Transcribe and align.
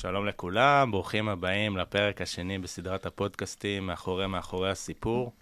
שלום 0.00 0.26
לכולם, 0.26 0.90
ברוכים 0.90 1.28
הבאים 1.28 1.76
לפרק 1.76 2.20
השני 2.20 2.58
בסדרת 2.58 3.06
הפודקאסטים 3.06 3.86
מאחורי 3.86 4.26
מאחורי 4.26 4.70
הסיפור. 4.70 5.32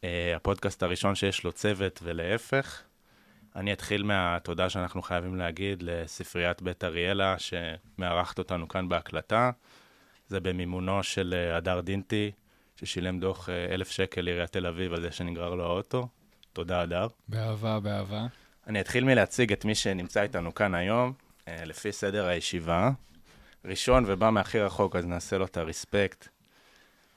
Uh, 0.00 0.04
הפודקאסט 0.36 0.82
הראשון 0.82 1.14
שיש 1.14 1.44
לו 1.44 1.52
צוות 1.52 2.00
ולהפך. 2.02 2.82
אני 3.56 3.72
אתחיל 3.72 4.02
מהתודה 4.02 4.70
שאנחנו 4.70 5.02
חייבים 5.02 5.36
להגיד 5.36 5.82
לספריית 5.82 6.62
בית 6.62 6.84
אריאלה, 6.84 7.36
שמארחת 7.38 8.38
אותנו 8.38 8.68
כאן 8.68 8.88
בהקלטה. 8.88 9.50
זה 10.28 10.40
במימונו 10.40 11.02
של 11.02 11.34
אה, 11.36 11.56
הדר 11.56 11.80
דינטי, 11.80 12.30
ששילם 12.76 13.20
דוח 13.20 13.48
uh, 13.48 13.52
אלף 13.74 13.90
שקל 13.90 14.20
לעיריית 14.20 14.52
תל 14.52 14.66
אביב 14.66 14.92
על 14.92 15.00
זה 15.00 15.12
שנגרר 15.12 15.54
לו 15.54 15.64
האוטו. 15.64 16.08
תודה, 16.52 16.80
הדר. 16.80 17.06
באהבה, 17.28 17.80
באהבה. 17.80 18.26
אני 18.66 18.80
אתחיל 18.80 19.04
מלהציג 19.04 19.52
את 19.52 19.64
מי 19.64 19.74
שנמצא 19.74 20.22
איתנו 20.22 20.54
כאן 20.54 20.74
היום, 20.74 21.12
לפי 21.48 21.92
סדר 21.92 22.26
הישיבה. 22.26 22.90
ראשון 23.64 24.04
ובא 24.06 24.30
מהכי 24.30 24.60
רחוק, 24.60 24.96
אז 24.96 25.06
נעשה 25.06 25.38
לו 25.38 25.44
את 25.44 25.56
הרספקט. 25.56 26.28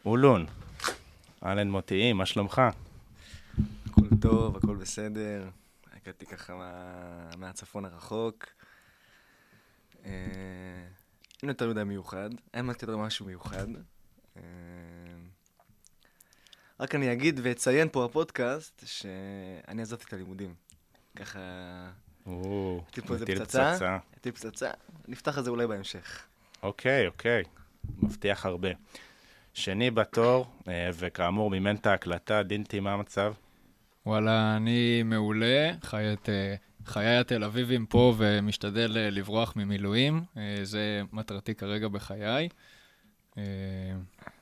אולון, 0.05 0.45
אהלן 1.45 1.69
מוטי, 1.69 2.13
מה 2.13 2.25
שלומך? 2.25 2.61
הכל 3.85 4.07
טוב, 4.21 4.57
הכל 4.57 4.75
בסדר. 4.75 5.49
הגעתי 5.93 6.25
ככה 6.25 6.55
מה... 6.55 7.29
מהצפון 7.37 7.85
הרחוק. 7.85 8.45
אה, 10.05 10.11
אין 11.41 11.49
יותר 11.49 11.69
מדי 11.69 11.83
מיוחד, 11.83 12.29
אין 12.53 12.69
יותר 12.69 12.97
משהו 12.97 13.25
מיוחד. 13.25 13.67
אה, 14.37 14.41
רק 16.79 16.95
אני 16.95 17.13
אגיד 17.13 17.39
ואציין 17.43 17.89
פה 17.91 18.07
בפודקאסט 18.07 18.83
שאני 18.85 19.81
עזבתי 19.81 20.05
את 20.07 20.13
הלימודים. 20.13 20.53
ככה... 21.15 21.39
פה 23.01 23.13
איזה 23.13 23.25
פצצה. 23.25 23.97
הייתי 24.13 24.31
פצצה. 24.31 24.71
נפתח 25.07 25.37
את 25.37 25.43
זה 25.43 25.49
אולי 25.49 25.67
בהמשך. 25.67 26.27
אוקיי, 26.63 27.07
אוקיי. 27.07 27.43
מבטיח 28.01 28.45
הרבה. 28.45 28.69
שני 29.53 29.91
בתור, 29.91 30.45
אה, 30.67 30.89
וכאמור, 30.93 31.49
מימן 31.49 31.75
את 31.75 31.85
ההקלטה, 31.85 32.43
דינטי, 32.43 32.79
מה 32.79 32.93
המצב? 32.93 33.33
וואלה, 34.05 34.55
אני 34.57 35.03
מעולה, 35.03 35.71
חי 35.83 36.13
את 36.13 36.29
אה, 36.29 36.55
חיי 36.85 37.17
התל 37.17 37.43
אביבים 37.43 37.85
פה 37.85 38.13
ומשתדל 38.17 38.97
אה, 38.97 39.09
לברוח 39.09 39.55
ממילואים. 39.55 40.23
זה 40.63 41.01
מטרתי 41.11 41.55
כרגע 41.55 41.87
בחיי. 41.87 42.49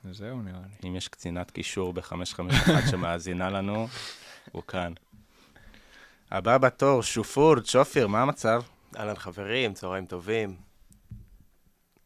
וזהו, 0.06 0.42
נראה 0.42 0.60
לי. 0.60 0.90
אם 0.90 0.96
יש 0.96 1.08
קצינת 1.08 1.52
קישור 1.52 1.94
ב-551 1.94 2.92
שמאזינה 2.92 3.50
לנו, 3.50 3.88
הוא 4.52 4.64
כאן. 4.68 4.94
הבא 6.32 6.58
בתור, 6.58 7.04
שופורד, 7.04 7.66
שופיר, 7.66 8.08
מה 8.08 8.22
המצב? 8.22 8.62
אהלן 8.98 9.16
חברים, 9.16 9.74
צהריים 9.74 10.06
טובים. 10.06 10.56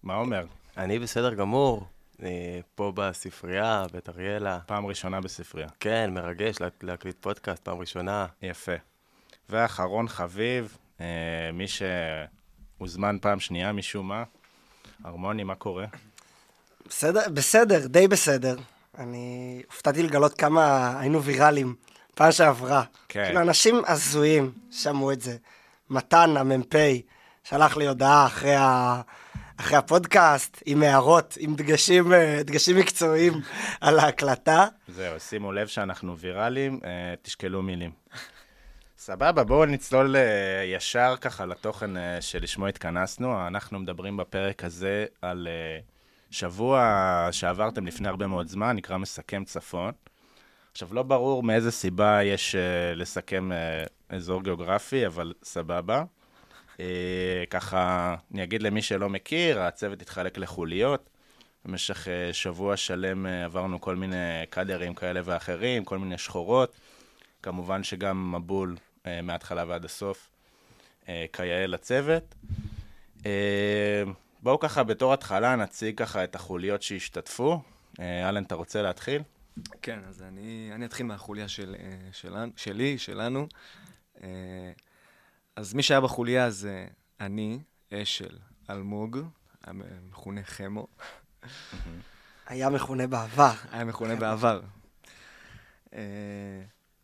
מה 0.08 0.16
אומר? 0.16 0.45
אני 0.77 1.00
בסדר 1.00 1.33
גמור, 1.33 1.88
אה, 2.23 2.59
פה 2.75 2.91
בספרייה, 2.95 3.86
בית 3.94 4.09
אריאלה. 4.09 4.59
פעם 4.66 4.86
ראשונה 4.86 5.22
בספרייה. 5.22 5.67
כן, 5.80 6.09
מרגש 6.14 6.55
להקליט 6.81 7.16
פודקאסט, 7.22 7.64
פעם 7.64 7.80
ראשונה. 7.80 8.25
יפה. 8.41 8.72
ואחרון 9.49 10.08
חביב, 10.08 10.77
אה, 11.02 11.05
מי 11.53 11.66
שהוזמן 11.67 13.17
פעם 13.22 13.39
שנייה 13.39 13.72
משום 13.72 14.08
מה, 14.08 14.23
הרמוני, 15.04 15.43
מה 15.43 15.55
קורה? 15.55 15.86
בסדר, 16.89 17.21
בסדר, 17.33 17.87
די 17.87 18.08
בסדר. 18.08 18.55
אני 18.98 19.61
הופתעתי 19.67 20.04
לגלות 20.04 20.33
כמה 20.33 20.93
היינו 20.99 21.23
ויראליים 21.23 21.76
פעם 22.15 22.31
שעברה. 22.31 22.83
כן. 23.10 23.26
כאילו, 23.26 23.42
אנשים 23.42 23.81
הזויים 23.87 24.52
שמעו 24.71 25.11
את 25.11 25.21
זה. 25.21 25.37
מתן, 25.89 26.37
המ"פ, 26.37 26.76
שלח 27.43 27.77
לי 27.77 27.87
הודעה 27.87 28.26
אחרי 28.26 28.55
ה... 28.55 29.02
אחרי 29.59 29.77
הפודקאסט, 29.77 30.63
עם 30.65 30.83
הערות, 30.83 31.37
עם 31.39 31.55
דגשים, 31.55 32.13
אה, 32.13 32.41
דגשים 32.43 32.77
מקצועיים 32.77 33.33
על 33.81 33.99
ההקלטה. 33.99 34.65
זהו, 34.87 35.19
שימו 35.19 35.51
לב 35.51 35.67
שאנחנו 35.67 36.17
ויראליים, 36.17 36.79
אה, 36.85 37.13
תשקלו 37.21 37.61
מילים. 37.61 37.91
סבבה, 38.97 39.43
בואו 39.43 39.65
נצלול 39.65 40.15
אה, 40.15 40.63
ישר 40.75 41.15
ככה 41.21 41.45
לתוכן 41.45 41.89
שלשמו 42.21 42.67
התכנסנו. 42.67 43.47
אנחנו 43.47 43.79
מדברים 43.79 44.17
בפרק 44.17 44.63
הזה 44.63 45.05
על 45.21 45.47
שבוע 46.31 47.29
שעברתם 47.31 47.85
לפני 47.85 48.07
הרבה 48.07 48.27
מאוד 48.27 48.47
זמן, 48.47 48.75
נקרא 48.75 48.97
מסכם 48.97 49.43
צפון. 49.43 49.91
עכשיו, 50.71 50.93
לא 50.93 51.03
ברור 51.03 51.43
מאיזה 51.43 51.71
סיבה 51.71 52.23
יש 52.23 52.55
לסכם 52.95 53.49
אזור 54.09 54.43
גיאוגרפי, 54.43 55.05
אבל 55.05 55.33
סבבה. 55.43 56.03
אה, 56.80 57.43
ככה, 57.49 58.15
אני 58.33 58.43
אגיד 58.43 58.61
למי 58.61 58.82
שלא 58.82 59.10
מכיר, 59.10 59.61
הצוות 59.61 60.02
התחלק 60.02 60.38
לחוליות. 60.38 61.10
במשך 61.65 62.08
אה, 62.08 62.33
שבוע 62.33 62.77
שלם 62.77 63.26
אה, 63.26 63.45
עברנו 63.45 63.82
כל 63.82 63.95
מיני 63.95 64.45
קאדרים 64.49 64.93
כאלה 64.93 65.21
ואחרים, 65.23 65.86
כל 65.86 65.98
מיני 65.98 66.17
שחורות. 66.17 66.76
כמובן 67.43 67.83
שגם 67.83 68.36
מבול 68.36 68.76
מההתחלה 69.23 69.64
ועד 69.67 69.86
הסוף, 69.86 70.30
כיאה 71.33 71.67
לצוות. 71.67 72.36
בואו 74.43 74.60
ככה 74.60 74.83
בתור 74.83 75.14
התחלה 75.14 75.55
נציג 75.55 75.98
ככה 75.98 76.23
את 76.23 76.36
החוליות 76.36 76.82
שהשתתפו. 76.82 77.61
אלן, 77.99 78.43
אתה 78.43 78.55
רוצה 78.55 78.82
להתחיל? 78.82 79.21
כן, 79.82 79.99
אז 80.10 80.21
אני, 80.21 80.70
אני 80.76 80.86
אתחיל 80.86 81.05
מהחוליה 81.05 81.48
של, 81.48 81.76
של, 82.11 82.33
שלי, 82.55 82.98
שלנו. 82.98 83.48
אז 85.57 85.73
מי 85.73 85.83
שהיה 85.83 86.01
בחוליה 86.01 86.49
זה 86.49 86.85
אני, 87.21 87.59
אשל, 87.93 88.37
אלמוג, 88.69 89.17
המכונה 89.63 90.43
חמו. 90.43 90.87
היה 92.47 92.69
מכונה 92.69 93.07
בעבר. 93.07 93.53
היה 93.71 93.85
מכונה 93.85 94.15
בעבר. 94.15 94.61
אה, 95.93 95.99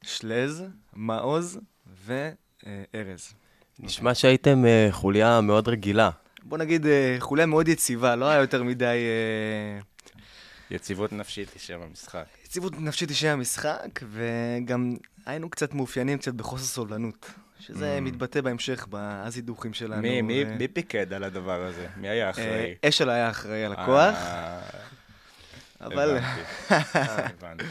שלז, 0.01 0.63
מעוז 0.93 1.59
וארז. 2.05 3.33
נשמע 3.79 4.13
שהייתם 4.13 4.65
אה, 4.65 4.87
חוליה 4.91 5.41
מאוד 5.41 5.67
רגילה. 5.67 6.09
בוא 6.43 6.57
נגיד 6.57 6.85
אה, 6.85 7.15
חוליה 7.19 7.45
מאוד 7.45 7.67
יציבה, 7.67 8.15
לא 8.15 8.25
היה 8.25 8.41
יותר 8.41 8.63
מדי... 8.63 8.97
יציבות 10.71 11.13
נפשית 11.13 11.53
היא 11.53 11.59
שם 11.59 11.81
המשחק. 11.81 12.25
יציבות 12.45 12.73
נפשית 12.79 13.09
היא 13.09 13.17
שם 13.17 13.27
המשחק, 13.27 13.99
וגם 14.03 14.95
היינו 15.25 15.49
קצת 15.49 15.73
מאופיינים 15.73 16.17
קצת 16.17 16.33
בחוסר 16.33 16.65
סובלנות. 16.65 17.31
שזה 17.68 17.97
mm. 17.97 18.01
מתבטא 18.01 18.41
בהמשך 18.41 18.88
בזידוכים 18.90 19.74
שלנו. 19.74 20.01
מי, 20.01 20.22
מי, 20.22 20.44
מי 20.44 20.68
פיקד 20.68 21.13
על 21.13 21.24
הדבר 21.24 21.62
הזה? 21.62 21.88
מי 21.97 22.09
היה 22.09 22.29
אחראי? 22.29 22.75
אה, 22.84 22.90
אשל 22.90 23.09
היה 23.09 23.29
אחראי 23.29 23.66
על 23.66 23.74
הכוח. 23.74 24.16
אה, 24.16 24.59
אבל... 25.88 26.18
הבנתי. 27.40 27.66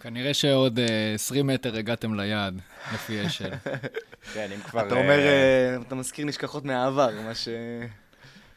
כנראה 0.00 0.34
שעוד 0.34 0.80
20 1.14 1.50
אה, 1.50 1.54
מטר 1.54 1.76
הגעתם 1.76 2.20
ליעד, 2.20 2.60
לפי 2.94 3.26
אשל. 3.26 3.50
כן, 4.34 4.48
אם 4.54 4.60
כבר... 4.60 4.86
אתה 4.86 4.94
אומר, 4.94 5.18
אתה 5.86 5.94
מזכיר 5.94 6.26
נשכחות 6.26 6.64
מהעבר, 6.64 7.10
מה 7.24 7.34
ש... 7.34 7.48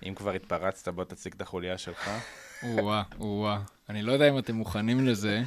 אם 0.05 0.15
כבר 0.15 0.31
התפרצת, 0.31 0.87
בוא 0.87 1.03
תציג 1.03 1.33
את 1.35 1.41
החוליה 1.41 1.77
שלך. 1.77 2.09
או-אה, 2.63 3.03
או-אה. 3.19 3.59
אני 3.89 4.01
לא 4.01 4.11
יודע 4.11 4.29
אם 4.29 4.37
אתם 4.37 4.55
מוכנים 4.55 5.07
לזה. 5.07 5.41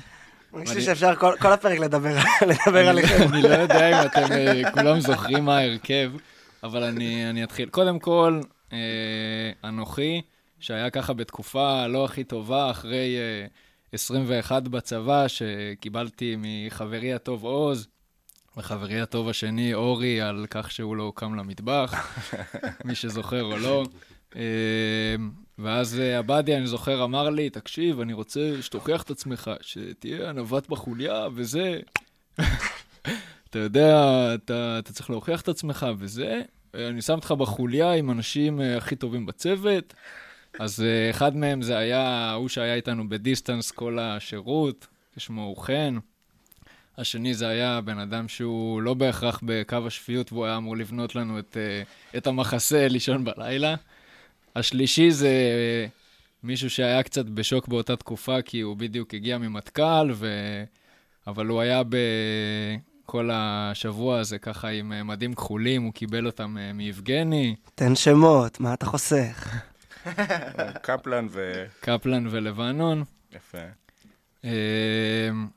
אני 0.56 0.66
חושב 0.66 0.80
שאפשר 0.80 1.14
כל 1.16 1.52
הפרק 1.52 1.78
לדבר 1.78 2.88
עליכם. 2.88 3.32
אני 3.32 3.42
לא 3.42 3.48
יודע 3.48 3.88
אם 3.90 4.06
אתם 4.06 4.32
אה, 4.32 4.70
כולם 4.70 5.00
זוכרים 5.00 5.44
מה 5.44 5.58
ההרכב, 5.58 6.12
אבל 6.62 6.82
אני 6.82 7.44
אתחיל. 7.44 7.68
קודם 7.68 7.98
כל, 7.98 8.40
אה, 8.72 8.78
אנוכי, 9.64 10.22
שהיה 10.58 10.90
ככה 10.90 11.12
בתקופה 11.12 11.86
לא 11.86 12.04
הכי 12.04 12.24
טובה, 12.24 12.70
אחרי 12.70 13.16
21 13.92 14.52
אה, 14.52 14.60
בצבא, 14.60 15.26
שקיבלתי 15.28 16.36
מחברי 16.38 17.14
הטוב 17.14 17.44
עוז, 17.44 17.88
וחברי 18.56 19.00
הטוב 19.00 19.28
השני, 19.28 19.74
אורי, 19.74 20.20
על 20.20 20.46
כך 20.50 20.70
שהוא 20.70 20.96
לא 20.96 21.12
קם 21.14 21.34
למטבח, 21.34 22.18
מי 22.84 22.94
שזוכר 22.94 23.42
או 23.42 23.56
לא. 23.58 23.84
ואז 25.58 26.00
אה, 26.00 26.18
עבדיה, 26.18 26.58
אני 26.58 26.66
זוכר, 26.66 27.04
אמר 27.04 27.30
לי, 27.30 27.50
תקשיב, 27.50 28.00
אני 28.00 28.12
רוצה 28.12 28.62
שתוכיח 28.62 29.02
את 29.02 29.10
עצמך, 29.10 29.50
שתהיה 29.60 30.28
הנווט 30.28 30.68
בחוליה 30.68 31.28
וזה. 31.34 31.80
אתה 33.50 33.58
יודע, 33.58 33.94
אתה, 34.34 34.78
אתה 34.78 34.92
צריך 34.92 35.10
להוכיח 35.10 35.40
את 35.40 35.48
עצמך 35.48 35.86
וזה. 35.98 36.42
אני 36.74 37.02
שם 37.02 37.14
אותך 37.14 37.32
בחוליה 37.32 37.92
עם 37.92 38.10
אנשים 38.10 38.60
אה, 38.60 38.76
הכי 38.76 38.96
טובים 38.96 39.26
בצוות. 39.26 39.94
אז 40.60 40.82
אה, 40.82 41.10
אחד 41.10 41.36
מהם 41.36 41.62
זה 41.62 41.78
היה 41.78 42.00
ההוא 42.00 42.48
שהיה 42.48 42.74
איתנו 42.74 43.08
בדיסטנס 43.08 43.70
כל 43.70 43.98
השירות, 43.98 44.86
ששמו 45.18 45.56
חן. 45.56 45.98
השני 46.98 47.34
זה 47.34 47.48
היה 47.48 47.80
בן 47.80 47.98
אדם 47.98 48.28
שהוא 48.28 48.82
לא 48.82 48.94
בהכרח 48.94 49.40
בקו 49.42 49.76
השפיות, 49.86 50.32
והוא 50.32 50.44
היה 50.44 50.56
אמור 50.56 50.76
לבנות 50.76 51.14
לנו 51.14 51.38
את, 51.38 51.56
את 52.16 52.26
המחסה 52.26 52.88
לישון 52.88 53.24
בלילה. 53.24 53.74
השלישי 54.56 55.10
זה 55.10 55.30
מישהו 56.42 56.70
שהיה 56.70 57.02
קצת 57.02 57.26
בשוק 57.26 57.68
באותה 57.68 57.96
תקופה, 57.96 58.42
כי 58.42 58.60
הוא 58.60 58.76
בדיוק 58.76 59.14
הגיע 59.14 59.38
ממטכ"ל, 59.38 60.10
ו... 60.14 60.28
אבל 61.26 61.46
הוא 61.46 61.60
היה 61.60 61.82
בכל 63.04 63.30
השבוע 63.32 64.18
הזה 64.18 64.38
ככה 64.38 64.68
עם 64.68 65.06
מדים 65.06 65.34
כחולים, 65.34 65.82
הוא 65.82 65.92
קיבל 65.92 66.26
אותם 66.26 66.56
אה, 66.58 66.72
מיבגני. 66.72 67.56
תן 67.74 67.94
שמות, 67.94 68.60
מה 68.60 68.74
אתה 68.74 68.86
חוסך? 68.86 69.62
קפלן 70.82 71.26
ו... 71.30 71.64
קפלן 71.80 72.26
ולבנון. 72.30 73.04
יפה. 73.32 73.58
אה, 74.44 74.50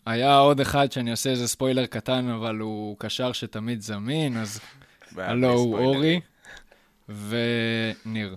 היה 0.05 0.37
עוד 0.37 0.59
אחד 0.59 0.91
שאני 0.91 1.11
אעשה 1.11 1.29
איזה 1.29 1.47
ספוילר 1.47 1.85
קטן, 1.85 2.29
אבל 2.29 2.57
הוא 2.57 2.95
קשר 2.99 3.31
שתמיד 3.31 3.81
זמין, 3.81 4.37
אז 4.37 4.59
הלו 5.17 5.51
הוא 5.51 5.77
אורי 5.77 6.19
וניר. 7.09 8.35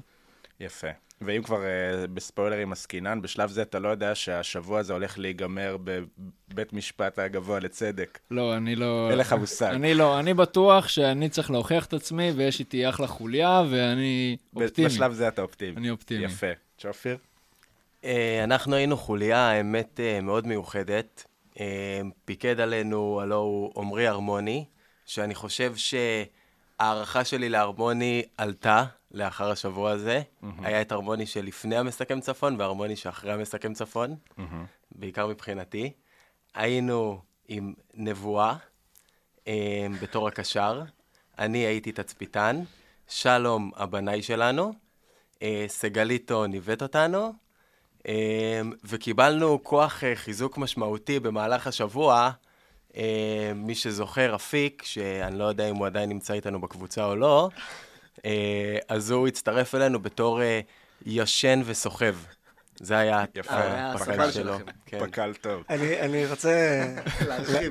יפה. 0.60 0.88
ואם 1.20 1.42
כבר 1.42 1.56
uh, 1.56 2.06
בספוילרים 2.06 2.72
עסקינן, 2.72 3.22
בשלב 3.22 3.50
זה 3.50 3.62
אתה 3.62 3.78
לא 3.78 3.88
יודע 3.88 4.14
שהשבוע 4.14 4.78
הזה 4.78 4.92
הולך 4.92 5.18
להיגמר 5.18 5.76
בבית 5.84 6.72
משפט 6.72 7.18
הגבוה 7.18 7.60
לצדק. 7.60 8.18
לא, 8.30 8.56
אני 8.56 8.76
לא... 8.76 9.10
אין 9.10 9.18
לך 9.18 9.32
מושג. 9.32 9.72
אני 9.74 9.94
לא, 9.94 10.18
אני 10.18 10.34
בטוח 10.34 10.88
שאני 10.88 11.28
צריך 11.28 11.50
להוכיח 11.50 11.86
את 11.86 11.92
עצמי, 11.92 12.30
ויש 12.36 12.60
איתי 12.60 12.88
אחלה 12.88 13.06
חוליה, 13.06 13.62
ואני 13.70 14.36
אופטימי. 14.56 14.88
בשלב 14.88 15.12
זה 15.12 15.28
אתה 15.28 15.42
אופטימי. 15.42 15.76
אני 15.76 15.90
אופטימי. 15.90 16.24
יפה. 16.24 16.46
צ'ופיר? 16.78 17.16
Uh, 18.02 18.06
אנחנו 18.44 18.74
היינו 18.74 18.96
חוליה, 18.96 19.38
האמת, 19.38 20.00
uh, 20.00 20.22
מאוד 20.22 20.46
מיוחדת. 20.46 21.24
Uh, 21.54 21.58
פיקד 22.24 22.60
עלינו, 22.60 23.20
הלו 23.20 23.36
הוא 23.36 23.72
עמרי 23.76 24.06
הרמוני, 24.06 24.64
שאני 25.06 25.34
חושב 25.34 25.72
שההערכה 25.76 27.24
שלי 27.24 27.48
להרמוני 27.48 28.22
עלתה. 28.36 28.84
לאחר 29.10 29.50
השבוע 29.50 29.90
הזה. 29.90 30.22
Mm-hmm. 30.22 30.46
היה 30.62 30.80
את 30.80 30.92
הרמוני 30.92 31.26
שלפני 31.26 31.76
המסכם 31.76 32.20
צפון 32.20 32.60
והרמוני 32.60 32.96
שאחרי 32.96 33.32
המסכם 33.32 33.74
צפון, 33.74 34.16
mm-hmm. 34.38 34.42
בעיקר 34.92 35.26
מבחינתי. 35.26 35.92
היינו 36.54 37.20
עם 37.48 37.74
נבואה 37.94 38.56
אה, 39.48 39.86
בתור 40.02 40.28
הקשר, 40.28 40.82
אני 41.38 41.58
הייתי 41.58 41.92
תצפיתן, 41.92 42.62
שלום 43.08 43.70
הבנאי 43.76 44.22
שלנו, 44.22 44.72
אה, 45.42 45.64
סגליטו 45.68 46.46
ניווט 46.46 46.82
אותנו, 46.82 47.32
אה, 48.08 48.60
וקיבלנו 48.84 49.62
כוח 49.62 50.04
אה, 50.04 50.16
חיזוק 50.16 50.58
משמעותי 50.58 51.20
במהלך 51.20 51.66
השבוע. 51.66 52.30
אה, 52.96 53.52
מי 53.54 53.74
שזוכר, 53.74 54.34
אפיק, 54.34 54.82
שאני 54.84 55.38
לא 55.38 55.44
יודע 55.44 55.70
אם 55.70 55.76
הוא 55.76 55.86
עדיין 55.86 56.08
נמצא 56.08 56.34
איתנו 56.34 56.60
בקבוצה 56.60 57.04
או 57.04 57.16
לא, 57.16 57.48
אז 58.88 59.10
הוא 59.10 59.28
הצטרף 59.28 59.74
אלינו 59.74 60.02
בתור 60.02 60.42
אה, 60.42 60.60
ישן 61.06 61.62
וסוחב. 61.64 62.14
זה 62.80 62.98
היה 62.98 63.24
הפקל 63.94 64.30
שלו. 64.30 64.58
כן. 64.86 65.06
פקל 65.06 65.34
טוב. 65.40 65.62
אני 66.00 66.26
רוצה 66.26 66.84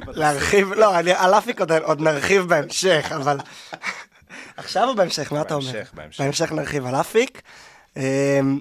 להרחיב, 0.07 0.73
לא, 0.73 0.97
על 0.97 1.33
אפיק 1.33 1.61
עוד 1.83 2.01
נרחיב 2.01 2.43
בהמשך, 2.43 3.11
אבל... 3.15 3.37
עכשיו 4.57 4.87
או 4.87 4.95
בהמשך? 4.95 5.31
מה 5.31 5.41
אתה 5.41 5.53
אומר? 5.53 5.71
בהמשך, 5.71 5.91
בהמשך. 5.93 6.21
בהמשך 6.21 6.51
נרחיב 6.51 6.85
על 6.85 6.95
אפיק. 6.95 7.41
אמ, 7.97 8.59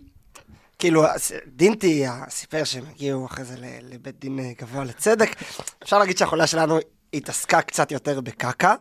כאילו, 0.79 1.05
דינטי 1.47 2.07
סיפר 2.29 2.65
שהם 2.65 2.85
הגיעו 2.91 3.27
אחרי 3.27 3.45
זה 3.45 3.55
לבית 3.83 4.21
דין 4.21 4.39
אה, 4.39 4.53
גבוה 4.61 4.85
לצדק. 4.85 5.31
אפשר 5.83 5.99
להגיד 5.99 6.19
שהחולה 6.19 6.47
שלנו 6.47 6.79
התעסקה 7.15 7.63
קצת 7.63 7.93
יותר 7.93 8.21
בקקה. 8.21 8.75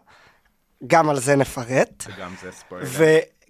גם 0.87 1.09
על 1.09 1.19
זה 1.19 1.35
נפרט. 1.35 2.03
וגם 2.07 2.33
זה 2.41 2.51
ספוילר. 2.51 2.87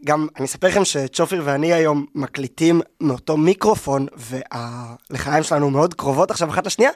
וגם, 0.03 0.27
אני 0.37 0.45
אספר 0.45 0.67
לכם 0.67 0.85
שצ'ופיר 0.85 1.41
ואני 1.45 1.73
היום 1.73 2.05
מקליטים 2.15 2.81
מאותו 3.01 3.37
מיקרופון, 3.37 4.07
והלחיים 4.15 5.43
שלנו 5.43 5.69
מאוד 5.69 5.93
קרובות 5.93 6.31
עכשיו 6.31 6.49
אחת 6.49 6.65
לשנייה, 6.65 6.91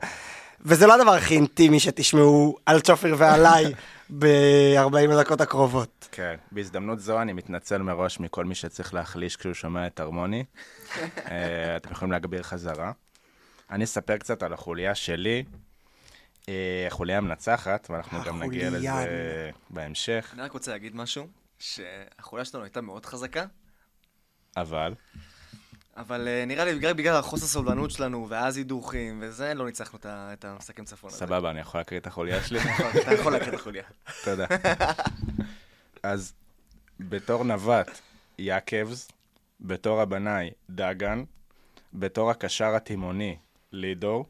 וזה 0.62 0.88
לא 0.88 0.96
הדבר 0.96 1.14
הכי 1.14 1.36
אינטימי 1.36 1.80
שתשמעו 1.80 2.58
על 2.66 2.80
צ'ופיר 2.80 3.16
ועליי 3.18 3.66
ב-40 4.20 5.12
הדקות 5.14 5.42
הקרובות. 5.42 6.08
כן, 6.12 6.36
בהזדמנות 6.52 7.00
זו 7.00 7.22
אני 7.22 7.34
מתנצל 7.34 7.78
מראש 7.78 8.20
מכל 8.20 8.46
מי 8.46 8.56
שצריך 8.56 8.94
להחליש 8.94 9.36
כשהוא 9.36 9.54
שומע 9.54 9.88
את 9.88 10.00
הרמוני. 10.00 10.44
אה, 11.32 11.78
אתם 11.78 11.92
יכולים 11.92 12.12
להגביר 12.12 12.44
חזרה. 12.44 12.92
אני 13.72 13.84
אספר 13.84 14.18
קצת 14.18 14.44
על 14.44 14.54
החוליה 14.54 14.96
שלי, 14.96 15.44
אה, 16.50 16.86
חוליה 16.90 17.22
מנצחת, 17.22 17.88
ואנחנו 17.90 18.20
גם 18.26 18.44
נגיע 18.44 18.70
לזה 18.70 19.52
בהמשך. 19.70 20.32
אני 20.34 20.42
רק 20.42 20.52
רוצה 20.52 20.72
להגיד 20.72 20.96
משהו, 20.96 21.28
שהחוליה 21.60 22.46
שלנו 22.46 22.64
הייתה 22.64 22.82
מאוד 22.82 23.06
חזקה. 23.06 23.46
אבל? 24.58 24.94
אבל 25.98 26.28
uh, 26.28 26.46
נראה 26.48 26.66
לי 26.66 26.76
בגלל, 26.76 26.94
בגלל 26.94 27.16
החוסר 27.16 27.46
סובלנות 27.46 27.92
שלנו, 27.92 28.30
ואז 28.30 28.58
הידוכים, 28.58 29.20
וזה, 29.22 29.54
לא 29.54 29.66
ניצחנו 29.66 30.00
את 30.06 30.46
המסכם 30.46 30.86
צפון. 30.86 31.10
סבבה, 31.10 31.52
אני 31.52 31.60
יכול 31.60 31.80
להקריא 31.80 32.00
את 32.00 32.08
החוליה 32.08 32.44
שלי? 32.44 32.60
אתה 33.04 33.14
יכול 33.14 33.32
להקריא 33.32 33.50
את 33.50 33.60
החוליה. 33.60 33.84
תודה. 34.24 34.46
אז 36.04 36.34
בתור 37.00 37.44
נווט, 37.44 38.00
יעקבס, 38.38 39.12
בתור 39.62 40.02
הבנאי, 40.02 40.50
דגן, 40.70 41.24
בתור 41.94 42.32
הקשר 42.32 42.76
התימוני, 42.76 43.38
לידור, 43.72 44.26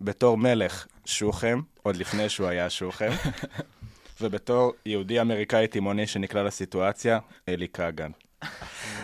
בתור 0.00 0.38
מלך, 0.38 0.86
שוחם, 1.04 1.60
עוד 1.82 1.96
לפני 1.96 2.28
שהוא 2.28 2.48
היה 2.48 2.70
שוחם, 2.70 3.10
ובתור 4.20 4.72
יהודי 4.86 5.20
אמריקאי 5.20 5.66
תימוני 5.66 6.06
שנקלע 6.06 6.42
לסיטואציה, 6.42 7.18
אלי 7.48 7.68
כגן. 7.68 8.10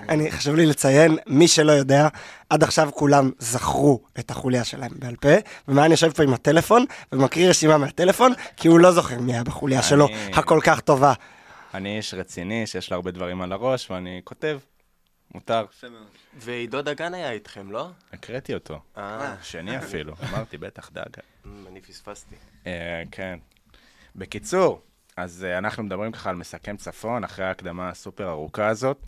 אני, 0.08 0.30
חשוב 0.30 0.54
לי 0.54 0.66
לציין, 0.66 1.18
מי 1.26 1.48
שלא 1.48 1.72
יודע, 1.72 2.08
עד 2.50 2.62
עכשיו 2.62 2.90
כולם 2.94 3.30
זכרו 3.38 4.00
את 4.18 4.30
החוליה 4.30 4.64
שלהם 4.64 4.90
בעל 4.98 5.16
פה, 5.16 5.28
ומה 5.68 5.84
אני 5.84 5.90
יושב 5.94 6.12
פה 6.12 6.22
עם 6.22 6.34
הטלפון, 6.34 6.84
ומקריא 7.12 7.48
רשימה 7.48 7.78
מהטלפון, 7.78 8.32
כי 8.56 8.68
הוא 8.68 8.80
לא 8.80 8.92
זוכר 8.92 9.20
מי 9.20 9.32
היה 9.32 9.44
בחוליה. 9.44 9.82
שלו, 9.82 10.08
הכל 10.32 10.58
כך 10.62 10.80
טובה. 10.80 11.12
אני 11.74 11.96
איש 11.96 12.14
רציני, 12.14 12.66
שיש 12.66 12.90
לו 12.90 12.96
הרבה 12.96 13.10
דברים 13.10 13.42
על 13.42 13.52
הראש, 13.52 13.90
ואני 13.90 14.20
כותב, 14.24 14.58
מותר. 15.34 15.66
ועידו 16.34 16.82
דגן 16.82 17.14
היה 17.14 17.30
איתכם, 17.30 17.70
לא? 17.70 17.90
הקראתי 18.12 18.54
אותו. 18.54 18.80
אה. 18.96 19.36
שני 19.42 19.78
אפילו, 19.78 20.14
אמרתי, 20.30 20.58
בטח 20.58 20.90
דגן. 20.90 21.56
אני 21.68 21.80
פספסתי. 21.80 22.34
אה, 22.66 23.02
כן. 23.10 23.38
בקיצור, 24.16 24.80
אז 25.16 25.44
אה, 25.44 25.58
אנחנו 25.58 25.82
מדברים 25.82 26.12
ככה 26.12 26.30
על 26.30 26.36
מסכם 26.36 26.76
צפון, 26.76 27.24
אחרי 27.24 27.44
ההקדמה 27.44 27.88
הסופר 27.88 28.30
ארוכה 28.30 28.68
הזאת. 28.68 28.98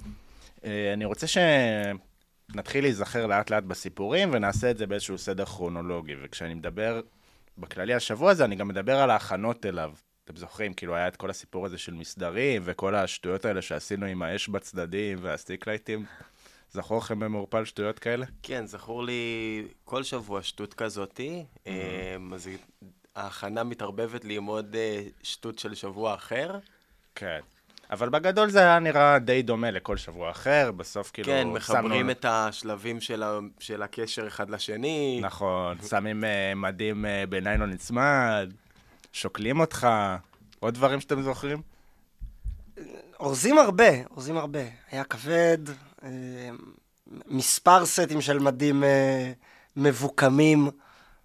אני 0.93 1.05
רוצה 1.05 1.27
שנתחיל 1.27 2.85
להיזכר 2.85 3.27
לאט 3.27 3.50
לאט 3.50 3.62
בסיפורים, 3.62 4.31
ונעשה 4.33 4.71
את 4.71 4.79
זה 4.79 4.87
באיזשהו 4.87 5.19
סדר 5.19 5.45
כרונולוגי. 5.45 6.15
וכשאני 6.23 6.55
מדבר 6.55 7.00
בכללי 7.59 7.95
השבוע 7.95 8.31
הזה, 8.31 8.45
אני 8.45 8.57
גם 8.57 8.69
מדבר 8.69 8.99
על 8.99 9.11
ההכנות 9.11 9.67
אליו. 9.67 9.93
אתם 10.26 10.37
זוכרים, 10.37 10.75
כאילו 10.75 10.95
היה 10.95 11.09
את 11.09 11.16
כל 11.16 11.30
הסיפור 11.30 11.66
הזה 11.66 11.78
של 11.78 11.95
מסדרים, 11.95 12.62
וכל 12.64 12.95
השטויות 12.95 13.45
האלה 13.45 13.62
שעשינו 13.62 14.06
עם 14.06 14.23
האש 14.23 14.49
בצדדים 14.49 15.18
והסטיקלייטים. 15.21 16.04
זכור 16.71 16.99
לכם 16.99 17.18
במעורפל 17.18 17.64
שטויות 17.64 17.99
כאלה? 17.99 18.26
כן, 18.42 18.66
זכור 18.66 19.04
לי 19.04 19.62
כל 19.85 20.02
שבוע 20.02 20.42
שטות 20.42 20.75
כזאתי. 20.75 21.45
Mm-hmm. 21.45 21.71
אז 22.35 22.50
ההכנה 23.16 23.64
מתערבבת 23.64 24.25
ללמוד 24.25 24.76
אה, 24.76 25.02
שטות 25.23 25.59
של 25.59 25.75
שבוע 25.75 26.14
אחר. 26.14 26.59
כן. 27.14 27.40
אבל 27.90 28.09
בגדול 28.09 28.50
זה 28.50 28.59
היה 28.59 28.78
נראה 28.78 29.18
די 29.18 29.42
דומה 29.42 29.71
לכל 29.71 29.97
שבוע 29.97 30.30
אחר, 30.30 30.73
בסוף 30.73 31.11
כאילו... 31.11 31.28
כן, 31.28 31.49
מחברים 31.49 32.00
שמנו... 32.00 32.11
את 32.11 32.25
השלבים 32.28 33.00
של, 33.00 33.23
ה... 33.23 33.38
של 33.61 33.83
הקשר 33.83 34.26
אחד 34.26 34.50
לשני. 34.50 35.21
נכון, 35.23 35.78
שמים 35.88 36.25
uh, 36.25 36.26
מדים 36.56 37.04
uh, 37.04 37.30
בניילון 37.30 37.71
נצמד, 37.71 38.52
שוקלים 39.17 39.61
אותך, 39.61 39.89
עוד 40.61 40.75
דברים 40.75 41.01
שאתם 41.01 41.23
זוכרים? 41.23 41.63
אורזים 43.21 43.59
הרבה, 43.59 44.05
אורזים 44.11 44.37
הרבה. 44.37 44.61
היה 44.91 45.05
כבד, 45.05 45.59
אה, 46.03 46.09
מספר 47.27 47.87
סטים 47.87 48.21
של 48.21 48.39
מדים 48.39 48.85
אה, 48.85 49.33
מבוקמים, 49.77 50.71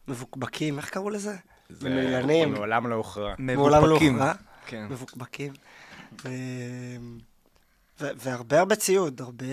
מבוקבקים, 0.07 0.77
איך 0.77 0.89
קראו 0.89 1.09
לזה? 1.09 1.35
זה 1.69 1.89
מנוינים. 1.89 2.53
מעולם 2.53 2.87
לא 2.87 2.95
הוכרע. 2.95 3.33
מעולם 3.37 3.85
לא 3.85 3.97
הוכרע. 3.99 4.33
כן. 4.65 4.87
מבוקבקים. 4.89 5.53
והרבה 7.99 8.59
הרבה 8.59 8.75
ציוד, 8.75 9.21
הרבה, 9.21 9.45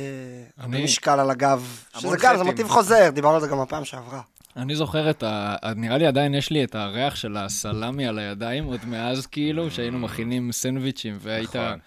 הרבה 0.59 0.85
משקל 0.85 1.21
על 1.21 1.30
הגב, 1.30 1.83
שזה 1.99 2.16
גם, 2.21 2.37
זה 2.37 2.45
מוטיב 2.45 2.68
חוזר, 2.68 3.11
דיברנו 3.11 3.35
על 3.35 3.40
זה 3.40 3.49
גם 3.49 3.62
בפעם 3.62 3.85
שעברה. 3.85 4.21
אני 4.58 4.74
זוכר 4.74 5.10
את 5.10 5.22
ה... 5.22 5.56
נראה 5.76 5.98
לי 5.98 6.06
עדיין 6.06 6.34
יש 6.34 6.50
לי 6.50 6.64
את 6.64 6.74
הריח 6.74 7.16
של 7.16 7.36
הסלמי 7.36 8.06
על 8.06 8.18
הידיים, 8.18 8.64
עוד 8.64 8.84
מאז 8.84 9.26
כאילו, 9.26 9.70
שהיינו 9.70 9.98
מכינים 9.98 10.52
סנדוויצ'ים, 10.52 11.16
והיית 11.20 11.56
נכון. 11.56 11.78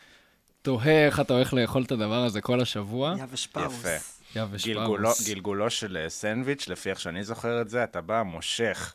תוהה 0.62 1.06
איך 1.06 1.20
אתה 1.20 1.34
הולך 1.34 1.54
לאכול 1.54 1.84
את 1.84 1.92
הדבר 1.92 2.24
הזה 2.24 2.42
כל 2.42 2.62
השבוע. 2.62 3.16
יא 3.18 3.26
ושפאוס. 3.32 3.80
יפה. 3.80 4.40
יא 4.40 4.44
ושפאוס. 4.52 5.30
גלגולו 5.30 5.70
של 5.70 5.98
אה, 5.98 6.10
סנדוויץ', 6.10 6.68
לפי 6.68 6.90
איך 6.90 7.00
שאני 7.00 7.24
זוכר 7.24 7.62
את 7.62 7.70
זה, 7.70 7.84
אתה 7.84 8.02
בא, 8.02 8.24
מושך, 8.24 8.94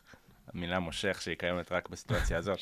המילה 0.53 0.79
מושך, 0.79 1.21
שהיא 1.21 1.35
קיימת 1.35 1.71
רק 1.71 1.89
בסיטואציה 1.89 2.37
הזאת. 2.41 2.59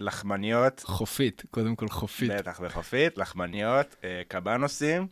לחמניות. 0.00 0.82
חופית, 0.84 1.42
קודם 1.50 1.76
כל 1.76 1.88
חופית. 1.88 2.30
בטח, 2.30 2.60
בחופית, 2.60 3.18
לחמניות, 3.18 3.96
אה, 4.04 4.22
קבנוסים, 4.28 5.06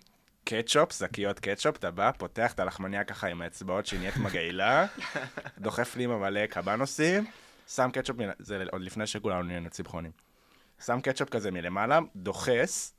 קטשופ, 0.44 0.92
שקיות 0.92 1.40
קטשופ, 1.40 1.76
אתה 1.76 1.90
בא, 1.90 2.11
פותח 2.18 2.52
את 2.52 2.61
הלחמניה 2.61 3.04
ככה 3.04 3.26
עם 3.28 3.42
האצבעות 3.42 3.87
שהיא 3.87 4.00
נהיית 4.00 4.16
מגעילה, 4.16 4.87
דוחף 5.58 5.96
לי 5.96 6.04
עם 6.04 6.20
מלא 6.20 6.46
קבנוסים, 6.46 7.25
שם 7.68 7.90
קטשופ, 7.92 8.16
זה 8.38 8.64
עוד 8.70 8.82
לפני 8.82 9.06
שכולנו 9.06 9.42
נהיינו 9.42 9.70
צמחונים. 9.70 10.11
שם 10.84 11.00
קטשופ 11.00 11.28
כזה 11.28 11.50
מלמעלה, 11.50 11.99
דוחס, 12.16 12.94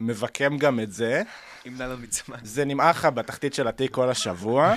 מבקם 0.00 0.58
גם 0.58 0.80
את 0.80 0.92
זה. 0.92 1.22
ימנע 1.64 1.88
לו 1.88 1.98
מצווה. 1.98 2.38
זה 2.42 2.64
נמער 2.64 2.90
לך 2.90 3.04
בתחתית 3.04 3.54
של 3.54 3.68
התיק 3.68 3.90
כל 3.90 4.10
השבוע, 4.10 4.74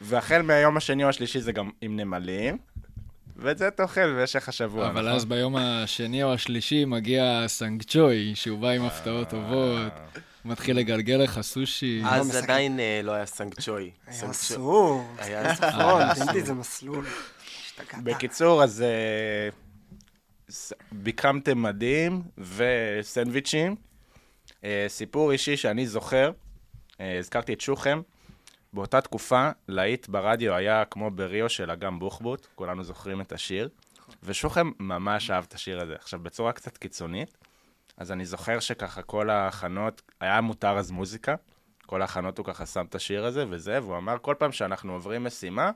והחל 0.00 0.42
מהיום 0.42 0.76
השני 0.76 1.04
או 1.04 1.08
השלישי 1.08 1.40
זה 1.40 1.52
גם 1.52 1.70
עם 1.80 1.96
נמלים, 1.96 2.58
ואת 3.36 3.58
זה 3.58 3.68
אתה 3.68 3.82
אוכל 3.82 4.12
במשך 4.12 4.48
השבוע, 4.48 4.88
אבל 4.88 5.00
נכון? 5.00 5.16
אז 5.16 5.24
ביום 5.24 5.56
השני 5.56 6.22
או 6.22 6.32
השלישי 6.32 6.84
מגיע 6.84 7.44
סנגצ'וי, 7.46 8.32
שהוא 8.34 8.58
בא 8.58 8.68
עם 8.68 8.82
אה. 8.82 8.86
הפתעות 8.86 9.28
טובות, 9.28 9.92
מתחיל 10.46 10.78
לגלגל 10.78 11.16
לך 11.16 11.40
סושי. 11.40 12.02
אז 12.04 12.28
משחק. 12.28 12.42
עדיין 12.42 12.80
אה, 12.80 13.00
לא 13.04 13.12
היה 13.12 13.26
סנקצ'וי. 13.26 13.90
היה. 14.06 14.30
אסור. 14.30 15.04
היה 15.18 15.52
נכון, 15.52 16.02
דינדי 16.14 16.42
זה 16.42 16.54
מסלול. 16.54 17.04
השתגעת. 17.80 18.04
בקיצור, 18.04 18.62
אז 18.62 18.82
אה, 18.82 19.48
ביקמתם 20.92 21.62
מדים 21.62 22.22
וסנדוויצ'ים. 22.38 23.76
אה, 24.64 24.84
סיפור 24.88 25.32
אישי 25.32 25.56
שאני 25.56 25.86
זוכר, 25.86 26.30
אה, 27.00 27.18
הזכרתי 27.18 27.52
את 27.52 27.60
שוחם. 27.60 28.00
באותה 28.72 29.00
תקופה, 29.00 29.50
להיט 29.68 30.08
ברדיו 30.08 30.54
היה 30.54 30.84
כמו 30.84 31.10
בריו 31.10 31.48
של 31.48 31.70
אגם 31.70 31.98
בוחבוט, 31.98 32.46
כולנו 32.54 32.84
זוכרים 32.84 33.20
את 33.20 33.32
השיר, 33.32 33.68
ושוחם 34.22 34.70
ממש 34.78 35.30
אהב 35.30 35.44
את 35.48 35.54
השיר 35.54 35.82
הזה. 35.82 35.94
עכשיו, 35.94 36.20
בצורה 36.20 36.52
קצת 36.52 36.76
קיצונית, 36.76 37.36
אז 37.96 38.12
אני 38.12 38.26
זוכר 38.26 38.60
שככה 38.60 39.02
כל 39.02 39.30
ההכנות, 39.30 40.02
היה 40.20 40.40
מותר 40.40 40.78
אז 40.78 40.90
מוזיקה, 40.90 41.34
כל 41.86 42.02
ההכנות 42.02 42.38
הוא 42.38 42.46
ככה 42.46 42.66
שם 42.66 42.84
את 42.88 42.94
השיר 42.94 43.24
הזה 43.24 43.44
וזה, 43.50 43.82
והוא 43.82 43.96
אמר, 43.96 44.18
כל 44.18 44.34
פעם 44.38 44.52
שאנחנו 44.52 44.92
עוברים 44.92 45.24
משימה, 45.24 45.70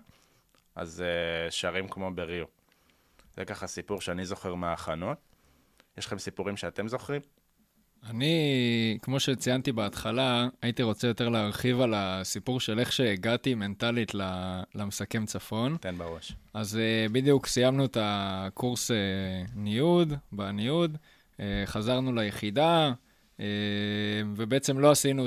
אז 0.75 1.05
uh, 1.49 1.51
שרים 1.51 1.89
כמו 1.89 2.11
בריו. 2.15 2.45
זה 3.37 3.45
ככה 3.45 3.67
סיפור 3.67 4.01
שאני 4.01 4.25
זוכר 4.25 4.55
מההכנות. 4.55 5.19
יש 5.99 6.07
לכם 6.07 6.19
סיפורים 6.19 6.57
שאתם 6.57 6.89
זוכרים? 6.89 7.21
אני, 8.11 8.99
כמו 9.03 9.21
שציינתי 9.21 9.73
בהתחלה, 9.73 10.49
הייתי 10.63 10.83
רוצה 10.83 11.07
יותר 11.09 11.29
להרחיב 11.29 11.81
על 11.81 11.95
הסיפור 11.97 12.61
של 12.61 12.79
איך 12.79 12.93
שהגעתי 12.93 13.55
מנטלית 13.55 14.13
למסכם 14.75 15.27
צפון. 15.27 15.77
תן 15.81 15.99
בראש. 15.99 16.33
אז 16.55 16.79
uh, 16.79 17.13
בדיוק 17.13 17.47
סיימנו 17.47 17.85
את 17.85 17.97
הקורס 18.01 18.91
uh, 18.91 18.95
ניוד, 19.55 20.13
בניוד, 20.33 20.99
חזרנו 21.67 22.13
ליחידה, 22.13 22.93
uh, 23.37 23.41
ובעצם 24.37 24.79
לא 24.79 24.91
עשינו 24.91 25.27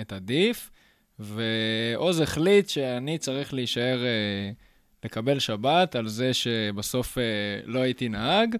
את, 0.00 0.12
הדיף, 0.12 0.70
ועוז 1.18 2.20
החליט 2.20 2.68
שאני 2.68 3.18
צריך 3.18 3.54
להישאר 3.54 4.02
uh, 4.02 5.04
לקבל 5.04 5.38
שבת 5.38 5.96
על 5.96 6.08
זה 6.08 6.34
שבסוף 6.34 7.18
לא 7.64 7.80
הייתי 7.80 8.08
נהג, 8.08 8.56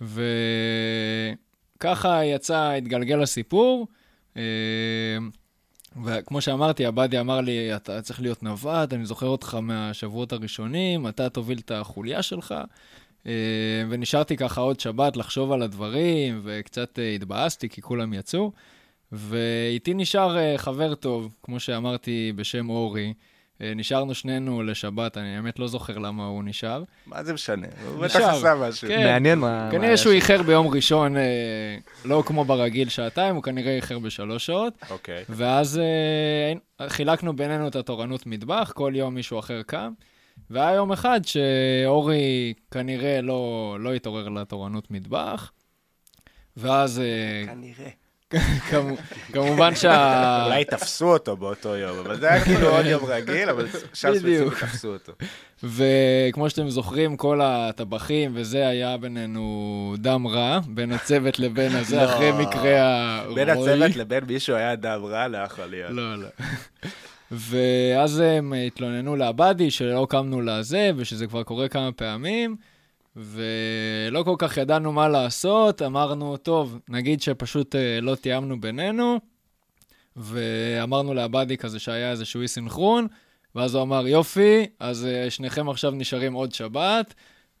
וככה 0.00 2.24
יצא, 2.24 2.70
התגלגל 2.70 3.22
הסיפור. 3.22 3.86
וכמו 6.04 6.40
שאמרתי, 6.40 6.86
עבדיה 6.86 7.20
אמר 7.20 7.40
לי, 7.40 7.76
אתה 7.76 8.02
צריך 8.02 8.20
להיות 8.20 8.42
נווט, 8.42 8.92
אני 8.92 9.06
זוכר 9.06 9.26
אותך 9.26 9.54
מהשבועות 9.54 10.32
הראשונים, 10.32 11.08
אתה 11.08 11.28
תוביל 11.28 11.58
את 11.58 11.70
החוליה 11.70 12.22
שלך. 12.22 12.54
אה, 13.26 13.32
ונשארתי 13.88 14.36
ככה 14.36 14.60
עוד 14.60 14.80
שבת 14.80 15.16
לחשוב 15.16 15.52
על 15.52 15.62
הדברים, 15.62 16.40
וקצת 16.44 16.98
אה, 16.98 17.10
התבאסתי 17.14 17.68
כי 17.68 17.82
כולם 17.82 18.12
יצאו. 18.12 18.52
ואיתי 19.12 19.94
נשאר 19.94 20.38
אה, 20.38 20.54
חבר 20.58 20.94
טוב, 20.94 21.34
כמו 21.42 21.60
שאמרתי, 21.60 22.32
בשם 22.36 22.70
אורי. 22.70 23.14
נשארנו 23.76 24.14
שנינו 24.14 24.62
לשבת, 24.62 25.16
אני 25.16 25.36
האמת 25.36 25.58
לא 25.58 25.68
זוכר 25.68 25.98
למה 25.98 26.24
הוא 26.26 26.44
נשאר. 26.44 26.82
מה 27.06 27.24
זה 27.24 27.32
משנה? 27.32 27.66
הוא 27.86 28.04
בטח. 28.04 28.16
עשה 28.16 28.54
משהו. 28.54 28.88
כן. 28.88 29.04
מעניין 29.04 29.38
מה... 29.38 29.68
כנראה 29.72 29.96
שהוא. 29.96 30.12
איחר 30.12 30.42
ביום 30.42 30.68
ראשון, 30.68 31.14
לא 32.04 32.22
כמו 32.26 32.44
ברגיל 32.44 32.88
שעתיים, 32.88 33.34
הוא 33.34 33.42
כנראה 33.42 33.76
איחר 33.76 33.98
בשלוש 33.98 34.46
שעות. 34.46 34.74
אוקיי. 34.90 35.24
ואז 35.28 35.80
חילקנו 36.88 37.36
בינינו 37.36 37.68
את 37.68 37.76
התורנות 37.76 38.26
מטבח, 38.26 38.72
כל 38.74 38.92
יום 38.96 39.14
מישהו 39.14 39.38
אחר 39.38 39.62
קם. 39.62 39.92
והיה 40.50 40.74
יום 40.74 40.92
אחד 40.92 41.20
שאורי 41.24 42.54
כנראה 42.70 43.20
לא, 43.20 43.76
לא 43.80 43.94
התעורר 43.94 44.28
לתורנות 44.28 44.90
מטבח, 44.90 45.52
ואז 46.56 47.00
אה, 47.00 47.46
כנראה. 47.46 47.88
כמו, 48.70 48.96
כמובן 49.32 49.74
שה... 49.74 50.44
אולי 50.44 50.64
תפסו 50.64 51.12
אותו 51.12 51.36
באותו 51.36 51.76
יום, 51.76 51.98
אבל 51.98 52.20
זה 52.20 52.32
היה 52.32 52.44
כאילו 52.44 52.68
עוד 52.68 52.86
יום 52.86 53.04
רגיל, 53.04 53.50
אבל 53.50 53.68
שם. 53.68 53.78
ספציפית 54.14 54.52
תפסו 54.60 54.92
אותו. 54.92 55.12
וכמו 55.62 56.50
שאתם 56.50 56.68
זוכרים, 56.68 57.16
כל 57.16 57.40
הטבחים 57.42 58.30
וזה 58.34 58.68
היה 58.68 58.96
בינינו 58.96 59.94
דם 59.98 60.26
רע, 60.26 60.60
בין 60.66 60.92
הצוות 60.92 61.38
לבין 61.38 61.72
הזה, 61.76 61.96
לא. 61.96 62.04
אחרי 62.04 62.32
מקרה 62.32 62.80
הרוי. 63.20 63.34
בין 63.34 63.48
הצוות 63.48 63.96
לבין 63.96 64.24
מישהו 64.24 64.56
היה 64.56 64.76
דם 64.76 65.04
רע, 65.04 65.28
לא 65.28 65.38
יכול 65.38 65.64
להיות. 65.64 65.90
לא, 65.90 66.16
לא. 66.16 66.28
ואז 67.32 68.20
הם 68.20 68.52
התלוננו 68.52 69.16
לעבדי 69.16 69.70
שלא 69.70 70.06
קמנו 70.10 70.40
לזה, 70.40 70.90
ושזה 70.96 71.26
כבר 71.26 71.42
קורה 71.42 71.68
כמה 71.68 71.92
פעמים, 71.92 72.56
ולא 73.16 74.22
כל 74.22 74.34
כך 74.38 74.56
ידענו 74.56 74.92
מה 74.92 75.08
לעשות, 75.08 75.82
אמרנו, 75.82 76.36
טוב, 76.36 76.78
נגיד 76.88 77.22
שפשוט 77.22 77.76
אה, 77.76 77.98
לא 78.00 78.14
תיאמנו 78.14 78.60
בינינו, 78.60 79.20
ואמרנו 80.16 81.14
לעבדי 81.14 81.56
כזה 81.56 81.78
שהיה 81.78 82.10
איזשהו 82.10 82.42
אי 82.42 82.48
סינכרון, 82.48 83.06
ואז 83.54 83.74
הוא 83.74 83.82
אמר, 83.82 84.06
יופי, 84.06 84.66
אז 84.80 85.06
אה, 85.06 85.30
שניכם 85.30 85.68
עכשיו 85.68 85.90
נשארים 85.90 86.32
עוד 86.32 86.52
שבת, 86.52 87.14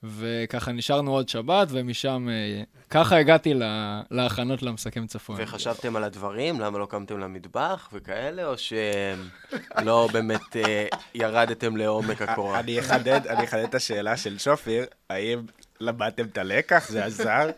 וככה 0.04 0.72
נשארנו 0.72 1.12
עוד 1.12 1.28
שבת, 1.28 1.68
ומשם, 1.70 2.28
אה, 2.30 2.62
ככה 2.90 3.16
הגעתי 3.16 3.54
לה, 3.54 4.02
להכנות 4.10 4.62
למסכם 4.62 5.06
צפון. 5.06 5.36
וחשבתם 5.38 5.96
על 5.96 6.04
הדברים? 6.04 6.60
למה 6.60 6.78
לא 6.78 6.86
קמתם 6.86 7.18
למטבח 7.18 7.88
וכאלה, 7.92 8.46
או 8.46 8.54
שלא 8.58 10.08
באמת 10.12 10.56
אה, 10.56 10.86
ירדתם 11.14 11.76
לעומק 11.76 12.22
הקורה? 12.22 12.60
אני 12.60 12.80
אחדד, 12.80 13.26
אני 13.26 13.44
אחדד 13.44 13.64
את 13.64 13.74
השאלה 13.74 14.16
של 14.16 14.38
שופיר, 14.38 14.86
האם 15.10 15.46
למדתם 15.80 16.24
את 16.24 16.38
הלקח? 16.38 16.88
זה 16.88 17.04
עזר? 17.04 17.50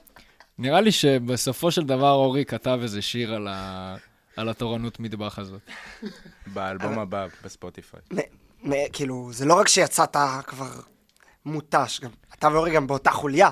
נראה 0.58 0.80
לי 0.80 0.92
שבסופו 0.92 1.70
של 1.70 1.84
דבר 1.84 2.12
אורי 2.12 2.44
כתב 2.44 2.78
איזה 2.82 3.02
שיר 3.02 3.34
על, 3.34 3.48
ה... 3.50 3.96
על 4.36 4.48
התורנות 4.48 5.00
מטבח 5.00 5.38
הזאת. 5.38 5.60
באלבום 6.46 6.98
הבא 6.98 7.26
בספוטיפיי. 7.44 8.00
כאילו, 8.92 9.28
זה 9.32 9.44
לא 9.44 9.54
רק 9.54 9.68
שיצאת 9.68 10.16
כבר 10.46 10.70
מותש, 11.46 12.00
גם 12.00 12.10
אתה 12.38 12.48
ואורי 12.52 12.70
גם 12.70 12.86
באותה 12.86 13.10
חוליה. 13.10 13.50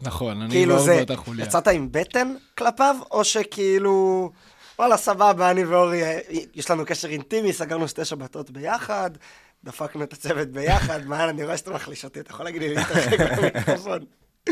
נכון, 0.00 0.42
אני 0.42 0.50
כאילו 0.50 0.74
לא 0.76 0.82
זה, 0.82 0.96
באותה 0.96 1.16
חוליה. 1.16 1.44
יצאת 1.46 1.68
עם 1.68 1.88
בטן 1.90 2.34
כלפיו, 2.58 2.96
או 3.10 3.24
שכאילו, 3.24 4.30
וואלה, 4.78 4.96
סבבה, 4.96 5.50
אני 5.50 5.64
ואורי, 5.64 6.02
אה, 6.02 6.18
יש 6.54 6.70
לנו 6.70 6.84
קשר 6.86 7.08
אינטימי, 7.08 7.52
סגרנו 7.52 7.88
שתי 7.88 8.04
שבתות 8.04 8.50
ביחד, 8.50 9.10
דפקנו 9.64 10.02
את 10.04 10.12
הצוות 10.12 10.48
ביחד, 10.48 11.06
מה, 11.06 11.28
אני 11.30 11.44
רואה 11.44 11.56
שאתה 11.56 11.70
מחליש 11.70 12.04
אותי, 12.04 12.20
אתה 12.20 12.30
יכול 12.30 12.44
להגיד 12.44 12.62
לי 12.62 12.74
להתרחק 12.74 13.20
מהמיקרופון. 13.20 14.04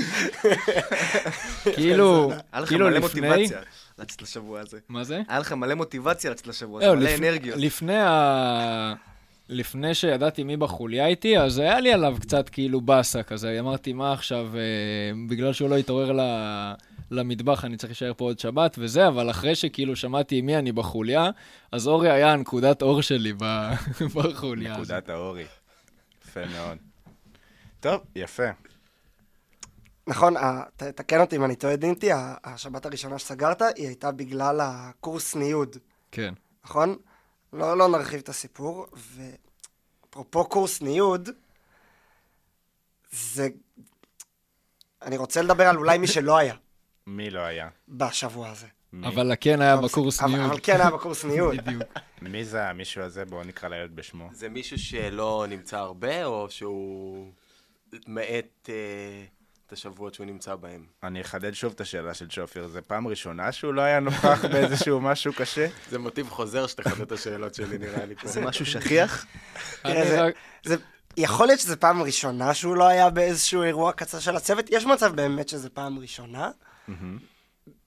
כאילו, 1.75 2.30
היה 2.52 2.61
לך 2.62 2.68
כאילו 2.68 2.87
מלא 2.87 2.99
לפני... 2.99 3.21
מוטיבציה 3.28 3.61
לצאת 3.99 4.23
לשבוע 4.23 4.61
הזה. 4.61 4.78
מה 4.88 5.04
זה? 5.04 5.21
היה 5.28 5.38
לך 5.38 5.52
מלא 5.52 5.75
מוטיבציה 5.75 6.30
לצאת 6.30 6.47
לשבוע 6.47 6.80
לא, 6.80 6.87
הזה, 6.87 6.97
מלא 6.97 7.11
לפ- 7.11 7.18
אנרגיות. 7.18 7.59
לפני 7.59 7.99
ה... 7.99 8.95
לפני 9.49 9.95
שידעתי 9.95 10.43
מי 10.45 10.57
בחוליה 10.57 11.07
איתי, 11.07 11.38
אז 11.38 11.59
היה 11.59 11.81
לי 11.81 11.93
עליו 11.93 12.17
קצת 12.21 12.49
כאילו 12.49 12.81
באסה 12.81 13.23
כזה. 13.23 13.61
אמרתי, 13.61 13.93
מה 13.93 14.12
עכשיו, 14.12 14.49
אה, 14.57 14.61
בגלל 15.28 15.52
שהוא 15.52 15.71
לא 15.71 15.76
התעורר 15.76 16.12
ל... 16.12 16.21
למטבח, 17.11 17.64
אני 17.64 17.76
צריך 17.76 17.90
להישאר 17.90 18.12
פה 18.17 18.25
עוד 18.25 18.38
שבת 18.38 18.76
וזה, 18.78 19.09
אבל 19.09 19.31
אחרי 19.31 19.55
שכאילו 19.55 19.97
שמעתי 19.97 20.37
עם 20.38 20.47
מי 20.47 20.57
אני 20.57 20.73
בחוליה, 20.73 21.31
אז 21.73 21.88
אורי 21.88 22.11
היה 22.11 22.37
נקודת 22.37 22.83
אור 22.83 23.02
שלי 23.02 23.33
ב... 23.33 23.45
בחוליה 24.14 24.73
הזאת. 24.76 24.85
נקודת 24.90 25.09
האורי. 25.09 25.45
יפה 26.25 26.40
מאוד. 26.47 26.78
טוב, 27.81 28.00
יפה. 28.17 28.43
נכון, 30.07 30.35
ת- 30.76 30.83
תקן 30.83 31.21
אותי 31.21 31.37
אם 31.37 31.45
אני 31.45 31.57
טועה, 31.57 31.76
דינטי, 31.76 32.12
ה- 32.12 32.35
השבת 32.45 32.87
הראשונה 32.87 33.19
שסגרת, 33.19 33.62
היא 33.76 33.87
הייתה 33.87 34.12
בגלל 34.12 34.61
הקורס 34.62 35.35
ניוד, 35.37 35.76
כן. 36.12 36.35
נכון? 36.64 36.97
לא, 37.52 37.78
לא 37.78 37.88
נרחיב 37.88 38.21
את 38.21 38.28
הסיפור, 38.28 38.87
ואפרופו 40.07 40.45
קורס 40.45 40.83
ניוד, 40.83 41.28
זה... 43.11 43.49
אני 45.02 45.17
רוצה 45.17 45.43
לדבר 45.43 45.64
על 45.67 45.76
אולי 45.76 45.99
מי 45.99 46.07
שלא 46.07 46.37
היה 46.37 46.55
מי 47.07 47.31
לא 47.31 47.40
היה? 47.40 47.69
בשבוע 47.88 48.49
הזה. 48.49 48.67
מי? 48.93 49.07
אבל 49.07 49.33
כן 49.40 49.61
היה 49.61 49.76
בקורס 49.76 50.21
אבל, 50.21 50.31
ניוד. 50.31 50.50
אבל 50.50 50.61
כן 50.62 50.81
היה 50.81 50.90
בקורס 50.90 51.25
ניוד. 51.31 51.57
בדיוק. 51.57 51.83
מי 52.23 52.45
זה 52.45 52.69
המישהו 52.69 53.02
הזה? 53.02 53.25
בואו 53.25 53.45
נקרא 53.45 53.69
לילד 53.69 53.97
בשמו. 53.97 54.28
זה 54.33 54.49
מישהו 54.49 54.78
שלא 54.78 55.47
נמצא 55.49 55.78
הרבה, 55.78 56.25
או 56.25 56.50
שהוא 56.50 57.33
מאט 58.07 58.69
אה, 58.69 59.25
את 59.68 59.72
השבועות 59.72 60.14
שהוא 60.14 60.26
נמצא 60.26 60.54
בהם? 60.54 60.84
אני 61.02 61.20
אחדד 61.20 61.52
שוב 61.52 61.72
את 61.72 61.80
השאלה 61.80 62.14
של 62.14 62.30
שופיר. 62.30 62.68
זה 62.68 62.82
פעם 62.82 63.08
ראשונה 63.08 63.52
שהוא 63.52 63.75
לא 63.75 63.80
היה 63.80 64.00
נוכח 64.00 64.44
באיזשהו 64.52 65.00
משהו 65.00 65.32
קשה? 65.32 65.66
זה 65.90 65.98
מוטיב 65.98 66.28
חוזר 66.28 66.66
שתחדד 66.66 67.00
את 67.00 67.12
השאלות 67.12 67.54
שלי, 67.54 67.78
נראה 67.78 68.06
לי. 68.06 68.14
זה 68.25 68.40
משהו 68.40 68.66
שכיח? 68.66 69.26
יכול 71.16 71.46
להיות 71.46 71.60
שזו 71.60 71.75
פעם 71.80 72.02
ראשונה 72.02 72.54
שהוא 72.54 72.76
לא 72.76 72.88
היה 72.88 73.10
באיזשהו 73.10 73.62
אירוע 73.62 73.92
קצר 73.92 74.18
של 74.18 74.37
הצוות, 74.37 74.70
יש 74.70 74.87
מצב 74.87 75.16
באמת 75.16 75.48
שזו 75.48 75.68
פעם 75.75 75.98
ראשונה. 75.98 76.50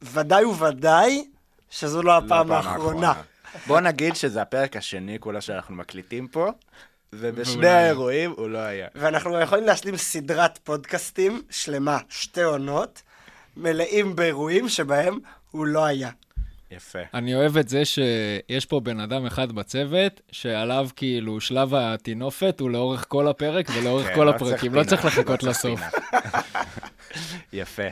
ודאי 0.02 0.46
וודאי 0.46 1.28
שזו 1.70 2.02
לא 2.04 2.18
הפעם 2.18 2.52
האחרונה. 2.52 3.14
בוא 3.68 3.80
נגיד 3.80 4.16
שזה 4.16 4.42
הפרק 4.42 4.76
השני 4.76 5.20
כולה 5.20 5.42
שאנחנו 5.42 5.76
מקליטים 5.76 6.28
פה, 6.28 6.52
ובשני 7.16 7.68
האירועים 7.68 8.34
הוא 8.38 8.50
לא 8.50 8.58
היה. 8.58 8.88
ואנחנו 8.96 9.40
יכולים 9.40 9.66
להשלים 9.66 9.98
סדרת 9.98 10.58
פודקאסטים 10.64 11.42
שלמה, 11.50 11.98
שתי 12.10 12.44
עונות, 12.44 13.02
מלאים 13.58 14.16
באירועים 14.16 14.70
שבהם 14.70 15.20
הוא 15.52 15.66
לא 15.66 15.86
היה. 15.86 16.10
יפה. 16.72 17.00
אני 17.14 17.36
אוהב 17.36 17.58
את 17.58 17.70
זה 17.70 17.86
שיש 17.86 18.66
פה 18.66 18.80
בן 18.80 19.00
אדם 19.00 19.26
אחד 19.26 19.52
בצוות, 19.52 20.22
שעליו 20.32 20.90
כאילו 20.96 21.42
שלב 21.42 21.74
הטינופת 21.74 22.60
הוא 22.60 22.70
לאורך 22.70 23.06
כל 23.08 23.28
הפרק 23.28 23.68
ולאורך 23.78 24.08
כן, 24.08 24.16
כל 24.16 24.24
לא 24.24 24.30
הפרקים, 24.30 24.72
צריך 24.72 24.74
לא 24.74 24.84
צריך 24.84 25.06
לחכות 25.06 25.44
לא 25.44 25.50
לסוף. 25.50 25.82
יפה. 27.54 27.88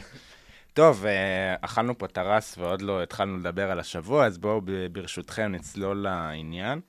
טוב, 0.74 1.06
אה, 1.06 1.56
אכלנו 1.62 1.98
פה 1.98 2.08
טרס 2.08 2.58
ועוד 2.58 2.82
לא 2.82 3.04
התחלנו 3.04 3.38
לדבר 3.38 3.72
על 3.72 3.80
השבוע, 3.80 4.26
אז 4.26 4.38
בואו 4.38 4.62
ברשותכם 4.92 5.52
נצלול 5.52 5.98
לעניין. 5.98 6.82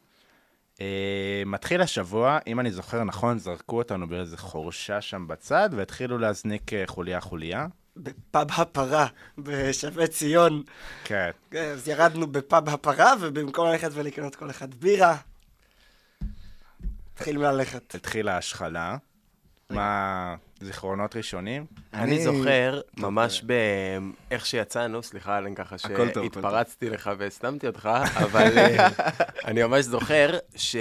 אה, 0.81 1.43
מתחיל 1.47 1.81
השבוע, 1.81 2.39
אם 2.47 2.61
אני 2.61 2.71
זוכר 2.71 3.05
נכון, 3.05 3.39
זרקו 3.39 3.79
אותנו 3.79 4.09
באיזה 4.09 4.37
חורשה 4.37 5.01
שם 5.01 5.27
בצד, 5.27 5.71
והתחילו 5.73 6.19
להזניק 6.19 6.73
אה, 6.73 6.83
חוליה-חוליה. 6.87 7.67
בפאב 7.97 8.49
הפרה 8.51 9.07
בשבי 9.39 10.09
ציון. 10.09 10.63
כן. 11.05 11.31
אז 11.53 11.89
ירדנו 11.89 12.27
בפאב 12.27 12.69
הפרה, 12.69 13.13
ובמקום 13.21 13.69
ללכת 13.69 13.91
ולקנות 13.93 14.37
כל 14.37 14.51
אחד 14.51 14.75
בירה, 14.75 15.17
התחילו 17.15 17.43
ללכת. 17.43 17.95
התחילה 17.95 18.35
ההשחלה. 18.35 18.97
מה, 19.71 20.35
זיכרונות 20.61 21.17
ראשונים? 21.17 21.67
אני 21.95 22.25
זוכר, 22.25 22.81
ממש 22.97 23.43
באיך 23.43 24.47
שיצאנו, 24.47 25.03
סליחה, 25.03 25.39
אלן, 25.39 25.55
ככה 25.55 25.79
שהתפרצתי 25.79 26.91
לך 26.91 27.11
והסתמתי 27.19 27.67
אותך, 27.67 27.89
אבל 28.17 28.53
אה, 28.59 28.89
אני 29.45 29.63
ממש 29.63 29.85
זוכר 29.85 30.39
ש... 30.57 30.77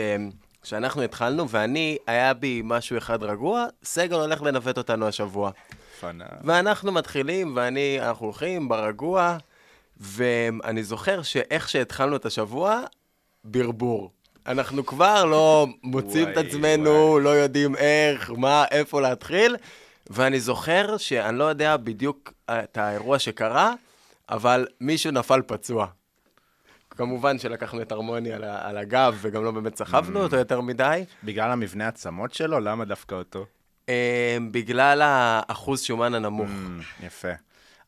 שאנחנו 0.64 1.02
התחלנו, 1.02 1.50
ואני, 1.50 1.98
היה 2.08 2.34
בי 2.34 2.62
משהו 2.64 2.98
אחד 2.98 3.24
רגוע, 3.24 3.66
סגל 3.84 4.16
הולך 4.16 4.42
לנווט 4.42 4.78
אותנו 4.78 5.08
השבוע. 5.08 5.52
פנה. 6.00 6.26
ואנחנו 6.44 6.92
מתחילים, 6.92 7.54
ואני, 7.56 7.98
אנחנו 8.02 8.26
הולכים 8.26 8.70
ברגוע, 8.70 9.38
ואני 9.98 10.84
זוכר 10.84 11.22
שאיך 11.22 11.70
שהתחלנו 11.70 12.16
את 12.16 12.26
השבוע, 12.26 12.82
ברבור. 13.44 14.12
אנחנו 14.50 14.86
כבר 14.86 15.26
לא 15.26 15.68
מוצאים 15.84 16.30
את 16.30 16.38
עצמנו. 16.38 17.20
לא 17.20 17.30
יודעים 17.30 17.76
איך, 17.76 18.32
מה, 18.38 18.66
איפה 18.72 19.02
להתחיל, 19.02 19.56
ואני 20.10 20.40
זוכר 20.40 20.98
שאני 20.98 21.38
לא 21.38 21.44
יודע 21.44 21.78
בדיוק 21.78 22.34
את 22.50 22.78
האירוע 22.78 23.20
שקרה, 23.20 23.74
אבל 24.30 24.68
מישהו 24.82 25.12
נפל 25.12 25.42
פצוע. 25.48 25.88
כמובן 26.90 27.40
שלקחנו 27.40 27.82
את 27.82 27.92
הרמוני 27.92 28.34
על, 28.34 28.44
על 28.44 28.78
הגב, 28.78 29.18
וגם 29.22 29.44
לא 29.44 29.52
באמת 29.52 29.76
סחבנו 29.76 30.24
אותו 30.24 30.36
יותר 30.36 30.62
מדי. 30.62 31.04
בגלל 31.24 31.52
המבנה 31.52 31.88
עצמות 31.88 32.34
שלו? 32.34 32.60
למה 32.60 32.86
דווקא 32.86 33.16
אותו? 33.16 33.46
אה, 33.90 34.38
בגלל 34.52 35.02
האחוז 35.02 35.82
שומן 35.82 36.14
הנמוך. 36.14 36.50
Mm, 36.50 37.06
יפה. 37.06 37.32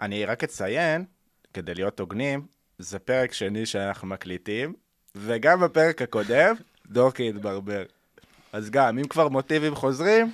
אני 0.02 0.26
רק 0.26 0.44
אציין, 0.44 1.06
כדי 1.54 1.74
להיות 1.74 2.00
הוגנים, 2.00 2.46
זה 2.80 3.00
פרק 3.00 3.34
שני 3.34 3.66
שאנחנו 3.66 4.08
מקליטים, 4.08 4.74
וגם 5.16 5.62
בפרק 5.62 6.02
הקודם, 6.02 6.56
דורקי 6.88 7.30
התברבר. 7.30 7.84
אז 8.54 8.70
גם, 8.70 8.98
אם 8.98 9.08
כבר 9.08 9.30
מוטיבים 9.30 9.76
חוזרים, 9.76 10.34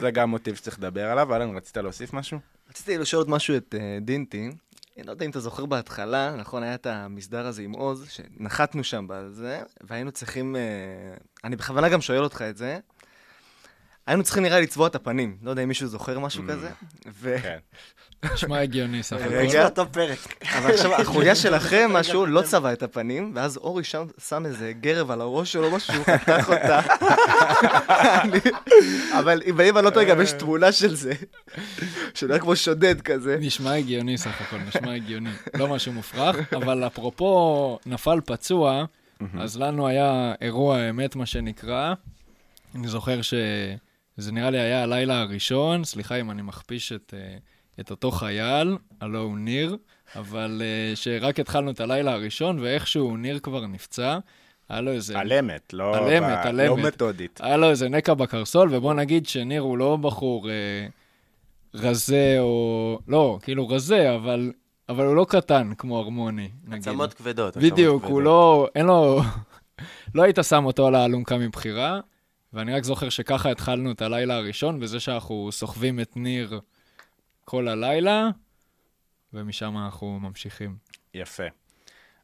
זה 0.00 0.10
גם 0.10 0.30
מוטיב 0.30 0.54
שצריך 0.54 0.78
לדבר 0.78 1.10
עליו. 1.10 1.36
אלן, 1.36 1.56
רצית 1.56 1.76
להוסיף 1.76 2.12
משהו? 2.12 2.38
רציתי 2.70 2.98
לשאול 2.98 3.20
עוד 3.20 3.30
משהו 3.30 3.56
את 3.56 3.74
אה, 3.78 3.98
דינטי. 4.00 4.50
אני 4.96 5.06
לא 5.06 5.10
יודע 5.10 5.24
אם 5.24 5.30
אתה 5.30 5.40
זוכר 5.40 5.66
בהתחלה, 5.66 6.36
נכון, 6.36 6.62
היה 6.62 6.74
את 6.74 6.86
המסדר 6.86 7.46
הזה 7.46 7.62
עם 7.62 7.72
עוז, 7.72 8.10
שנחתנו 8.10 8.84
שם 8.84 9.06
בזה, 9.08 9.62
והיינו 9.80 10.12
צריכים, 10.12 10.56
אה, 10.56 10.60
אני 11.44 11.56
בכוונה 11.56 11.88
גם 11.88 12.00
שואל 12.00 12.24
אותך 12.24 12.42
את 12.42 12.56
זה, 12.56 12.78
היינו 14.06 14.22
צריכים 14.22 14.42
נראה 14.42 14.56
לי 14.56 14.62
לצבוע 14.62 14.86
את 14.86 14.94
הפנים, 14.94 15.36
לא 15.42 15.50
יודע 15.50 15.62
אם 15.62 15.68
מישהו 15.68 15.86
זוכר 15.86 16.18
משהו 16.18 16.44
כזה, 16.48 16.70
ו... 17.06 17.36
כן. 17.42 17.58
נשמע 18.32 18.60
הגיוני 18.60 19.02
סך 19.02 19.16
הכל. 19.16 19.34
רגע. 19.34 19.64
אותו 19.64 19.92
פרק. 19.92 20.18
אבל 20.58 20.74
עכשיו, 20.74 20.94
החוליה 20.94 21.34
שלכם, 21.34 21.90
משהו, 21.98 22.26
לא 22.26 22.42
צבע 22.42 22.72
את 22.72 22.82
הפנים, 22.82 23.32
ואז 23.34 23.56
אורי 23.56 23.84
שם 23.84 24.06
שם 24.28 24.46
איזה 24.46 24.72
גרב 24.80 25.10
על 25.10 25.20
הראש 25.20 25.52
שלו, 25.52 25.70
משהו, 25.70 25.94
שהוא 25.94 26.04
חתך 26.04 26.48
אותה. 26.48 26.80
אבל 29.18 29.42
אם 29.46 29.60
אני 29.60 29.84
לא 29.84 29.90
טועה, 29.90 30.04
גם 30.04 30.20
יש 30.20 30.32
תמונה 30.32 30.72
של 30.72 30.94
זה, 30.94 31.12
שנראה 32.14 32.38
כמו 32.38 32.56
שודד 32.56 33.00
כזה. 33.00 33.36
נשמע 33.40 33.74
הגיוני 33.74 34.18
סך 34.18 34.40
הכל, 34.40 34.56
נשמע 34.58 34.94
הגיוני. 34.94 35.30
לא 35.54 35.68
משהו 35.68 35.92
מופרך, 35.92 36.52
אבל 36.52 36.86
אפרופו 36.86 37.78
נפל 37.86 38.20
פצוע, 38.24 38.84
אז 39.38 39.58
לנו 39.58 39.88
היה 39.88 40.34
אירוע 40.40 40.90
אמת, 40.90 41.16
מה 41.16 41.26
שנקרא. 41.26 41.94
אני 42.74 42.88
זוכר 42.88 43.20
שזה 44.16 44.32
נראה 44.32 44.50
לי 44.50 44.58
היה 44.58 44.82
הלילה 44.82 45.20
הראשון, 45.20 45.84
סליחה 45.84 46.16
אם 46.16 46.30
אני 46.30 46.42
מכפיש 46.42 46.92
את, 46.92 47.14
אה, 47.16 47.36
את 47.80 47.90
אותו 47.90 48.10
חייל, 48.10 48.76
הלו 49.00 49.20
הוא 49.20 49.38
ניר, 49.38 49.76
אבל 50.16 50.62
אה, 50.64 50.96
שרק 50.96 51.40
התחלנו 51.40 51.70
את 51.70 51.80
הלילה 51.80 52.12
הראשון, 52.12 52.58
ואיכשהו 52.58 53.16
ניר 53.16 53.38
כבר 53.38 53.66
נפצע. 53.66 54.18
היה 54.68 54.80
לו 54.80 54.92
איזה... 54.92 55.18
על 55.18 55.32
אמת, 55.32 55.72
לא 55.72 55.96
על 55.96 56.12
אמת, 56.12 56.38
ב- 56.44 56.46
על 56.46 56.66
לא 56.66 56.74
אמת. 56.74 56.84
מתודית. 56.84 57.40
היה 57.42 57.56
לו 57.56 57.70
איזה 57.70 57.88
נקע 57.88 58.14
בקרסול, 58.14 58.74
ובוא 58.74 58.94
נגיד 58.94 59.26
שניר 59.26 59.62
הוא 59.62 59.78
לא 59.78 59.96
בחור 59.96 60.50
אה, 60.50 60.86
רזה 61.74 62.36
או... 62.38 62.98
לא, 63.08 63.38
כאילו 63.42 63.68
רזה, 63.68 64.14
אבל, 64.14 64.52
אבל 64.88 65.06
הוא 65.06 65.16
לא 65.16 65.26
קטן 65.28 65.72
כמו 65.78 65.98
הרמוני, 65.98 66.48
נגיד. 66.64 66.88
עצמות 66.88 67.14
כבדות. 67.14 67.56
בדיוק, 67.56 68.04
הוא. 68.04 68.22
לא... 68.22 68.68
אין 68.74 68.86
לו... 68.86 69.20
לא 70.14 70.22
היית 70.22 70.38
שם 70.42 70.64
אותו 70.64 70.86
על 70.86 70.94
האלונקה 70.94 71.38
מבחירה, 71.38 72.00
ואני 72.54 72.74
רק 72.74 72.84
זוכר 72.84 73.08
שככה 73.08 73.50
התחלנו 73.50 73.92
את 73.92 74.02
הלילה 74.02 74.36
הראשון, 74.36 74.80
בזה 74.80 75.00
שאנחנו 75.00 75.48
סוחבים 75.52 76.00
את 76.00 76.16
ניר 76.16 76.60
כל 77.44 77.68
הלילה, 77.68 78.28
ומשם 79.32 79.78
אנחנו 79.84 80.18
ממשיכים. 80.20 80.76
יפה. 81.14 81.44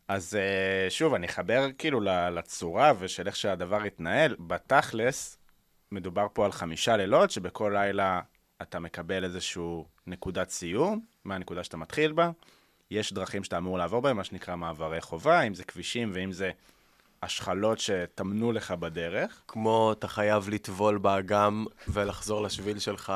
אז 0.09 0.37
אה, 0.37 0.91
שוב, 0.91 1.15
אני 1.15 1.27
אחבר 1.27 1.67
כאילו 1.79 2.01
לצורה 2.33 2.93
ושל 2.99 3.27
איך 3.27 3.37
שהדבר 3.37 3.83
התנהל. 3.83 4.37
בתכלס, 4.41 5.39
מדובר 5.93 6.27
פה 6.33 6.45
על 6.45 6.53
חמישה 6.53 6.97
לילות, 6.97 7.31
שבכל 7.31 7.71
לילה 7.75 8.21
אתה 8.63 8.79
מקבל 8.79 9.25
איזושהי 9.25 9.63
נקודת 10.07 10.51
סיום, 10.51 11.01
מהנקודה 11.25 11.65
שאתה 11.65 11.77
מתחיל 11.77 12.13
בה. 12.13 12.31
יש 12.91 13.13
דרכים 13.13 13.45
שאתה 13.45 13.59
אמור 13.59 13.79
לעבור 13.79 14.01
בהם, 14.01 14.17
מה 14.17 14.25
שנקרא 14.25 14.57
מעברי 14.57 15.01
חובה, 15.01 15.43
אם 15.43 15.55
זה 15.55 15.65
כבישים 15.65 16.11
ואם 16.15 16.33
זה 16.33 16.51
השחלות 17.23 17.79
שטמנו 17.79 18.53
לך 18.53 18.71
בדרך. 18.71 19.43
כמו 19.49 19.93
אתה 19.93 20.09
חייב 20.09 20.49
לטבול 20.49 20.99
באגם 20.99 21.65
ולחזור 21.89 22.43
לשביל 22.43 22.79
שלך, 22.79 23.13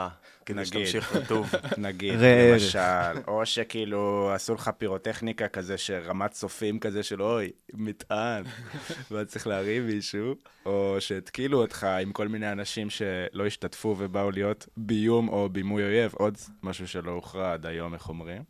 כדי. 0.47 0.67
שתמשיך 0.67 1.17
רטוב. 1.17 1.51
נגיד. 1.79 2.15
למשל, 2.21 3.21
או 3.27 3.47
שכאילו 3.47 4.31
עשו 4.35 4.55
לך 4.55 4.71
פירוטכניקה 4.79 5.49
כזה 5.49 5.79
שרמת 5.79 6.31
צופים 6.31 6.79
כזה 6.79 7.03
של 7.03 7.23
אוי, 7.23 7.51
מטען, 7.73 8.45
ואז 9.11 9.27
צריך 9.27 9.47
להרים 9.47 9.87
מישהו, 9.87 10.35
או 10.67 10.97
שהתקילו 10.99 11.63
אותך 11.63 11.85
עם 11.85 12.13
כל 12.13 12.29
מיני 12.29 12.53
אנשים 12.53 12.91
שלא 12.91 13.47
השתתפו 13.47 13.95
ובאו 13.99 14.31
להיות 14.31 14.69
ביום 14.77 15.29
או 15.29 15.49
בימוי 15.49 15.83
אויב, 15.83 16.15
עוד 16.15 16.39
משהו 16.63 16.89
שלא 16.89 17.11
הוכרע 17.11 17.53
עד 17.53 17.67
היום, 17.67 17.95
איך 17.95 18.09
אומרים. 18.09 18.43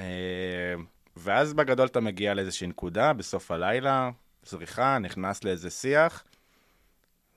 אה, 0.00 0.74
ואז 1.16 1.54
בגדול 1.54 1.86
אתה 1.86 2.00
מגיע 2.00 2.34
לאיזושהי 2.34 2.66
נקודה, 2.66 3.12
בסוף 3.12 3.50
הלילה, 3.50 4.10
זריחה, 4.46 4.98
נכנס 4.98 5.44
לאיזה 5.44 5.70
שיח, 5.70 6.24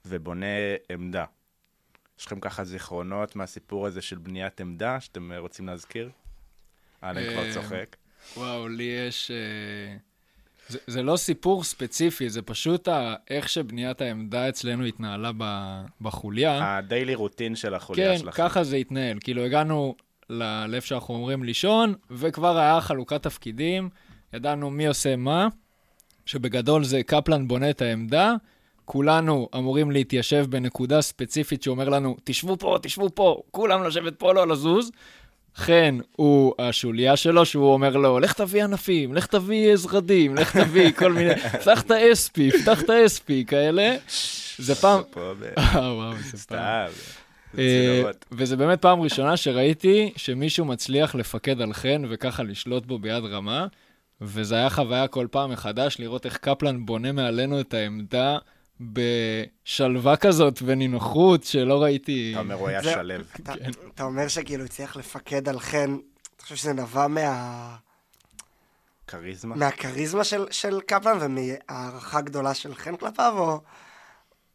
ובונה 0.06 0.46
עמדה. 0.90 1.26
יש 2.20 2.26
לכם 2.26 2.40
ככה 2.40 2.64
זיכרונות 2.64 3.36
מהסיפור 3.36 3.88
הזה 3.88 4.02
של 4.02 4.18
בניית 4.18 4.62
עמדה, 4.62 5.00
שאתם 5.00 5.32
אה, 5.32 5.40
רוצים 5.40 5.68
להזכיר? 5.68 6.10
אלן 7.04 7.34
כבר 7.34 7.46
אה, 7.46 7.54
צוחק. 7.54 7.96
וואו, 8.38 8.68
לי 8.68 8.84
יש... 8.84 9.32
אה, 9.32 9.98
זה, 10.68 10.80
זה 10.88 11.04
לא 11.04 11.18
סיפור 11.18 11.64
ספציפי, 11.64 12.30
זה 12.30 12.42
פשוט 12.42 12.88
ה, 12.88 13.16
איך 13.30 13.50
שבניית 13.50 14.02
העמדה 14.02 14.50
אצלנו 14.50 14.86
התנהלה 14.86 15.32
ב, 15.38 15.44
בחוליה. 16.02 16.78
הדיילי 16.78 17.16
רוטין 17.16 17.56
של 17.56 17.74
החוליה 17.74 18.12
כן, 18.12 18.18
שלכם. 18.18 18.44
ככה 18.44 18.64
זה 18.64 18.76
התנהל. 18.76 19.18
כאילו, 19.22 19.46
הגענו 19.46 19.96
לאיפה 20.30 20.88
שאנחנו 20.88 21.14
אומרים 21.14 21.44
לישון, 21.44 21.96
וכבר 22.12 22.58
היה 22.58 22.82
חלוקת 22.82 23.24
תפקידים, 23.24 23.90
ידענו 24.34 24.70
מי 24.70 24.88
עושה 24.88 25.16
מה, 25.16 25.48
שבגדול 26.26 26.84
זה 26.84 27.04
קפלן 27.04 27.48
בונה 27.48 27.70
את 27.70 27.82
העמדה, 27.82 28.34
כולנו 28.86 29.50
אמורים 29.56 29.92
להתיישב 29.92 30.46
בנקודה 30.50 31.02
ספציפית 31.02 31.64
שאומר 31.64 31.90
לנו, 31.90 32.18
תשבו 32.24 32.58
פה, 32.58 32.78
תשבו 32.82 33.10
פה, 33.16 33.42
כולם 33.52 33.84
לשבת 33.84 34.16
פה, 34.16 34.34
לא 34.34 34.48
לזוז. 34.48 34.92
חן 35.56 35.98
הוא 36.16 36.54
השוליה 36.60 37.16
שלו, 37.16 37.46
שהוא 37.46 37.74
אומר 37.74 37.98
לו, 37.98 38.20
לך 38.20 38.34
תביא 38.34 38.64
ענפים, 38.64 39.14
לך 39.14 39.26
תביא 39.26 39.76
זרדים, 39.76 40.36
לך 40.36 40.58
תביא 40.58 40.92
כל 40.92 41.12
מיני, 41.12 41.36
פתח 41.62 41.82
את 41.82 41.92
האספי, 41.92 42.52
פתח 42.52 42.82
את 42.82 42.90
האספי, 42.90 43.46
כאלה. 43.48 43.96
זה 44.58 44.76
פעם... 44.76 45.02
אה, 45.58 45.72
פעם. 45.74 46.14
סתם. 46.36 46.56
אה. 46.56 46.88
וזה 48.32 48.58
באמת 48.58 48.82
פעם 48.82 49.02
ראשונה 49.02 49.38
שראיתי 49.38 50.14
שמישהו 50.16 50.66
מצליח 50.66 51.16
לפקד 51.16 51.62
על 51.62 51.74
חן 51.74 52.02
וככה 52.10 52.44
לשלוט 52.44 52.86
בו 52.86 53.00
ביד 53.00 53.24
רמה. 53.24 53.68
וזה 54.22 54.56
היה 54.56 54.70
חוויה 54.70 55.08
כל 55.08 55.28
פעם 55.32 55.52
מחדש 55.52 55.96
לראות 56.00 56.26
איך 56.26 56.38
קפלן 56.38 56.86
בונה 56.86 57.12
מעלינו 57.12 57.60
את 57.60 57.74
העמדה 57.74 58.38
בשלווה 58.82 60.18
כזאת 60.18 60.60
ונינוחות 60.66 61.44
שלא 61.44 61.84
ראיתי. 61.84 62.32
אתה 62.34 62.40
אומר, 62.40 62.56
הוא 62.56 62.68
היה 62.68 62.82
זה- 62.82 62.92
שלו. 62.94 63.14
אתה- 63.40 63.54
אתה 63.96 64.04
אומר 64.04 64.28
שכאילו 64.28 64.64
הצליח 64.66 64.96
לפקד 64.98 65.50
על 65.50 65.60
חן, 65.60 65.98
אתה 66.36 66.44
חושב 66.44 66.56
שזה 66.56 66.74
נבע 66.74 67.08
מה... 67.08 67.76
כריזמה? 69.08 69.56
מהכריזמה 69.56 70.24
של, 70.24 70.46
של 70.52 70.80
קפלן 70.88 71.18
ומהערכה 71.22 72.22
גדולה 72.22 72.54
של 72.54 72.76
חן 72.76 72.96
כלפיו, 72.98 73.34
או, 73.38 73.62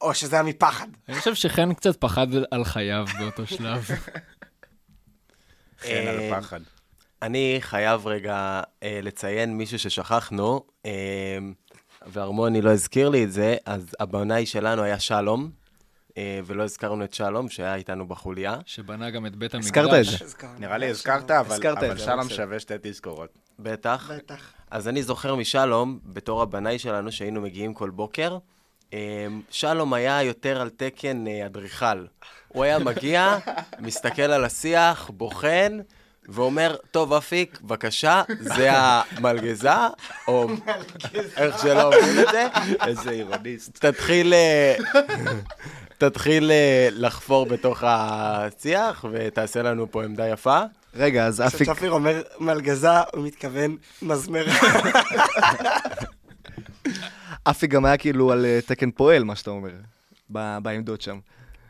או 0.00 0.14
שזה 0.14 0.36
היה 0.36 0.42
מפחד? 0.42 0.86
אני 1.08 1.18
חושב 1.18 1.34
שחן 1.34 1.74
קצת 1.74 1.96
פחד 2.00 2.26
על 2.50 2.64
חייו 2.64 3.04
באותו 3.18 3.46
שלב. 3.46 3.84
חן 5.82 6.06
על 6.08 6.40
פחד. 6.40 6.60
אני 7.22 7.56
חייב 7.60 8.06
רגע 8.06 8.62
אה, 8.82 9.00
לציין 9.02 9.56
מישהו 9.56 9.78
ששכחנו, 9.78 10.64
אה, 10.86 10.90
והרמוני 12.06 12.62
לא 12.62 12.70
הזכיר 12.70 13.08
לי 13.08 13.24
את 13.24 13.32
זה, 13.32 13.56
אז 13.66 13.94
הבנאי 14.00 14.46
שלנו 14.46 14.82
היה 14.82 15.00
שלום, 15.00 15.50
אה, 16.18 16.40
ולא 16.44 16.62
הזכרנו 16.62 17.04
את 17.04 17.14
שלום, 17.14 17.48
שהיה 17.48 17.74
איתנו 17.74 18.08
בחוליה. 18.08 18.56
שבנה 18.66 19.10
גם 19.10 19.26
את 19.26 19.36
בית 19.36 19.54
המקדש. 19.54 19.68
הזכרת 19.68 19.94
את 19.94 20.28
זה. 20.28 20.46
נראה 20.58 20.78
לי 20.78 20.90
הזכרת, 20.90 21.30
אבל 21.30 21.52
הזכרת 21.52 21.78
אבל 21.78 21.98
זה, 21.98 22.04
שלום 22.04 22.20
בסדר. 22.20 22.36
שווה 22.36 22.60
שתי 22.60 22.74
תזכורות. 22.82 23.30
בטח. 23.58 24.10
בטח. 24.16 24.52
אז 24.70 24.88
אני 24.88 25.02
זוכר 25.02 25.34
משלום, 25.34 25.98
בתור 26.04 26.42
הבנאי 26.42 26.78
שלנו, 26.78 27.12
שהיינו 27.12 27.40
מגיעים 27.40 27.74
כל 27.74 27.90
בוקר, 27.90 28.38
אה, 28.94 29.26
שלום 29.50 29.94
היה 29.94 30.22
יותר 30.22 30.60
על 30.60 30.70
תקן 30.70 31.26
אה, 31.26 31.46
אדריכל. 31.46 32.06
הוא 32.48 32.64
היה 32.64 32.78
מגיע, 32.78 33.38
מסתכל 33.78 34.22
על 34.22 34.44
השיח, 34.44 35.10
בוחן, 35.14 35.78
ואומר, 36.30 36.76
טוב, 36.90 37.12
אפיק, 37.12 37.60
בבקשה, 37.62 38.22
זה 38.40 38.68
המלגזה, 38.72 39.70
או 40.28 40.48
איך 41.36 41.62
שלא 41.62 41.82
אומרים 41.82 42.20
את 42.20 42.28
זה, 42.32 42.46
איזה 42.86 43.10
אירוניסט. 43.10 43.84
תתחיל, 43.86 44.34
אה, 44.34 44.76
תתחיל 45.98 46.50
אה, 46.50 46.88
לחפור 46.92 47.46
בתוך 47.46 47.84
השיח, 47.86 49.04
ותעשה 49.12 49.62
לנו 49.62 49.90
פה 49.90 50.04
עמדה 50.04 50.28
יפה. 50.28 50.62
רגע, 50.94 51.26
אז 51.26 51.40
אפיק, 51.40 51.68
כשצ'פיר 51.68 51.90
אומר 51.90 52.22
מלגזה, 52.38 53.00
הוא 53.00 53.26
מתכוון 53.26 53.76
מזמר. 54.02 54.46
אפיק 57.50 57.70
גם 57.70 57.84
היה 57.84 57.96
כאילו 57.96 58.32
על 58.32 58.46
אה, 58.46 58.58
תקן 58.66 58.90
פועל, 58.90 59.24
מה 59.24 59.36
שאתה 59.36 59.50
אומר, 59.50 59.70
בעמדות 60.62 61.00
שם. 61.00 61.18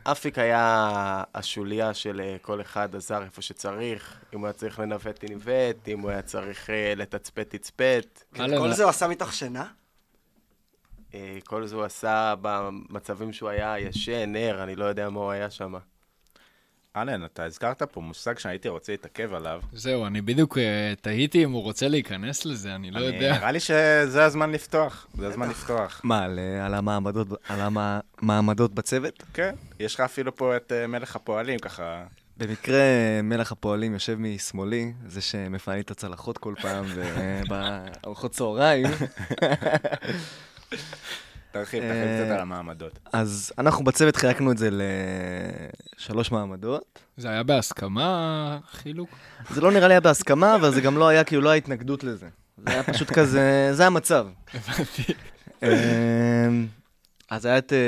אפיק 0.05 0.39
היה 0.39 1.23
השוליה 1.35 1.95
של 1.95 2.21
אה, 2.21 2.37
כל 2.43 2.61
אחד 2.61 2.97
עזר 2.97 3.23
איפה 3.23 3.43
שצריך, 3.43 4.21
אם 4.35 4.39
הוא 4.39 4.47
היה 4.47 4.53
צריך 4.53 4.79
לנווט, 4.79 5.25
ניווט, 5.25 5.89
אם 5.89 6.01
הוא 6.01 6.11
היה 6.11 6.23
צריך 6.23 6.71
אה, 6.71 6.95
לתצפת, 6.97 7.47
תצפת. 7.51 8.23
כל 8.37 8.73
זה 8.73 8.83
הוא 8.83 8.91
עשה 8.91 9.09
מתוך 9.09 9.33
שינה? 9.33 9.67
אה, 11.15 11.39
כל 11.45 11.67
זה 11.67 11.77
הוא 11.77 11.85
עשה 11.85 12.35
במצבים 12.43 13.33
שהוא 13.33 13.49
היה 13.49 13.79
ישן, 13.79 14.37
ער, 14.37 14.63
אני 14.63 14.77
לא 14.77 14.85
יודע 14.85 15.11
מה 15.11 15.21
הוא 15.21 15.31
היה 15.31 15.51
שם. 15.51 15.75
אלן, 16.97 17.25
אתה 17.25 17.45
הזכרת 17.45 17.83
פה 17.83 18.01
מושג 18.01 18.39
שהייתי 18.39 18.69
רוצה 18.69 18.93
להתעכב 18.93 19.35
עליו. 19.35 19.61
זהו, 19.73 20.07
אני 20.07 20.21
בדיוק 20.21 20.59
אה, 20.59 20.95
תהיתי 21.01 21.45
אם 21.45 21.51
הוא 21.51 21.63
רוצה 21.63 21.89
להיכנס 21.89 22.45
לזה, 22.45 22.75
אני 22.75 22.91
לא 22.91 22.99
אני- 22.99 23.07
יודע. 23.07 23.33
נראה 23.33 23.53
לי 23.53 23.61
שזה 23.61 24.25
הזמן 24.25 24.51
לפתוח. 24.51 25.07
זה 25.19 25.27
הזמן 25.27 25.49
לפתוח. 25.51 26.01
מה, 26.05 26.25
על, 26.25 26.39
אה, 26.39 26.67
על 26.67 26.75
המעמדות, 26.75 27.29
על 27.49 27.61
המעמדות 28.23 28.75
בצוות? 28.75 29.23
כן, 29.35 29.55
יש 29.81 29.95
לך 29.95 30.01
אפילו 30.01 30.37
פה 30.37 30.57
את 30.57 30.73
אה, 30.73 30.87
מלך 30.87 31.17
הפועלים, 31.17 31.59
ככה... 31.59 32.05
במקרה 32.37 32.83
מלך 33.23 33.53
הפועלים 33.53 33.93
יושב 33.95 34.17
משמאלי, 34.19 34.93
זה 35.07 35.21
שמפנה 35.21 35.75
לי 35.75 35.81
את 35.81 35.91
הצלחות 35.91 36.39
כל 36.39 36.55
פעם, 36.63 36.85
ובארוחות 36.95 38.31
צהריים. 38.33 38.87
תרחיב, 41.53 41.83
אה, 41.83 41.89
תרחיב 41.89 42.25
קצת 42.25 42.35
על 42.35 42.41
המעמדות. 42.41 42.99
אז 43.13 43.53
אנחנו 43.59 43.85
בצוות 43.85 44.17
חילקנו 44.17 44.53
את 44.53 44.59
זה 44.59 44.69
לשלוש 45.99 46.33
מעמדות. 46.33 46.99
זה 47.17 47.29
היה 47.29 47.43
בהסכמה, 47.43 48.59
חילוק? 48.73 49.11
זה 49.51 49.61
לא 49.61 49.73
נראה 49.73 49.89
לי 49.89 49.95
היה 49.95 50.01
בהסכמה, 50.01 50.55
אבל 50.57 50.75
זה 50.75 50.81
גם 50.81 50.99
לא 50.99 51.09
היה, 51.09 51.25
כאילו 51.25 51.43
לא 51.43 51.49
היה 51.49 51.57
התנגדות 51.57 52.05
לזה. 52.05 52.27
זה 52.67 52.73
היה 52.73 52.83
פשוט 52.83 53.11
כזה, 53.11 53.69
זה 53.73 53.87
המצב. 53.87 54.27
הבנתי. 54.55 55.15
אמ, 55.63 56.67
אז 57.31 57.45
היה 57.45 57.59
את, 57.59 57.73
אה, 57.73 57.79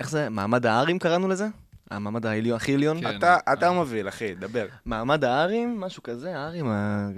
איך 0.00 0.10
זה? 0.10 0.28
מעמד 0.28 0.66
הארים 0.66 0.98
קראנו 0.98 1.28
לזה? 1.28 1.46
המעמד 1.90 2.26
העליון, 2.26 2.56
הכי 2.56 2.74
עליון? 2.74 3.00
כן. 3.00 3.16
אתה- 3.18 3.36
אתה 3.52 3.70
מוביל, 3.72 4.08
אחי, 4.08 4.34
דבר. 4.34 4.66
מעמד 4.86 5.24
הארים, 5.24 5.80
משהו 5.80 6.02
כזה, 6.02 6.38
הארים 6.38 6.66
ה- 6.68 7.08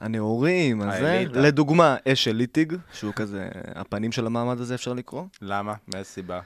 הנאורים, 0.00 0.80
הזה. 0.80 1.24
לדוגמה, 1.32 1.96
אשל 2.08 2.32
ליטיג, 2.32 2.72
שהוא 2.92 3.12
כזה, 3.16 3.48
הפנים 3.74 4.12
של 4.12 4.26
המעמד 4.26 4.60
הזה 4.60 4.74
אפשר 4.74 4.92
לקרוא. 4.92 5.24
למה? 5.42 5.74
מאיזה 5.94 6.08
סיבה? 6.10 6.40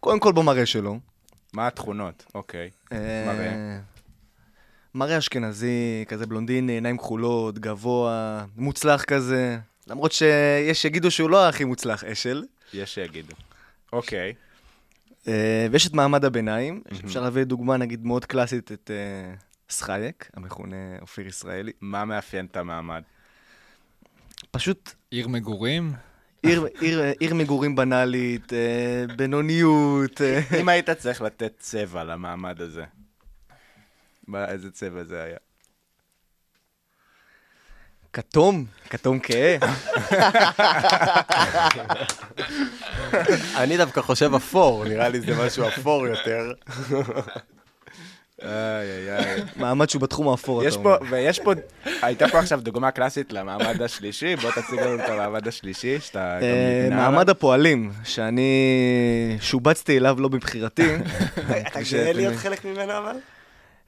קודם 0.00 0.20
כל 0.20 0.32
במראה 0.32 0.66
שלו. 0.66 0.98
מה 1.52 1.66
התכונות? 1.66 2.24
אוקיי. 2.34 2.70
אה, 2.92 3.24
מראה. 3.26 3.78
מראה 4.94 5.18
אשכנזי, 5.18 6.04
כזה 6.08 6.26
בלונדיני, 6.26 6.72
עיניים 6.72 6.98
כחולות, 6.98 7.58
גבוה, 7.58 8.44
מוצלח 8.56 9.04
כזה. 9.04 9.58
למרות 9.86 10.12
שיש 10.12 10.82
שיגידו 10.82 11.10
שהוא 11.10 11.30
לא 11.30 11.48
הכי 11.48 11.64
מוצלח, 11.64 12.04
אשל. 12.04 12.44
יש 12.74 12.94
שיגידו. 12.94 13.34
אוקיי. 13.92 14.28
אה, 14.28 14.32
ויש 15.70 15.86
את 15.86 15.92
מעמד 15.94 16.24
הביניים, 16.24 16.82
שאפשר 16.94 17.20
להביא 17.22 17.44
דוגמה 17.44 17.76
נגיד 17.76 18.06
מאוד 18.06 18.24
קלאסית 18.24 18.72
את 18.72 18.90
אה, 18.94 19.34
סחייק, 19.70 20.30
המכונה 20.34 20.76
אופיר 21.00 21.26
ישראלי. 21.26 21.72
מה 21.80 22.04
מאפיין 22.04 22.46
את 22.46 22.56
המעמד? 22.56 23.02
פשוט 24.50 24.92
עיר 25.10 25.28
מגורים? 25.28 25.92
עיר, 26.42 26.64
עיר, 26.80 27.00
עיר 27.20 27.34
מגורים 27.34 27.76
בנאלית, 27.76 28.52
אה, 28.52 29.04
בינוניות. 29.16 30.20
אה. 30.20 30.40
אם 30.60 30.68
היית 30.68 30.90
צריך 30.90 31.22
לתת 31.22 31.52
צבע 31.58 32.04
למעמד 32.04 32.60
הזה, 32.60 32.84
מה- 34.26 34.48
איזה 34.48 34.70
צבע 34.70 35.04
זה 35.04 35.22
היה? 35.22 35.36
כתום, 38.14 38.64
כתום 38.90 39.18
כהה. 39.22 39.56
אני 43.62 43.76
דווקא 43.76 44.00
חושב 44.00 44.34
אפור, 44.34 44.84
נראה 44.84 45.08
לי 45.08 45.20
זה 45.20 45.46
משהו 45.46 45.68
אפור 45.68 46.06
יותר. 46.06 46.52
איי, 48.42 48.50
איי, 48.50 49.16
איי. 49.16 49.42
מעמד 49.56 49.88
שהוא 49.88 50.02
בתחום 50.02 50.28
האפור, 50.28 50.68
אתה 50.68 50.74
אומר. 50.74 50.98
פה, 50.98 51.04
ויש 51.10 51.40
פה, 51.40 51.52
הייתה 52.02 52.28
פה 52.28 52.38
עכשיו 52.38 52.60
דוגמה 52.60 52.90
קלאסית 52.90 53.32
למעמד 53.32 53.82
השלישי, 53.82 54.36
בוא 54.36 54.50
תציג 54.50 54.80
לנו 54.80 54.94
את 54.94 55.08
המעמד 55.08 55.48
השלישי, 55.48 56.00
שאתה 56.00 56.38
גם 56.38 56.42
אה, 56.42 56.88
מעמד. 56.90 57.30
הפועלים, 57.30 57.92
שאני 58.04 59.36
שובצתי 59.40 59.98
אליו 59.98 60.16
לא 60.20 60.28
מבחירתי. 60.28 60.94
אתה 61.68 61.80
גאה 61.92 62.12
להיות 62.12 62.36
חלק 62.36 62.64
ממנו 62.64 62.98
אבל? 62.98 63.16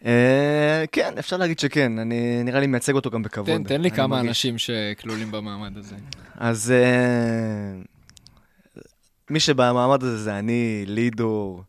אה, 0.05 0.85
כן, 0.93 1.19
אפשר 1.19 1.37
להגיד 1.37 1.59
שכן, 1.59 1.99
אני 1.99 2.43
נראה 2.45 2.61
לי 2.61 2.67
מייצג 2.67 2.95
אותו 2.95 3.11
גם 3.11 3.23
בכבוד. 3.23 3.47
תן, 3.57 3.65
תן 3.65 3.81
לי 3.81 3.91
כמה 3.91 4.07
מרגיש. 4.07 4.29
אנשים 4.29 4.59
שכלולים 4.59 5.31
במעמד 5.33 5.77
הזה. 5.77 5.97
אז 6.35 6.71
אה, 6.71 7.81
מי 9.31 9.41
שבמעמד 9.41 10.03
הזה 10.03 10.19
זה 10.19 10.39
אני, 10.39 10.85
לידור, 10.87 11.63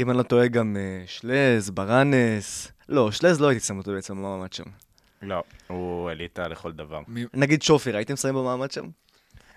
אם 0.00 0.10
אני 0.10 0.18
לא 0.18 0.22
טועה 0.22 0.48
גם 0.48 0.76
אה, 0.76 1.02
שלז, 1.06 1.70
ברנס. 1.70 2.72
לא, 2.88 3.10
שלז 3.12 3.40
לא 3.40 3.48
הייתי 3.48 3.64
שם 3.66 3.78
אותו 3.78 3.92
בעצם 3.92 4.16
במעמד 4.16 4.52
שם. 4.52 4.64
לא, 5.22 5.42
הוא 5.68 6.10
אליטה 6.10 6.48
לכל 6.48 6.72
דבר. 6.72 7.00
מי- 7.08 7.24
נגיד 7.34 7.62
שופר, 7.62 7.96
הייתם 7.96 8.16
שמים 8.16 8.34
במעמד 8.34 8.70
שם? 8.70 8.84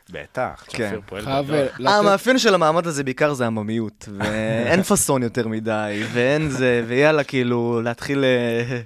בטח, 0.10 0.65
כן. 0.68 0.96
חייב. 1.24 1.52
המאפיין 1.86 2.38
של 2.38 2.54
המעמד 2.54 2.88
הזה 2.88 3.04
בעיקר 3.04 3.34
זה 3.34 3.46
עממיות, 3.46 4.10
ואין 4.20 4.84
פאסון 4.89 5.24
יותר 5.24 5.48
מדי, 5.48 6.04
ואין 6.13 6.50
זה, 6.50 6.84
ויאללה, 6.88 7.24
כאילו, 7.24 7.82
להתחיל... 7.84 8.24
אה, 8.24 8.82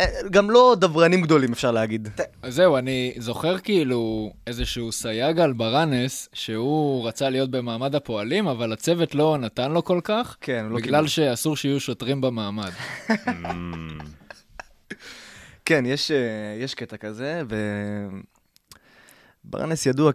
אה, 0.00 0.06
גם 0.30 0.50
לא 0.50 0.76
דברנים 0.80 1.22
גדולים, 1.22 1.52
אפשר 1.52 1.70
להגיד. 1.70 2.08
אז 2.42 2.54
זהו, 2.54 2.76
אני 2.76 3.14
זוכר 3.16 3.58
כאילו 3.58 4.32
איזשהו 4.46 4.92
סייג 4.92 5.40
על 5.40 5.52
ברנס, 5.52 6.28
שהוא 6.32 7.08
רצה 7.08 7.30
להיות 7.30 7.50
במעמד 7.50 7.94
הפועלים, 7.94 8.48
אבל 8.48 8.72
הצוות 8.72 9.14
לא 9.14 9.36
נתן 9.38 9.72
לו 9.72 9.84
כל 9.84 10.00
כך, 10.04 10.36
כן, 10.40 10.66
לא 10.70 10.76
בגלל 10.76 10.96
קיבל. 10.98 11.08
שאסור 11.08 11.56
שיהיו 11.56 11.80
שוטרים 11.80 12.20
במעמד. 12.20 12.70
כן, 15.64 15.84
יש, 15.86 16.10
אה, 16.10 16.16
יש 16.58 16.74
קטע 16.74 16.96
כזה, 16.96 17.42
וברנס 19.44 19.86
ידוע 19.86 20.12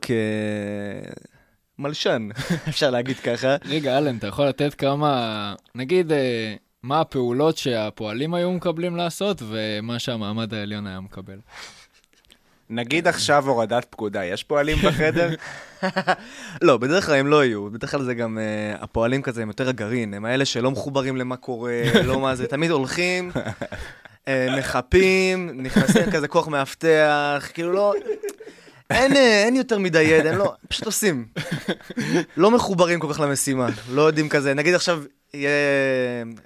כמלשן, 1.78 2.30
אפשר 2.70 2.90
להגיד 2.90 3.18
ככה. 3.20 3.56
רגע, 3.66 3.98
אלן, 3.98 4.18
אתה 4.18 4.28
יכול 4.28 4.46
לתת 4.46 4.74
כמה, 4.74 5.56
נגיד, 5.76 6.12
אה, 6.12 6.56
מה 6.84 7.02
הפעולות 7.02 7.58
שהפועלים 7.58 8.34
היו 8.34 8.52
מקבלים 8.52 8.96
לעשות, 8.96 9.42
ומה 9.48 10.00
שהמעמד 10.00 10.54
העליון 10.54 10.88
היה 10.88 11.00
מקבל. 11.00 11.38
נגיד 12.70 13.08
עכשיו 13.08 13.48
הורדת 13.48 13.86
פקודה, 13.90 14.26
יש 14.26 14.44
פועלים 14.44 14.78
בחדר? 14.88 15.30
לא, 16.62 16.78
בדרך 16.78 17.06
כלל 17.06 17.16
הם 17.16 17.28
לא 17.28 17.46
יהיו, 17.46 17.72
בדרך 17.72 17.92
כלל 17.92 18.04
זה 18.04 18.14
גם, 18.14 18.38
uh, 18.38 18.84
הפועלים 18.84 19.22
כזה 19.22 19.42
הם 19.42 19.48
יותר 19.48 19.70
הגרעין, 19.70 20.14
הם 20.14 20.26
האלה 20.26 20.46
שלא 20.46 20.72
מחוברים 20.72 21.18
למה 21.18 21.38
קורה, 21.38 21.82
לא 22.08 22.20
מה 22.20 22.36
זה, 22.36 22.48
תמיד 22.48 22.72
הולכים, 22.72 23.32
אה, 24.28 24.56
מחפים, 24.58 25.62
נכנסים 25.64 26.12
כזה 26.12 26.28
כוח 26.28 26.48
מאבטח, 26.48 27.50
כאילו 27.54 27.74
לא... 27.74 27.94
אין, 28.90 29.16
אה, 29.16 29.44
אין 29.44 29.56
יותר 29.56 29.80
מדי 29.80 30.02
ידע, 30.02 30.36
לא, 30.36 30.54
פשוט 30.68 30.86
עושים. 30.86 31.28
לא 32.38 32.52
מחוברים 32.52 33.00
כל 33.00 33.14
כך 33.14 33.20
למשימה, 33.20 33.68
לא 33.90 34.02
יודעים 34.02 34.30
כזה, 34.30 34.54
נגיד 34.54 34.74
עכשיו 34.74 35.04
יהיה, 35.34 35.50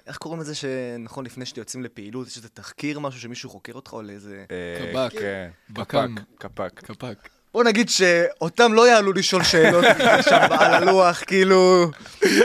איך 0.06 0.16
קוראים 0.16 0.40
לזה 0.40 0.54
שנכון 0.54 1.26
לפני 1.26 1.46
שאתם 1.46 1.60
יוצאים 1.60 1.84
לפעילות, 1.84 2.26
יש 2.26 2.36
איזה 2.36 2.48
תחקיר, 2.48 2.98
משהו 2.98 3.20
שמישהו 3.20 3.50
חוקר 3.50 3.72
אותך 3.72 3.92
או 3.92 4.02
לאיזה... 4.02 4.44
אה, 4.50 4.92
קב"ק. 4.92 5.12
כן. 5.20 5.50
בק"ם. 5.70 6.14
קפ"ק. 6.38 6.80
קפ"ק. 6.84 7.28
בוא 7.52 7.64
נגיד 7.64 7.88
שאותם 7.88 8.72
לא 8.72 8.88
יעלו 8.88 9.12
לשאול 9.12 9.44
שאלות 9.44 9.84
שם 10.28 10.46
על 10.50 10.74
הלוח, 10.74 11.22
כאילו... 11.26 11.90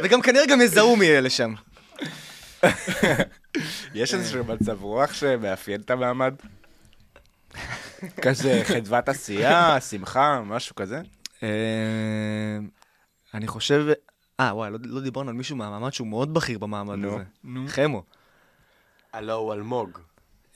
וגם 0.03 0.21
כנראה 0.21 0.45
גם 0.45 0.61
יזהו 0.61 0.95
מי 0.95 1.09
אלה 1.09 1.29
שם. 1.29 1.53
יש 3.93 4.13
איזשהו 4.13 4.43
מצב 4.45 4.83
רוח 4.83 5.13
שמאפיין 5.13 5.81
את 5.81 5.91
המעמד? 5.91 6.33
כזה 8.21 8.61
חדוות 8.65 9.09
עשייה, 9.09 9.81
שמחה, 9.81 10.41
משהו 10.45 10.75
כזה? 10.75 11.01
אה, 11.43 11.49
אני 13.33 13.47
חושב... 13.47 13.85
אה, 14.39 14.55
וואי, 14.55 14.71
לא, 14.71 14.77
לא 14.83 15.01
דיברנו 15.01 15.29
על 15.29 15.35
מישהו 15.35 15.55
מהמעמד 15.55 15.93
שהוא 15.93 16.07
מאוד 16.07 16.33
בכיר 16.33 16.57
במעמד 16.57 16.95
נו. 16.95 17.15
הזה. 17.15 17.23
נו. 17.43 17.65
חמו. 17.67 18.03
הלו 19.13 19.33
הוא 19.33 19.53
אלמוג. 19.53 19.89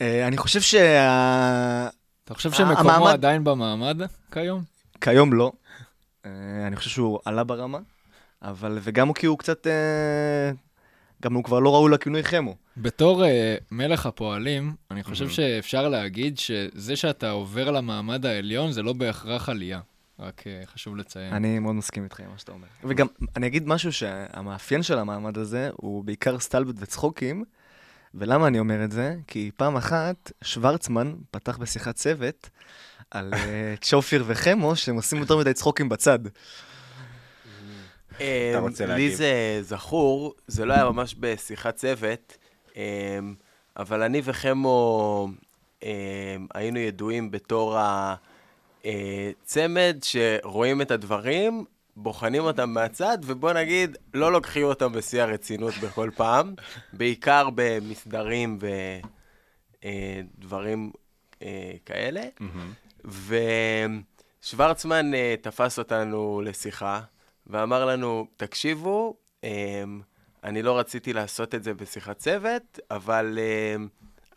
אה, 0.01 0.27
אני 0.27 0.37
חושב 0.37 0.61
שה... 0.61 1.87
אתה 2.25 2.33
חושב 2.33 2.51
שמקומו 2.51 2.79
המעמד- 2.91 3.13
עדיין 3.13 3.43
במעמד 3.43 3.97
כיום? 4.31 4.63
כיום 5.01 5.33
לא. 5.33 5.51
אה, 6.25 6.31
אני 6.67 6.75
חושב 6.75 6.89
שהוא 6.89 7.19
עלה 7.25 7.43
ברמה, 7.43 7.79
אבל 8.41 8.77
וגם 8.81 9.13
כי 9.13 9.25
הוא 9.25 9.37
קצת... 9.37 9.67
גם 11.23 11.33
הוא 11.33 11.43
כבר 11.43 11.59
לא 11.59 11.75
ראוי 11.75 11.91
לכינוי 11.91 12.23
חמו. 12.23 12.55
בתור 12.77 13.23
uh, 13.23 13.27
מלך 13.71 14.05
הפועלים, 14.05 14.75
אני 14.91 15.03
חושב 15.03 15.23
מהמם. 15.23 15.33
שאפשר 15.33 15.89
להגיד 15.89 16.37
שזה 16.37 16.95
שאתה 16.95 17.29
עובר 17.29 17.71
למעמד 17.71 18.25
העליון 18.25 18.71
זה 18.71 18.83
לא 18.83 18.93
בהכרח 18.93 19.49
עלייה. 19.49 19.79
רק 20.19 20.41
uh, 20.41 20.67
חשוב 20.73 20.95
לציין. 20.95 21.33
אני 21.33 21.59
מאוד 21.59 21.75
מסכים 21.75 22.03
איתך 22.03 22.19
עם 22.19 22.29
מה 22.31 22.37
שאתה 22.37 22.51
אומר. 22.51 22.67
וגם, 22.83 23.07
אני 23.35 23.47
אגיד 23.47 23.67
משהו 23.67 23.93
שהמאפיין 23.93 24.83
של 24.83 24.97
המעמד 24.97 25.37
הזה 25.37 25.69
הוא 25.73 26.03
בעיקר 26.03 26.39
סטלבט 26.39 26.75
וצחוקים, 26.77 27.43
ולמה 28.13 28.47
אני 28.47 28.59
אומר 28.59 28.83
את 28.83 28.91
זה? 28.91 29.15
כי 29.27 29.51
פעם 29.57 29.75
אחת 29.77 30.31
שוורצמן 30.43 31.13
פתח 31.31 31.57
בשיחת 31.57 31.95
צוות 31.95 32.49
על 33.11 33.33
אה, 33.33 33.75
צ'ופיר 33.81 34.23
וחמו, 34.27 34.75
שהם 34.75 34.95
עושים 34.95 35.19
יותר 35.19 35.37
מדי 35.37 35.53
צחוקים 35.53 35.89
בצד. 35.89 36.19
אתה 38.51 38.59
רוצה 38.59 38.85
לי 38.85 38.91
להגיב? 38.91 39.13
זה 39.13 39.59
זכור, 39.61 40.33
זה 40.47 40.65
לא 40.65 40.73
היה 40.73 40.85
ממש 40.85 41.15
בשיחת 41.19 41.75
צוות, 41.75 42.37
אמ, 42.75 42.81
אבל 43.77 44.03
אני 44.03 44.21
וחמו 44.23 45.27
אמ, 45.83 45.89
היינו 46.53 46.79
ידועים 46.79 47.31
בתור 47.31 47.77
הצמד 48.85 49.97
שרואים 50.03 50.81
את 50.81 50.91
הדברים, 50.91 51.65
בוחנים 51.95 52.43
אותם 52.43 52.69
מהצד, 52.69 53.17
ובוא 53.25 53.53
נגיד, 53.53 53.97
לא 54.13 54.31
לוקחים 54.31 54.63
אותם 54.63 54.93
בשיא 54.93 55.21
הרצינות 55.21 55.73
בכל 55.83 56.09
פעם, 56.15 56.53
בעיקר 56.93 57.49
במסדרים 57.55 58.59
ודברים 59.81 60.91
כאלה. 61.85 62.21
מהמם. 62.39 62.73
ושוורצמן 64.43 65.13
אה, 65.13 65.35
תפס 65.41 65.79
אותנו 65.79 66.41
לשיחה, 66.45 67.01
ואמר 67.49 67.85
לנו, 67.85 68.27
תקשיבו, 68.37 69.15
אה, 69.43 69.83
אני 70.43 70.61
לא 70.61 70.79
רציתי 70.79 71.13
לעשות 71.13 71.55
את 71.55 71.63
זה 71.63 71.73
בשיחת 71.73 72.17
צוות, 72.17 72.79
אבל 72.91 73.39
אה, 73.41 73.75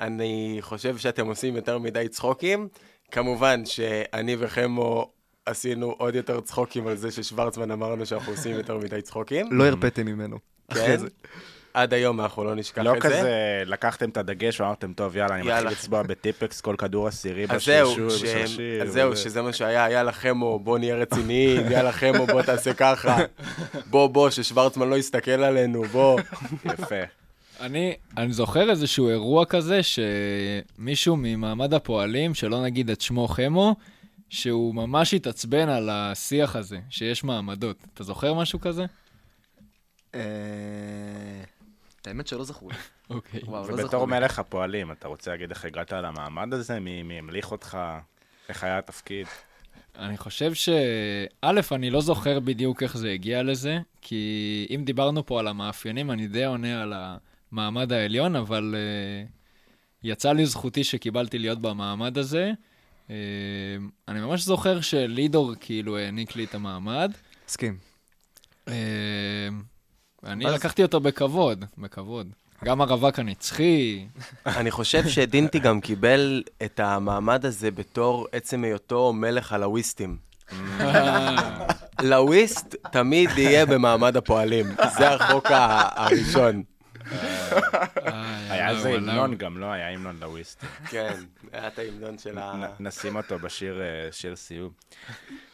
אני 0.00 0.58
חושב 0.60 0.96
שאתם 0.96 1.26
עושים 1.26 1.56
יותר 1.56 1.78
מדי 1.78 2.08
צחוקים. 2.08 2.68
כמובן 3.10 3.66
שאני 3.66 4.36
וחמו 4.38 5.12
עשינו 5.46 5.94
עוד 5.98 6.14
יותר 6.14 6.40
צחוקים 6.40 6.86
על 6.86 6.96
זה 6.96 7.10
ששוורצמן 7.10 7.70
אמר 7.70 7.92
לנו 7.92 8.06
שאנחנו 8.06 8.32
עושים 8.32 8.56
יותר 8.56 8.78
מדי 8.78 9.02
צחוקים. 9.02 9.52
לא 9.52 9.64
הרפאתם 9.64 10.06
ממנו. 10.06 10.38
כן? 10.74 10.96
עד 11.74 11.94
היום 11.94 12.20
אנחנו 12.20 12.44
לא 12.44 12.54
נשכח 12.54 12.82
לא 12.82 12.96
את 12.96 13.02
זה. 13.02 13.08
כזה, 13.08 13.62
לקחתם 13.66 14.08
את 14.08 14.16
הדגש 14.16 14.60
ואמרתם, 14.60 14.92
טוב, 14.92 15.16
יאללה, 15.16 15.34
אני 15.34 15.42
מתחיל. 15.42 15.68
לצבוע 15.68 16.02
בטיפקס 16.02 16.60
כל 16.60 16.74
כדור 16.78 17.08
עשירי 17.08 17.46
ש- 17.46 17.50
בשרשיר. 17.50 18.82
אז 18.82 18.92
זהו, 18.92 19.12
וזה. 19.12 19.22
שזה 19.22 19.42
מה 19.42 19.52
שהיה, 19.52 19.90
יאללה 19.90 20.12
חמו, 20.12 20.58
בוא 20.58 20.78
נהיה 20.78 20.96
רציניים, 20.96 21.70
יאללה 21.70 21.92
חמו, 21.92 22.26
בוא 22.26 22.42
תעשה 22.42 22.74
ככה. 22.74 23.16
בוא, 23.90 24.06
בוא, 24.06 24.30
ששוורצמן 24.30 24.88
לא 24.88 24.96
יסתכל 24.96 25.30
עלינו, 25.30 25.82
בוא. 25.84 26.20
יפה. 26.64 26.94
אני, 27.60 27.94
אני 28.16 28.32
זוכר 28.32 28.70
איזשהו 28.70 29.08
אירוע 29.08 29.44
כזה 29.44 29.80
שמישהו 29.82 31.16
ממעמד 31.18 31.74
הפועלים, 31.74 32.34
שלא 32.34 32.62
נגיד 32.62 32.90
את 32.90 33.00
שמו 33.00 33.28
חמו, 33.28 33.76
שהוא 34.30 34.74
ממש 34.74 35.14
התעצבן 35.14 35.68
על 35.68 35.88
השיח 35.92 36.56
הזה, 36.56 36.78
שיש 36.90 37.24
מעמדות. 37.24 37.76
אתה 37.94 38.04
זוכר 38.04 38.34
משהו 38.34 38.60
כזה? 38.60 38.84
האמת 42.06 42.26
שלא 42.26 42.44
זכור 42.44 42.70
לי. 42.70 42.76
אוקיי. 43.10 43.40
וואו, 43.44 43.62
לא 43.62 43.72
ובתור 43.74 43.88
זכור 43.88 44.06
לי. 44.06 44.20
מלך 44.20 44.38
הפועלים, 44.38 44.92
אתה 44.92 45.08
רוצה 45.08 45.30
להגיד 45.30 45.50
איך 45.50 45.64
הגעת 45.64 45.92
למעמד 45.92 46.54
הזה? 46.54 46.80
מי 46.80 47.02
מי 47.02 47.18
המליך 47.18 47.52
אותך? 47.52 47.78
איך 48.48 48.64
היה 48.64 48.78
התפקיד? 48.78 49.26
אני 49.96 50.16
חושב 50.16 50.54
ש... 50.54 50.68
א', 51.42 51.60
אני 51.72 51.90
לא 51.90 52.00
זוכר 52.00 52.40
בדיוק 52.40 52.82
איך 52.82 52.96
זה 52.96 53.10
הגיע 53.10 53.42
לזה, 53.42 53.78
כי 54.00 54.66
אם 54.74 54.84
דיברנו 54.84 55.26
פה 55.26 55.40
על 55.40 55.48
המאפיינים, 55.48 56.10
אני 56.10 56.28
די 56.28 56.44
עונה 56.44 56.82
על 56.82 56.92
המעמד 56.96 57.92
העליון, 57.92 58.36
אבל 58.36 58.74
uh, 58.74 59.30
יצא 60.02 60.32
לי 60.32 60.46
זכותי 60.46 60.84
שקיבלתי 60.84 61.38
להיות 61.38 61.60
במעמד 61.60 62.18
הזה. 62.18 62.52
Uh, 63.08 63.10
אני 64.08 64.20
ממש 64.20 64.42
זוכר 64.42 64.80
שלידור 64.80 65.54
כאילו 65.60 65.98
העניק 65.98 66.36
לי 66.36 66.44
את 66.44 66.54
המעמד. 66.54 67.12
מסכים. 67.48 67.78
Uh, 68.68 68.70
ואני 70.22 70.46
אז- 70.46 70.54
לקחתי 70.54 70.82
אותו 70.82 71.00
בכבוד, 71.00 71.64
בכבוד. 71.78 72.26
גם 72.64 72.80
הרווק 72.80 73.18
הנצחי. 73.18 74.06
אני 74.46 74.70
חושב 74.70 75.08
שדינטי 75.08 75.58
גם 75.58 75.80
קיבל 75.80 76.42
את 76.64 76.80
המעמד 76.80 77.46
הזה 77.46 77.70
בתור 77.70 78.26
עצם 78.32 78.64
היותו 78.64 79.12
מלך 79.12 79.52
הלוויסטים. 79.52 80.16
לוויסט 82.02 82.76
תמיד 82.92 83.30
יהיה 83.36 83.66
במעמד 83.66 84.16
הפועלים, 84.16 84.66
זה 84.98 85.08
החוק 85.10 85.46
הראשון. 85.50 86.62
היה 88.50 88.70
איזה 88.70 88.88
וואו, 88.88 88.96
המנון. 89.00 89.34
גם, 89.34 89.58
לא? 89.58 89.66
היה 89.66 89.88
המנון 89.88 90.16
לוויסט. 90.20 90.64
כן, 90.88 91.12
היה 91.52 91.68
את 91.68 91.78
ההמנון 91.78 92.18
של 92.18 92.38
ה... 92.38 92.66
נשים 92.80 93.16
אותו 93.16 93.38
בשיר 93.38 93.80
אה, 93.80 94.34
סיום. 94.36 94.70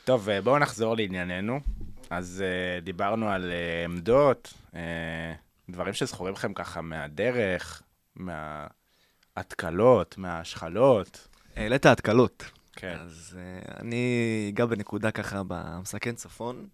טוב, 0.05 0.29
אה, 0.29 0.41
בואו 0.43 0.59
נחזור 0.59 0.97
לענייננו. 0.97 1.61
אז 2.11 2.45
אה, 2.47 2.81
דיברנו 2.81 3.31
על 3.31 3.51
אה, 3.51 3.85
עמדות, 3.85 4.55
אה, 4.75 5.35
דברים 5.71 5.95
שזכורים 5.95 6.35
לכם 6.35 6.55
ככה 6.55 6.81
מהדרך, 6.81 7.83
מההתקלות, 8.17 10.19
מההשחלות. 10.19 11.29
העלית 11.57 11.87
התקלות. 11.87 12.45
כן. 12.73 12.97
אז 13.01 13.37
uh, 13.37 13.81
אני 13.81 14.51
אגע 14.55 14.67
בנקודה 14.67 15.11
ככה 15.11 15.43
במסכן 15.47 16.15
צפון. 16.15 16.67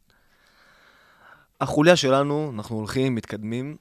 החוליה 1.61 1.97
שלנו, 1.97 2.53
אנחנו 2.55 2.77
הולכים, 2.77 3.15
מתקדמים, 3.15 3.77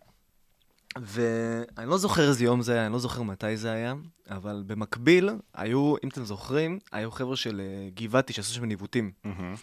ואני 0.97 1.89
לא 1.89 1.97
זוכר 1.97 2.27
איזה 2.27 2.43
יום 2.43 2.61
זה 2.61 2.73
היה, 2.73 2.85
אני 2.85 2.93
לא 2.93 2.99
זוכר 2.99 3.21
מתי 3.21 3.57
זה 3.57 3.71
היה, 3.71 3.93
אבל 4.29 4.63
במקביל 4.67 5.29
היו, 5.53 5.95
אם 6.03 6.09
אתם 6.09 6.25
זוכרים, 6.25 6.79
היו 6.91 7.11
חבר'ה 7.11 7.35
של 7.35 7.61
אה, 7.61 7.89
גבעתי 7.93 8.33
שעשו 8.33 8.53
שם 8.53 8.65
ניווטים. 8.65 9.11
מהמם. 9.23 9.55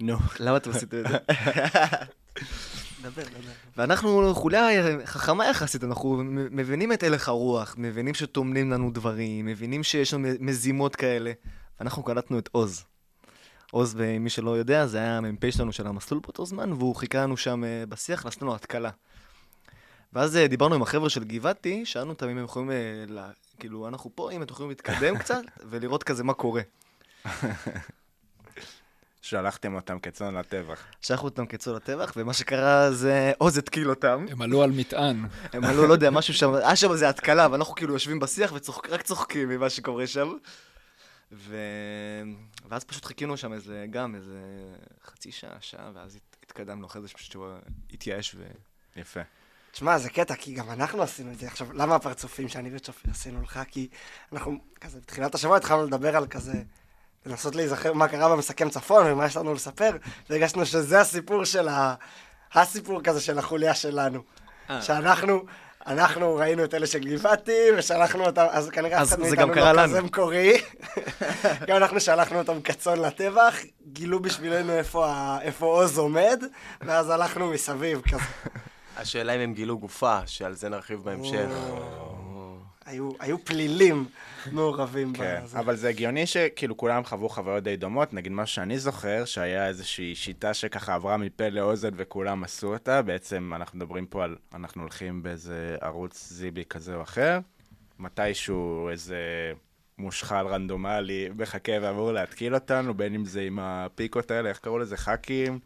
נו. 0.00 0.16
למה 0.40 0.56
אתם 0.56 0.70
עשיתם 0.70 0.96
את 0.98 1.06
זה? 1.08 1.18
ואנחנו 3.76 4.34
חוליה 4.34 4.68
חכמה 5.04 5.46
יחסית, 5.46 5.84
אנחנו 5.84 6.22
מבינים 6.50 6.92
את 6.92 7.02
הלך 7.02 7.28
הרוח, 7.28 7.74
מבינים 7.78 8.14
שטומנים 8.14 8.70
לנו 8.70 8.90
דברים, 8.90 9.46
מבינים 9.46 9.82
שיש 9.82 10.14
לנו 10.14 10.28
מזימות 10.40 10.96
כאלה. 10.96 11.32
ואנחנו 11.80 12.02
קלטנו 12.02 12.38
את 12.38 12.48
עוז. 12.52 12.84
עוז, 13.70 13.94
מי 14.20 14.30
שלא 14.30 14.50
יודע, 14.50 14.86
זה 14.86 14.98
היה 14.98 15.18
המ"פ 15.18 15.50
שלנו 15.50 15.72
של 15.72 15.86
המסלול 15.86 16.20
באותו 16.20 16.46
זמן, 16.46 16.72
והוא 16.72 16.96
חיכה 16.96 17.22
לנו 17.22 17.36
שם 17.36 17.64
אה, 17.64 17.84
בשיח, 17.88 18.24
ועשינו 18.24 18.46
לו 18.46 18.54
התקלה. 18.54 18.90
ואז 20.12 20.36
אה, 20.36 20.46
דיברנו 20.46 20.74
עם 20.74 20.82
החבר'ה 20.82 21.10
של 21.10 21.24
גבעתי, 21.24 21.86
שאלנו 21.86 22.10
אותם 22.10 22.28
אם 22.28 22.38
הם 22.38 22.44
יכולים, 22.44 22.70
אה, 22.70 23.04
לה, 23.08 23.30
כאילו, 23.58 23.88
אנחנו 23.88 24.10
פה, 24.14 24.30
אם 24.32 24.42
אתם 24.42 24.52
יכולים 24.52 24.70
להתקדם 24.70 25.18
קצת, 25.22 25.42
ולראות 25.70 26.02
כזה 26.02 26.24
מה 26.24 26.34
קורה. 26.34 26.62
שלחתם 29.26 29.74
אותם 29.74 29.98
כצאן 29.98 30.36
לטבח. 30.36 30.84
שלחנו 31.00 31.24
אותם 31.24 31.46
כצאן 31.46 31.74
לטבח, 31.74 32.12
ומה 32.16 32.32
שקרה 32.32 32.92
זה 32.92 33.32
עוז 33.38 33.58
התקיל 33.58 33.90
אותם. 33.90 34.26
הם 34.30 34.42
עלו 34.42 34.62
על 34.62 34.70
מטען. 34.70 35.26
הם 35.52 35.64
עלו, 35.64 35.86
לא 35.86 35.92
יודע, 35.92 36.10
משהו 36.10 36.34
שם, 36.34 36.54
היה 36.54 36.76
שם 36.76 36.92
איזה 36.92 37.08
התקלה, 37.08 37.48
ואנחנו 37.50 37.74
כאילו 37.74 37.92
יושבים 37.92 38.20
בשיח 38.20 38.52
ורק 38.52 39.02
צוחקים 39.02 39.48
ממה 39.48 39.70
שקורה 39.70 40.06
שם. 40.06 40.32
ו... 41.32 41.56
ואז 42.68 42.84
פשוט 42.84 43.04
חיכינו 43.04 43.36
שם 43.36 43.52
איזה, 43.52 43.86
גם 43.90 44.14
איזה 44.14 44.38
חצי 45.06 45.32
שעה, 45.32 45.56
שעה, 45.60 45.90
ואז 45.94 46.16
הת- 46.16 46.36
התקדמנו 46.44 46.86
אחרי 46.86 47.02
זה 47.02 47.08
שפשוט 47.08 47.32
שהוא 47.32 47.46
התייאש 47.92 48.34
ו... 48.34 48.42
יפה. 48.96 49.20
תשמע, 49.72 49.98
זה 49.98 50.10
קטע, 50.10 50.34
כי 50.34 50.54
גם 50.54 50.70
אנחנו 50.70 51.02
עשינו 51.02 51.32
את 51.32 51.38
זה. 51.38 51.46
עכשיו, 51.46 51.72
למה 51.72 51.94
הפרצופים 51.94 52.48
שאני 52.48 52.70
וצ'ופי 52.76 53.10
עשינו 53.10 53.42
לך? 53.42 53.60
כי 53.70 53.88
אנחנו, 54.32 54.58
כזה, 54.80 55.00
בתחילת 55.00 55.34
השבוע 55.34 55.56
התחלנו 55.56 55.86
לדבר 55.86 56.16
על 56.16 56.26
כזה, 56.26 56.62
לנסות 57.26 57.56
להיזכר 57.56 57.92
מה 57.92 58.08
קרה 58.08 58.28
במסכם 58.28 58.70
צפון 58.70 59.12
ומה 59.12 59.26
יש 59.26 59.36
לנו 59.36 59.54
לספר, 59.54 59.90
והרגשנו 60.30 60.66
שזה 60.66 61.00
הסיפור 61.00 61.44
של 61.44 61.68
ה... 61.68 61.94
הסיפור 62.54 63.02
כזה 63.02 63.20
של 63.20 63.38
החוליה 63.38 63.74
שלנו. 63.74 64.22
אה. 64.70 64.82
שאנחנו... 64.82 65.44
אנחנו 65.86 66.34
ראינו 66.34 66.64
את 66.64 66.74
אלה 66.74 66.86
של 66.86 66.98
גבעתי, 66.98 67.66
ושלחנו 67.78 68.26
אותם, 68.26 68.46
אז 68.50 68.68
כנראה 68.70 69.02
אף 69.02 69.08
אחד 69.08 69.20
מאיתנו 69.20 69.54
לא 69.54 69.72
לנו. 69.72 69.82
כזה 69.82 70.02
מקורי. 70.02 70.52
גם 71.68 71.76
אנחנו 71.76 72.00
שלחנו 72.00 72.38
אותם 72.38 72.60
כצאן 72.60 72.98
לטבח, 72.98 73.54
גילו 73.92 74.20
בשבילנו 74.20 74.72
איפה, 74.72 75.36
איפה 75.42 75.66
עוז 75.66 75.98
עומד, 75.98 76.42
ואז 76.80 77.10
הלכנו 77.10 77.50
מסביב 77.50 78.00
כזה. 78.00 78.22
השאלה 78.96 79.32
אם 79.32 79.40
הם 79.40 79.54
גילו 79.54 79.78
גופה, 79.78 80.18
שעל 80.26 80.54
זה 80.54 80.68
נרחיב 80.68 81.00
בהמשך. 81.04 81.48
היו, 82.86 83.10
היו 83.20 83.44
פלילים 83.44 84.06
מעורבים 84.52 85.12
כן, 85.12 85.40
בזה. 85.42 85.58
אבל 85.58 85.76
זה 85.76 85.88
הגיוני 85.88 86.26
שכאילו 86.26 86.76
כולם 86.76 87.04
חוו 87.04 87.28
חוויות 87.28 87.64
די 87.64 87.76
דומות. 87.76 88.12
נגיד 88.12 88.32
מה 88.32 88.46
שאני 88.46 88.78
זוכר, 88.78 89.24
שהיה 89.24 89.68
איזושהי 89.68 90.14
שיטה 90.14 90.54
שככה 90.54 90.94
עברה 90.94 91.16
מפה 91.16 91.48
לאוזן 91.48 91.90
וכולם 91.96 92.44
עשו 92.44 92.72
אותה. 92.72 93.02
בעצם 93.02 93.52
אנחנו 93.56 93.78
מדברים 93.78 94.06
פה 94.06 94.24
על, 94.24 94.36
אנחנו 94.54 94.82
הולכים 94.82 95.22
באיזה 95.22 95.76
ערוץ 95.80 96.28
זיבי 96.32 96.64
כזה 96.64 96.94
או 96.94 97.02
אחר. 97.02 97.38
מתישהו 97.98 98.88
איזה 98.88 99.18
מושחל 99.98 100.46
רנדומלי 100.46 101.28
מחכה 101.36 101.72
ואמור 101.82 102.12
להתקיל 102.12 102.54
אותנו, 102.54 102.94
בין 102.94 103.14
אם 103.14 103.24
זה 103.24 103.40
עם 103.40 103.58
הפיקות 103.62 104.30
האלה, 104.30 104.48
איך 104.48 104.58
קראו 104.58 104.78
לזה? 104.78 104.96
חאקים, 104.96 105.58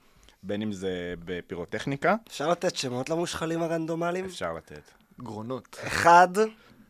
בין 0.42 0.62
אם 0.62 0.72
זה 0.72 1.14
בפירוטכניקה. 1.24 2.16
אפשר 2.28 2.50
לתת 2.50 2.76
שמות 2.76 3.10
למושחלים 3.10 3.62
הרנדומליים? 3.62 4.24
אפשר 4.24 4.52
לתת. 4.52 4.90
גרונות. 5.18 5.76
אחד, 5.86 6.28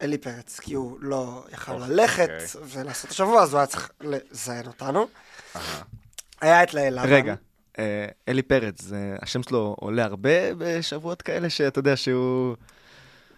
אלי 0.02 0.18
פרץ, 0.18 0.60
כי 0.60 0.74
הוא 0.74 0.96
לא 1.00 1.44
יכל 1.52 1.72
ללכת 1.76 2.28
אוקיי. 2.54 2.80
ולעשות 2.82 3.10
השבוע, 3.10 3.42
אז 3.42 3.52
הוא 3.52 3.58
היה 3.58 3.66
צריך 3.66 3.90
לזיין 4.00 4.66
אותנו. 4.66 5.06
היה 6.40 6.62
את 6.62 6.74
לילה. 6.74 7.02
רגע, 7.02 7.34
אה, 7.78 8.06
אלי 8.28 8.42
פרץ, 8.42 8.82
זה- 8.82 9.16
השם 9.22 9.42
שלו 9.42 9.76
עולה 9.78 10.04
הרבה 10.04 10.54
בשבועות 10.58 11.22
כאלה, 11.22 11.50
שאתה 11.50 11.78
יודע 11.78 11.96
שהוא... 11.96 12.56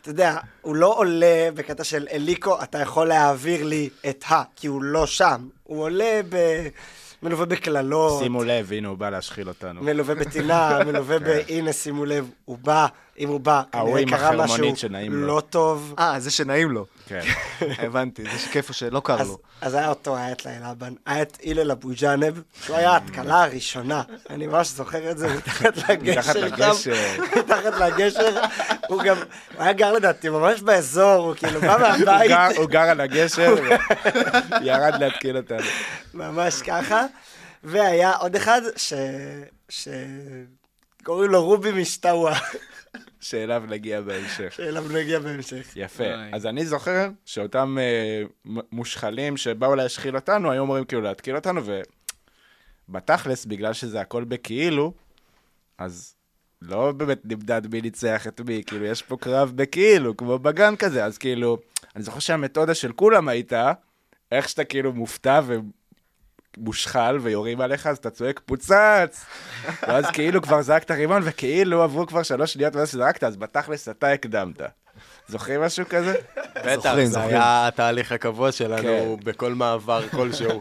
אתה 0.03 0.11
יודע, 0.11 0.37
הוא 0.61 0.77
לא 0.77 0.94
עולה 0.98 1.48
בקטע 1.55 1.85
של 1.85 2.07
אליקו, 2.12 2.62
אתה 2.62 2.79
יכול 2.79 3.09
להעביר 3.09 3.64
לי 3.64 3.88
את 4.09 4.25
ה, 4.31 4.42
כי 4.57 4.66
הוא 4.66 4.83
לא 4.83 5.07
שם. 5.07 5.48
הוא 5.62 5.83
עולה 5.83 6.20
ב... 6.29 6.37
מלווה 7.22 7.46
בקללות, 7.46 8.22
שימו 8.22 8.44
לב, 8.44 8.72
הנה 8.72 8.88
הוא 8.88 8.98
בא 8.98 9.11
להשחיל 9.11 9.48
אותנו. 9.48 9.83
מלווה 9.83 10.14
בטינה, 10.14 10.79
מלווה 10.87 11.18
ב... 11.27 11.40
הנה, 11.48 11.72
שימו 11.72 12.05
לב, 12.05 12.31
הוא 12.44 12.59
בא, 12.59 12.87
אם 13.18 13.29
הוא 13.29 13.40
בא, 13.40 13.62
כנראה 13.72 14.03
קרה 14.09 14.33
משהו 14.37 14.77
שנעים 14.77 15.12
לו. 15.14 15.27
לא 15.27 15.42
טוב. 15.51 15.94
אה, 15.98 16.20
זה 16.20 16.31
שנעים 16.31 16.70
לו. 16.70 16.87
כן. 17.07 17.20
הבנתי, 17.87 18.22
זה 18.25 18.38
שכיף 18.38 18.72
שלא 18.72 19.01
קר 19.05 19.20
אז, 19.20 19.29
לו. 19.29 19.38
אז 19.61 19.75
היה 19.75 19.88
אותו, 19.88 20.16
היה 20.16 20.33
את 20.33 20.46
לילה 20.46 20.75
בן, 20.75 20.92
היה 21.07 21.22
את 21.22 21.38
הלל 21.46 21.70
אבו 21.70 21.88
ג'אנב, 22.01 22.35
שהוא 22.64 22.77
היה 22.77 22.90
ההתקלה 22.90 23.42
הראשונה. 23.44 24.03
אני 24.31 24.46
ממש 24.46 24.68
זוכר 24.68 25.11
את 25.11 25.18
זה 25.18 25.29
מתחת 25.37 25.77
לגשר 25.88 26.20
מתחת. 26.20 26.37
לגשר. 26.37 26.94
מתחת 27.38 27.72
לגשר. 27.81 28.40
הוא 28.88 29.03
גם, 29.03 29.16
הוא 29.16 29.62
היה 29.62 29.72
גר 29.72 29.92
לדעתי 29.92 30.29
ממש 30.29 30.61
באזור, 30.61 31.27
הוא 31.27 31.35
כאילו 31.35 31.61
בא 31.61 31.72
הוא 31.75 31.81
מהבית, 32.07 32.29
גר- 32.31 32.57
הוא 32.57 32.66
גר 32.68 32.81
על 32.81 33.01
הגשר, 33.01 33.55
וירד 34.61 34.94
להתקיל 35.01 35.37
אותנו. 35.37 35.66
ממש 36.14 36.62
ככה. 36.62 37.05
והיה 37.64 38.12
עוד 38.12 38.37
אחד 38.37 38.62
ש... 38.77 38.92
ש... 39.68 39.88
קוראים 41.05 41.31
לו 41.31 41.44
רובי 41.44 41.72
משטאווה, 41.72 42.38
שאליו 43.23 43.63
נגיע 43.69 44.01
בהמשך. 44.01 44.53
שאליו 44.53 44.85
נגיע 44.89 45.19
בהמשך. 45.19 45.73
יפה. 45.77 46.05
אז 46.33 46.47
אני 46.47 46.67
זוכר 46.67 47.09
שאותם 47.25 47.79
אה, 47.81 48.23
מושחלים 48.73 49.37
שבאו 49.37 49.75
להשחיל 49.75 50.17
אותנו, 50.17 50.51
היו 50.51 50.63
אומרים 50.63 50.85
כאילו 50.85 51.03
להתקיל 51.03 51.37
אותנו, 51.37 51.61
ובתכלס, 52.89 53.45
בגלל 53.45 53.73
שזה 53.73 54.01
הכל 54.01 54.25
בכאילו, 54.25 54.93
אז 55.79 56.15
לא 56.63 56.93
באמת 56.93 57.21
נמדד 57.25 57.63
מי 57.73 57.81
ניצח 57.81 58.27
את 58.27 58.41
מי, 58.41 58.63
כאילו, 58.67 58.85
יש 58.85 59.03
פה 59.03 59.17
קרב 59.17 59.53
בכאילו, 59.57 60.17
כמו 60.17 60.39
בגן 60.39 60.77
כזה, 60.77 61.05
אז 61.05 61.19
כאילו, 61.19 61.59
אני 61.97 62.05
זוכר 62.05 62.19
שהמתודה 62.19 62.75
של 62.75 62.93
כולם 62.93 63.29
הייתה, 63.29 63.73
איך 64.33 64.49
שאתה 64.49 64.65
כאילו 64.65 64.93
מופתע 64.93 65.41
ומושחל 66.59 67.19
ויורים 67.23 67.61
עליך, 67.61 67.87
אז 67.87 67.97
אתה 67.97 68.11
צועק 68.11 68.41
פוצץ! 68.47 69.25
ואז 69.88 70.07
כאילו 70.12 70.43
כבר 70.43 70.62
זרקת 70.62 70.91
רימון, 70.91 71.23
וכאילו 71.25 71.83
עברו 71.83 72.07
כבר 72.07 72.23
שלוש 72.23 72.53
שניות 72.53 72.77
מאז 72.77 72.88
שזרקת, 72.88 73.25
אז 73.25 73.37
בתכלס 73.37 73.88
אתה 73.88 74.09
הקדמת. 74.09 74.61
זוכרים 75.29 75.61
משהו 75.62 75.85
כזה? 75.88 76.15
בטח, 76.37 76.75
זוכרים, 76.75 77.07
זה 77.07 77.12
זוכרים. 77.12 77.31
היה 77.31 77.69
התהליך 77.69 78.12
הקבוע 78.12 78.53
שלנו 78.53 79.17
כן. 79.19 79.25
בכל 79.25 79.55
מעבר 79.55 80.09
כלשהו. 80.09 80.61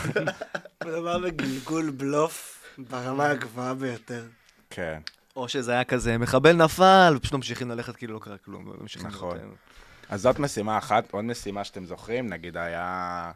מדובר 0.84 1.18
בגלגול 1.18 1.90
בלוף 1.90 2.64
ברמה 2.78 3.30
הגבוהה 3.30 3.74
ביותר. 3.74 4.24
כן. 4.70 5.00
או 5.36 5.48
שזה 5.48 5.72
היה 5.72 5.84
כזה, 5.84 6.18
מחבל 6.18 6.52
נפל, 6.52 7.14
ופשוט 7.16 7.34
ממשיכים 7.34 7.70
ללכת 7.70 7.96
כאילו 7.96 8.14
לא 8.14 8.18
קרה 8.18 8.36
כלום. 8.38 8.66
לא 8.66 8.74
נכון. 9.08 9.38
אז 10.08 10.20
זאת 10.20 10.38
משימה 10.38 10.78
אחת, 10.78 11.04
עוד 11.10 11.24
משימה 11.24 11.64
שאתם 11.64 11.84
זוכרים, 11.84 12.28
נגיד 12.28 12.56
היה 12.56 13.30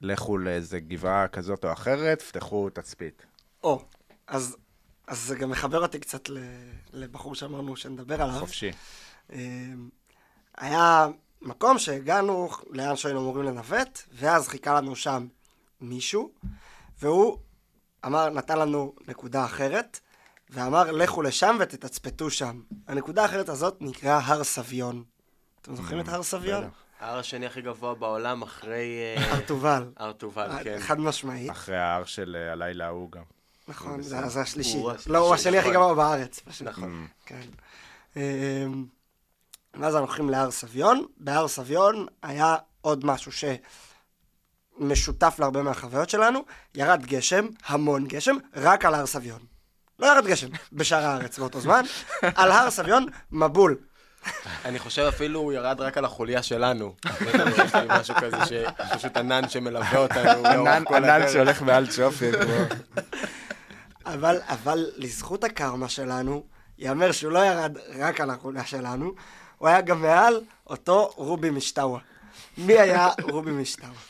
לכו 0.00 0.38
לאיזה 0.38 0.80
גבעה 0.80 1.28
כזאת 1.28 1.64
או 1.64 1.72
אחרת, 1.72 2.22
פתחו 2.22 2.70
תצפית. 2.70 3.26
או, 3.64 3.84
אז, 4.26 4.56
אז 5.06 5.20
זה 5.20 5.36
גם 5.36 5.50
מחבר 5.50 5.82
אותי 5.82 5.98
קצת 5.98 6.28
לבחור 6.92 7.34
שאמרנו 7.34 7.76
שנדבר 7.76 8.22
עליו. 8.22 8.40
חופשי. 8.40 8.70
אה, 9.32 9.38
היה 10.56 11.06
מקום 11.42 11.78
שהגענו 11.78 12.48
לאן 12.70 12.96
שהיינו 12.96 13.20
אמורים 13.20 13.44
לנווט, 13.44 14.02
ואז 14.12 14.48
חיכה 14.48 14.74
לנו 14.74 14.96
שם 14.96 15.26
מישהו, 15.80 16.32
והוא 16.98 17.38
אמר, 18.06 18.30
נתן 18.30 18.58
לנו 18.58 18.94
נקודה 19.08 19.44
אחרת, 19.44 20.00
ואמר, 20.50 20.90
לכו 20.90 21.22
לשם 21.22 21.56
ותתצפתו 21.60 22.30
שם. 22.30 22.60
הנקודה 22.86 23.22
האחרת 23.22 23.48
הזאת 23.48 23.76
נקראה 23.80 24.18
הר 24.18 24.44
סביון. 24.44 25.04
אתם 25.62 25.76
זוכרים 25.76 26.00
את 26.00 26.08
הר 26.08 26.22
סביון? 26.22 26.64
בטח. 26.64 26.87
ההר 27.00 27.18
השני 27.18 27.46
הכי 27.46 27.62
גבוה 27.62 27.94
בעולם 27.94 28.42
אחרי 28.42 28.98
אה, 29.16 29.32
הר 29.32 29.40
תובל. 29.40 29.90
הר 29.96 30.12
תובל, 30.12 30.50
כן. 30.64 30.76
חד 30.80 31.00
משמעית. 31.00 31.50
אחרי 31.50 31.76
ההר 31.76 32.04
של 32.04 32.36
אה, 32.40 32.52
הלילה 32.52 32.86
ההוא 32.86 33.10
גם. 33.12 33.22
נכון, 33.68 34.02
זה 34.02 34.40
השלישי. 34.40 34.82
לא, 35.06 35.18
הוא 35.18 35.34
השני 35.34 35.58
הכי 35.58 35.70
נכון. 35.70 35.82
גבוה 35.82 35.94
בארץ. 35.94 36.40
נכון. 36.64 37.06
כן. 37.26 37.40
אמ, 38.16 38.86
ואז 39.74 39.94
אנחנו 39.94 40.06
הולכים 40.08 40.30
להר 40.30 40.50
סביון. 40.50 41.06
בהר 41.16 41.48
סביון 41.48 42.06
היה 42.22 42.56
עוד 42.80 43.06
משהו 43.06 43.32
שמשותף 44.80 45.36
להרבה 45.38 45.62
מהחוויות 45.62 46.10
שלנו. 46.10 46.44
ירד 46.74 47.06
גשם, 47.06 47.46
המון 47.66 48.06
גשם, 48.06 48.36
רק 48.56 48.84
על 48.84 48.94
הר 48.94 49.06
סביון. 49.06 49.40
לא 49.98 50.06
ירד 50.06 50.26
גשם 50.26 50.48
בשאר 50.72 51.04
הארץ 51.04 51.38
באותו 51.38 51.60
זמן. 51.60 51.84
על 52.34 52.50
הר 52.50 52.70
סביון, 52.70 53.06
מבול. 53.30 53.76
אני 54.64 54.78
חושב 54.78 55.02
אפילו 55.02 55.40
הוא 55.40 55.52
ירד 55.52 55.80
רק 55.80 55.98
על 55.98 56.04
החוליה 56.04 56.42
שלנו. 56.42 56.94
משהו 58.00 58.14
כזה 58.14 58.36
שפשוט 58.46 59.16
ענן 59.16 59.48
שמלווה 59.48 59.98
אותנו 59.98 60.46
ענן. 60.46 61.28
שהולך 61.32 61.62
מעל 61.62 61.86
צ'ופי. 61.86 62.30
אבל, 64.12 64.40
אבל 64.46 64.86
לזכות 64.96 65.44
הקרמה 65.44 65.88
שלנו, 65.88 66.44
ייאמר 66.78 67.12
שהוא 67.12 67.32
לא 67.32 67.38
ירד 67.38 67.76
רק 67.98 68.20
על 68.20 68.30
החוליה 68.30 68.64
שלנו, 68.64 69.12
הוא 69.58 69.68
היה 69.68 69.80
גם 69.80 70.02
מעל 70.02 70.40
אותו 70.66 71.10
רובי 71.16 71.50
משטאווה. 71.50 72.00
מי 72.58 72.78
היה 72.78 73.08
רובי 73.22 73.50
משטאווה? 73.50 74.00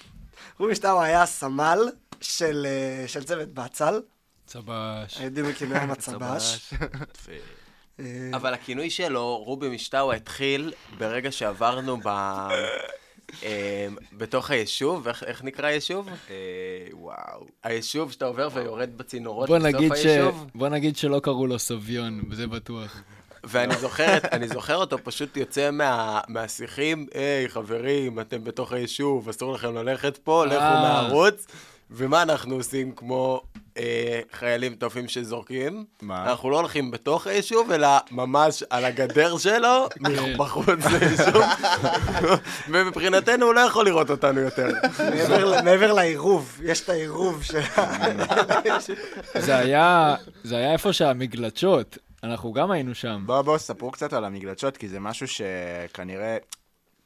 רובי 0.59 0.73
משטאווה 0.73 1.05
היה 1.05 1.27
סמל 1.27 1.79
של, 2.21 2.67
אה, 2.67 3.09
של 3.09 3.25
צוות 3.25 3.49
בצל, 3.49 4.01
צבש. 4.47 5.19
היהודים 5.19 5.49
מכינויים 5.49 5.91
הצבש. 5.91 6.75
אבל 8.35 8.55
הכינוי 8.55 8.91
שלו, 8.91 9.37
רובי 9.37 9.69
משטאווה, 9.69 10.17
התחיל 10.17 10.73
ברגע 10.99 11.33
שעברנו 11.33 11.97
ב... 12.05 12.09
אה, 13.43 13.87
בתוך 14.13 14.51
היישוב, 14.51 15.09
איך, 15.09 15.25
איך 15.25 15.45
נקרא 15.45 15.67
היישוב? 15.67 16.09
אה, 16.31 16.35
וואו. 16.93 17.47
היישוב 17.65 18.13
שאתה 18.13 18.25
עובר 18.25 18.49
ויורד 18.55 18.91
בצינורות 18.97 19.49
בוא 19.49 19.59
בסוף 19.59 19.75
נגיד, 19.75 19.95
ש... 19.95 20.07
היישוב. 20.07 20.47
בוא 20.55 20.69
נגיד 20.69 20.97
שלא 20.97 21.21
קראו 21.21 21.47
לו 21.47 21.59
סביון, 21.59 22.23
זה 22.33 22.47
בטוח. 22.47 23.03
ואני 23.45 23.75
זוכר, 23.77 24.19
אני 24.33 24.49
זוכר 24.49 24.77
אותו 24.77 24.99
פשוט 25.05 25.37
יוצא 25.37 25.71
מה, 25.71 26.21
מהשיחים, 26.29 27.07
היי 27.15 27.49
חברים, 27.49 28.21
אתם 28.21 28.45
בתוך 28.45 28.73
היישוב, 28.73 29.29
אסור 29.29 29.53
לכם 29.53 29.75
ללכת 29.75 30.17
פה, 30.17 30.47
לכו 30.47 30.57
אה. 30.57 30.83
מהערוץ. 30.83 31.47
ומה 31.91 32.23
אנחנו 32.23 32.55
עושים 32.55 32.93
כמו 32.93 33.43
אה, 33.79 34.21
חיילים 34.33 34.75
טובים 34.75 35.09
שזורקים? 35.09 35.85
מה? 36.03 36.31
אנחנו 36.31 36.51
לא 36.51 36.57
הולכים 36.57 36.91
בתוך 36.91 37.27
היישוב, 37.27 37.73
אלא 37.73 37.89
ממש 38.11 38.63
על 38.71 38.85
הגדר 38.85 39.39
שלו, 39.39 39.89
כן. 40.07 40.37
בחוץ 40.37 40.85
ליישוב. 40.85 41.43
ומבחינתנו 42.71 43.47
הוא 43.47 43.55
לא 43.55 43.61
יכול 43.61 43.85
לראות 43.87 44.11
אותנו 44.11 44.41
יותר. 44.41 44.69
מעבר 45.65 45.93
לעירוב, 45.93 46.61
יש 46.65 46.81
את 46.81 46.89
העירוב 46.89 47.43
של... 47.43 47.61
זה 49.47 49.57
היה, 49.57 50.17
זה 50.45 50.57
היה 50.57 50.73
איפה 50.73 50.93
שהמגלשות, 50.93 51.99
אנחנו 52.23 52.53
גם 52.53 52.71
היינו 52.71 52.95
שם. 52.95 53.23
בואו, 53.27 53.45
בואו, 53.45 53.59
ספרו 53.59 53.91
קצת 53.91 54.13
על 54.13 54.25
המגלשות, 54.25 54.77
כי 54.77 54.89
זה 54.89 55.01
משהו 55.01 55.27
שכנראה 55.29 56.37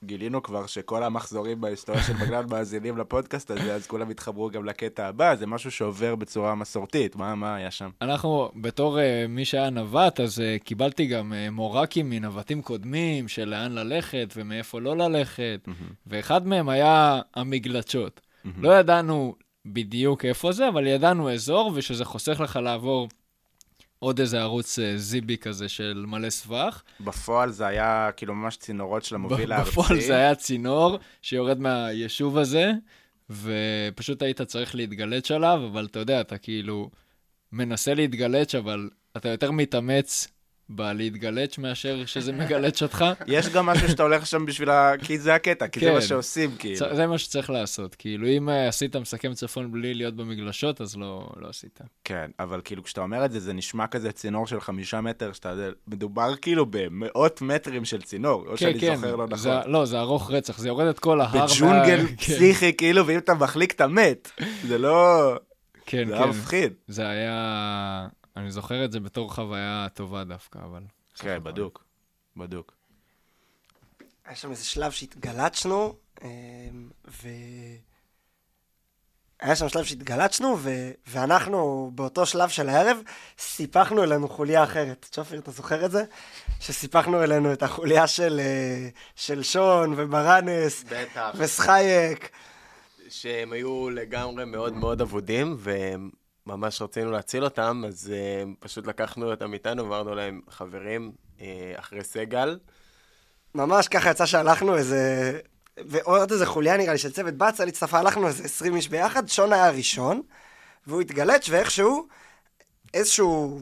גילינו 0.04 0.42
כבר 0.42 0.66
שכל 0.66 1.02
המחזורים 1.02 1.60
בהיסטוריה 1.60 2.02
של 2.02 2.12
בגלל 2.12 2.44
מאזינים 2.46 2.98
לפודקאסט 2.98 3.50
הזה, 3.50 3.74
אז 3.74 3.86
כולם 3.86 4.10
התחברו 4.10 4.50
גם 4.50 4.64
לקטע 4.64 5.06
הבא, 5.06 5.34
זה 5.34 5.46
משהו 5.46 5.70
שעובר 5.70 6.14
בצורה 6.14 6.54
מסורתית. 6.54 7.16
מה, 7.16 7.34
מה 7.34 7.54
היה 7.56 7.70
שם? 7.70 7.90
אנחנו, 8.02 8.50
בתור 8.56 8.98
uh, 8.98 9.02
מי 9.28 9.44
שהיה 9.44 9.70
נווט, 9.70 10.20
אז 10.20 10.38
uh, 10.38 10.64
קיבלתי 10.64 11.06
גם 11.06 11.32
uh, 11.32 11.50
מורקים 11.50 12.10
מנווטים 12.10 12.62
קודמים, 12.62 13.28
של 13.28 13.48
לאן 13.48 13.72
ללכת 13.72 14.34
ומאיפה 14.36 14.80
לא 14.80 14.96
ללכת, 14.96 15.60
mm-hmm. 15.68 15.92
ואחד 16.06 16.46
מהם 16.46 16.68
היה 16.68 17.20
המגלשות. 17.34 18.20
Mm-hmm. 18.20 18.48
לא 18.58 18.78
ידענו 18.78 19.34
בדיוק 19.66 20.24
איפה 20.24 20.52
זה, 20.52 20.68
אבל 20.68 20.86
ידענו 20.86 21.32
אזור, 21.32 21.72
ושזה 21.74 22.04
חוסך 22.04 22.40
לך 22.40 22.58
לעבור 22.62 23.08
עוד 24.02 24.20
איזה 24.20 24.40
ערוץ 24.40 24.78
uh, 24.78 24.82
זיבי 24.96 25.36
כזה 25.36 25.68
של 25.68 26.04
מלא 26.06 26.30
סבך. 26.30 26.82
בפועל 27.00 27.50
זה 27.50 27.66
היה 27.66 28.10
כאילו 28.16 28.34
ממש 28.34 28.56
צינורות 28.56 29.04
של 29.04 29.14
המוביל 29.14 29.52
הארצי. 29.52 29.70
בפועל 29.70 30.00
זה 30.00 30.16
היה 30.16 30.34
צינור 30.34 30.98
שיורד 31.22 31.60
מהיישוב 31.60 32.38
הזה, 32.38 32.72
ופשוט 33.30 34.22
היית 34.22 34.42
צריך 34.42 34.74
להתגלץ' 34.74 35.30
עליו, 35.30 35.60
אבל 35.72 35.86
אתה 35.86 35.98
יודע, 35.98 36.20
אתה 36.20 36.38
כאילו 36.38 36.90
מנסה 37.52 37.94
להתגלץ', 37.94 38.54
אבל 38.54 38.90
אתה 39.16 39.28
יותר 39.28 39.50
מתאמץ 39.50 40.28
בלהתגלץ' 40.76 41.58
מאשר 41.58 42.06
שזה 42.06 42.32
מגלץ' 42.32 42.82
אותך. 42.82 43.04
יש 43.26 43.48
גם 43.48 43.66
משהו 43.66 43.88
שאתה 43.88 44.02
הולך 44.02 44.26
שם 44.26 44.46
בשביל 44.46 44.70
ה... 44.70 44.92
כי 45.04 45.18
זה 45.18 45.34
הקטע, 45.34 45.68
כי 45.68 45.80
כן. 45.80 45.86
זה 45.86 45.92
מה 45.92 46.00
שעושים, 46.00 46.50
כאילו. 46.58 46.96
זה 46.96 47.06
מה 47.06 47.18
שצריך 47.18 47.50
לעשות. 47.50 47.94
כאילו, 47.94 48.28
אם 48.28 48.48
uh, 48.48 48.52
עשית 48.68 48.96
מסכם 48.96 49.34
צפון 49.34 49.72
בלי 49.72 49.94
להיות 49.94 50.16
במגלשות, 50.16 50.80
אז 50.80 50.96
לא, 50.96 51.28
לא 51.36 51.48
עשית. 51.48 51.80
כן, 52.04 52.30
אבל 52.40 52.60
כאילו, 52.64 52.82
כשאתה 52.82 53.00
אומר 53.00 53.24
את 53.24 53.32
זה, 53.32 53.40
זה 53.40 53.52
נשמע 53.52 53.86
כזה 53.86 54.12
צינור 54.12 54.46
של 54.46 54.60
חמישה 54.60 55.00
מטר, 55.00 55.32
שאתה... 55.32 55.54
מדובר 55.88 56.34
כאילו 56.36 56.66
במאות 56.70 57.42
מטרים 57.42 57.84
של 57.84 58.02
צינור, 58.02 58.44
או 58.46 58.50
כן, 58.50 58.56
שאני 58.56 58.80
כן. 58.80 58.96
זוכר 58.96 59.16
לא 59.16 59.26
נכון. 59.26 59.38
זה, 59.38 59.50
לא, 59.66 59.84
זה 59.84 60.00
ארוך 60.00 60.30
רצח, 60.30 60.58
זה 60.58 60.68
יורד 60.68 60.86
את 60.86 60.98
כל 60.98 61.20
ההר. 61.20 61.46
בג'ונגל 61.46 62.02
מה... 62.02 62.16
פסיכי, 62.18 62.72
כן. 62.72 62.78
כאילו, 62.78 63.06
ואם 63.06 63.18
אתה 63.18 63.34
מחליק, 63.34 63.72
אתה 63.72 63.86
מת. 63.86 64.30
זה 64.68 64.78
לא... 64.78 65.32
כן, 65.86 66.08
זה 66.08 66.12
כן. 66.12 66.18
היה 66.18 66.26
מפחיד. 66.26 66.72
זה 66.88 67.08
היה... 67.08 68.08
אני 68.36 68.50
זוכר 68.50 68.84
את 68.84 68.92
זה 68.92 69.00
בתור 69.00 69.34
חוויה 69.34 69.86
טובה 69.94 70.24
דווקא, 70.24 70.58
אבל... 70.58 70.82
כן, 71.14 71.42
בדוק, 71.42 71.84
בדוק. 72.36 72.72
היה 74.24 74.36
שם 74.36 74.50
איזה 74.50 74.64
שלב 74.64 74.92
שהתגלצנו, 74.92 75.94
אמ, 76.24 76.28
ו... 77.08 77.28
היה 79.40 79.56
שם 79.56 79.68
שלב 79.68 79.84
שהתגלצנו, 79.84 80.56
ו... 80.58 80.90
ואנחנו 81.06 81.90
באותו 81.94 82.26
שלב 82.26 82.48
של 82.48 82.68
הערב 82.68 82.98
סיפחנו 83.38 84.02
אלינו 84.02 84.28
חוליה 84.28 84.64
אחרת. 84.64 85.06
צ'ופר, 85.10 85.38
אתה 85.38 85.50
זוכר 85.50 85.84
את 85.84 85.90
זה? 85.90 86.04
שסיפחנו 86.60 87.22
אלינו 87.22 87.52
את 87.52 87.62
החוליה 87.62 88.06
של, 88.06 88.40
אה, 88.40 88.88
של 89.16 89.42
שון 89.42 89.94
וברנס. 89.96 90.84
בטח. 90.84 91.30
וסחייק. 91.36 92.30
שהם 93.08 93.52
היו 93.52 93.90
לגמרי 93.90 94.44
מאוד 94.44 94.72
מאוד 94.72 95.00
אבודים, 95.00 95.56
והם 95.58 96.10
ממש 96.46 96.82
רצינו 96.82 97.10
להציל 97.10 97.44
אותם, 97.44 97.82
אז 97.86 98.12
uh, 98.12 98.48
פשוט 98.60 98.86
לקחנו 98.86 99.30
אותם 99.30 99.54
איתנו, 99.54 99.82
ואמרנו 99.82 100.14
להם, 100.14 100.40
חברים, 100.50 101.12
uh, 101.38 101.42
אחרי 101.76 102.04
סגל. 102.04 102.58
ממש 103.54 103.88
ככה 103.88 104.10
יצא 104.10 104.26
שהלכנו 104.26 104.76
איזה... 104.76 105.40
ועוד 105.76 106.32
איזה 106.32 106.46
חוליה 106.46 106.76
נראה 106.76 106.92
לי 106.92 106.98
של 106.98 107.12
צוות 107.12 107.34
בצל 107.34 107.68
הצטרפה, 107.68 107.98
הלכנו 107.98 108.28
איזה 108.28 108.44
20 108.44 108.76
איש 108.76 108.88
ביחד, 108.88 109.28
שון 109.28 109.52
היה 109.52 109.66
הראשון, 109.66 110.22
והוא 110.86 111.00
התגלץ' 111.00 111.48
ואיכשהו 111.48 112.08
איזשהו 112.94 113.60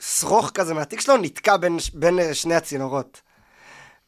שרוך 0.00 0.50
כזה 0.50 0.74
מהתיק 0.74 1.00
שלו 1.00 1.16
נתקע 1.16 1.56
בין, 1.56 1.76
בין 1.94 2.18
אה, 2.18 2.34
שני 2.34 2.54
הצינורות. 2.54 3.20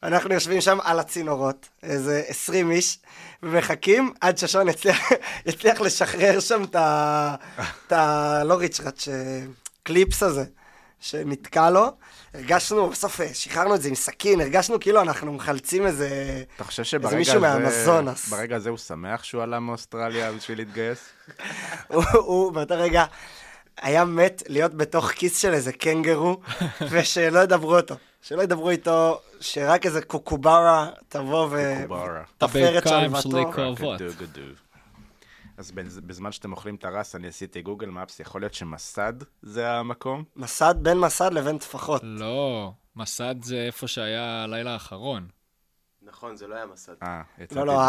אנחנו 0.07 0.33
יושבים 0.33 0.61
שם 0.61 0.77
על 0.83 0.99
הצינורות, 0.99 1.69
איזה 1.83 2.23
20 2.27 2.71
איש, 2.71 2.99
ומחכים 3.43 4.13
עד 4.21 4.37
ששון 4.37 4.69
יצליח, 4.69 5.11
יצליח 5.45 5.81
לשחרר 5.81 6.39
שם 6.39 6.63
את 6.63 7.91
ה... 7.91 8.43
לא 8.43 8.53
ריצ'ראט, 8.53 9.01
קליפס 9.83 10.23
הזה, 10.23 10.43
שנתקע 10.99 11.69
לו. 11.69 11.85
הרגשנו, 12.33 12.89
בסוף 12.89 13.21
אה, 13.21 13.33
שחררנו 13.33 13.75
את 13.75 13.81
זה 13.81 13.89
עם 13.89 13.95
סכין, 13.95 14.41
הרגשנו 14.41 14.79
כאילו 14.79 15.01
אנחנו 15.01 15.33
מחלצים 15.33 15.85
איזה... 15.85 16.09
אתה 16.55 16.63
חושב 16.63 16.83
שברגע 16.83 17.17
הזה... 17.67 18.35
ברגע 18.35 18.55
הזה 18.55 18.69
הוא 18.69 18.77
שמח 18.77 19.23
שהוא 19.23 19.43
עלה 19.43 19.59
מאוסטרליה 19.59 20.31
בשביל 20.31 20.57
להתגייס? 20.57 21.09
הוא 22.13 22.51
באותו 22.51 22.75
רגע 22.77 23.05
היה 23.81 24.05
מת 24.05 24.43
להיות 24.47 24.73
בתוך 24.73 25.11
כיס 25.11 25.37
של 25.37 25.53
איזה 25.53 25.71
קנגרו, 25.71 26.39
ושלא 26.91 27.39
ידברו 27.39 27.75
אותו. 27.75 27.95
שלא 28.27 28.41
ידברו 28.41 28.69
איתו, 28.69 29.21
שרק 29.39 29.85
איזה 29.85 30.01
קוקוברה 30.01 30.89
תבוא 31.09 31.49
ותפר 31.51 32.77
את 32.77 32.87
שלוותו. 32.87 33.95
אז 35.57 35.71
בזמן 36.05 36.31
שאתם 36.31 36.51
אוכלים 36.51 36.75
את 36.75 36.85
הרס, 36.85 37.15
אני 37.15 37.27
עשיתי 37.27 37.61
גוגל 37.61 37.89
מפס, 37.89 38.19
יכול 38.19 38.41
להיות 38.41 38.53
שמסד 38.53 39.13
זה 39.41 39.71
המקום? 39.71 40.23
מסד, 40.35 40.75
בין 40.81 40.97
מסד 40.97 41.33
לבין 41.33 41.57
טפחות. 41.57 42.01
לא, 42.03 42.71
מסד 42.95 43.35
זה 43.43 43.63
איפה 43.67 43.87
שהיה 43.87 44.43
הלילה 44.43 44.73
האחרון. 44.73 45.27
נכון, 46.05 46.35
זה 46.35 46.47
לא 46.47 46.55
היה 46.55 46.65
מסד. 46.65 46.93
אה, 47.03 47.21
לא, 47.51 47.65
לא, 47.65 47.81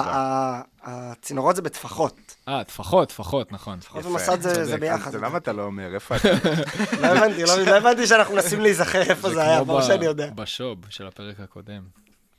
הצינורות 0.82 1.56
זה 1.56 1.62
בטפחות. 1.62 2.36
אה, 2.48 2.64
טפחות, 2.64 3.08
טפחות, 3.08 3.52
נכון. 3.52 3.80
טפחות 3.80 4.04
ומסד 4.04 4.40
זה 4.40 4.76
ביחד. 4.76 5.10
זה 5.10 5.18
למה 5.18 5.38
אתה 5.38 5.52
לא 5.52 5.62
אומר? 5.62 5.94
איפה 5.94 6.16
אתה? 6.16 6.28
לא 7.02 7.06
הבנתי, 7.06 7.42
לא 7.66 7.76
הבנתי 7.76 8.06
שאנחנו 8.06 8.34
מנסים 8.34 8.60
להיזכר 8.60 9.02
איפה 9.02 9.30
זה 9.30 9.42
היה, 9.42 9.64
ברור 9.64 9.82
שאני 9.82 10.04
יודע. 10.04 10.30
בשוב 10.30 10.78
של 10.88 11.06
הפרק 11.06 11.40
הקודם. 11.40 11.82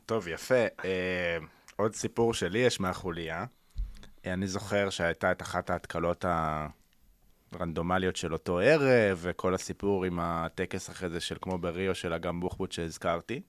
טוב, 0.05 0.28
יפה. 0.28 0.65
אה, 0.86 1.38
עוד 1.75 1.95
סיפור 1.95 2.34
שלי 2.34 2.59
יש 2.59 2.80
מהחוליה. 2.80 3.45
אני 4.25 4.47
זוכר 4.47 4.89
שהייתה 4.89 5.32
את 5.32 5.41
אחת 5.41 5.69
ההתקלות 5.69 6.25
הרנדומליות 7.51 8.15
של 8.15 8.34
אותו 8.34 8.59
ערב, 8.59 9.17
וכל 9.21 9.53
הסיפור 9.53 10.05
עם 10.05 10.19
הטקס 10.21 10.89
אחרי 10.89 11.09
זה 11.09 11.19
של 11.19 11.38
כמו 11.41 11.57
בריו 11.57 11.95
של 11.95 12.13
אגם 12.13 12.39
בוחבוט 12.39 12.71
שהזכרתי. 12.71 13.41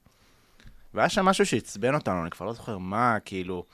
והיה 0.95 1.09
שם 1.09 1.25
משהו 1.25 1.47
שעצבן 1.47 1.95
אותנו, 1.95 2.23
אני 2.23 2.31
כבר 2.31 2.47
לא 2.47 2.53
זוכר 2.53 2.79
מה, 2.79 3.17
כאילו, 3.25 3.65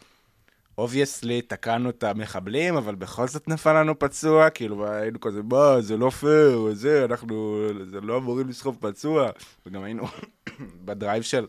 obviously 0.78 1.42
תקענו 1.42 1.90
את 1.90 2.04
המחבלים, 2.04 2.76
אבל 2.76 2.94
בכל 2.94 3.28
זאת 3.28 3.48
נפל 3.48 3.80
לנו 3.80 3.98
פצוע, 3.98 4.50
כאילו, 4.50 4.88
היינו 4.88 5.20
כזה, 5.20 5.42
מה, 5.42 5.80
זה 5.80 5.96
לא 5.96 6.10
פייר, 6.10 6.68
זה, 6.72 7.04
אנחנו, 7.04 7.66
זה 7.90 8.00
לא 8.00 8.16
אמורים 8.18 8.48
לסחוב 8.48 8.76
פצוע. 8.80 9.30
וגם 9.66 9.82
היינו 9.82 10.04
ב 10.84 10.90
drive 10.90 11.22
של 11.22 11.46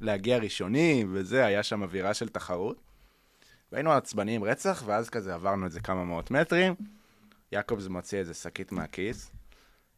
להגיע 0.00 0.38
ראשונים, 0.38 1.10
וזה, 1.12 1.44
היה 1.44 1.62
שם 1.62 1.82
אווירה 1.82 2.14
של 2.14 2.28
תחרות. 2.28 2.80
והיינו 3.72 3.92
עצבניים 3.92 4.44
רצח, 4.44 4.82
ואז 4.86 5.10
כזה 5.10 5.34
עברנו 5.34 5.66
איזה 5.66 5.80
כמה 5.80 6.04
מאות 6.04 6.30
מטרים, 6.30 6.74
יעקובס 7.52 7.86
מוציא 7.86 8.18
איזה 8.18 8.34
שקית 8.34 8.72
מהכיס, 8.72 9.30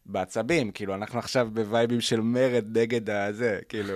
בעצבים, 0.06 0.70
כאילו, 0.70 0.94
אנחנו 0.94 1.18
עכשיו 1.18 1.48
בווייבים 1.52 2.00
של 2.00 2.20
מרד 2.20 2.78
נגד 2.78 3.10
הזה, 3.10 3.58
כאילו, 3.68 3.94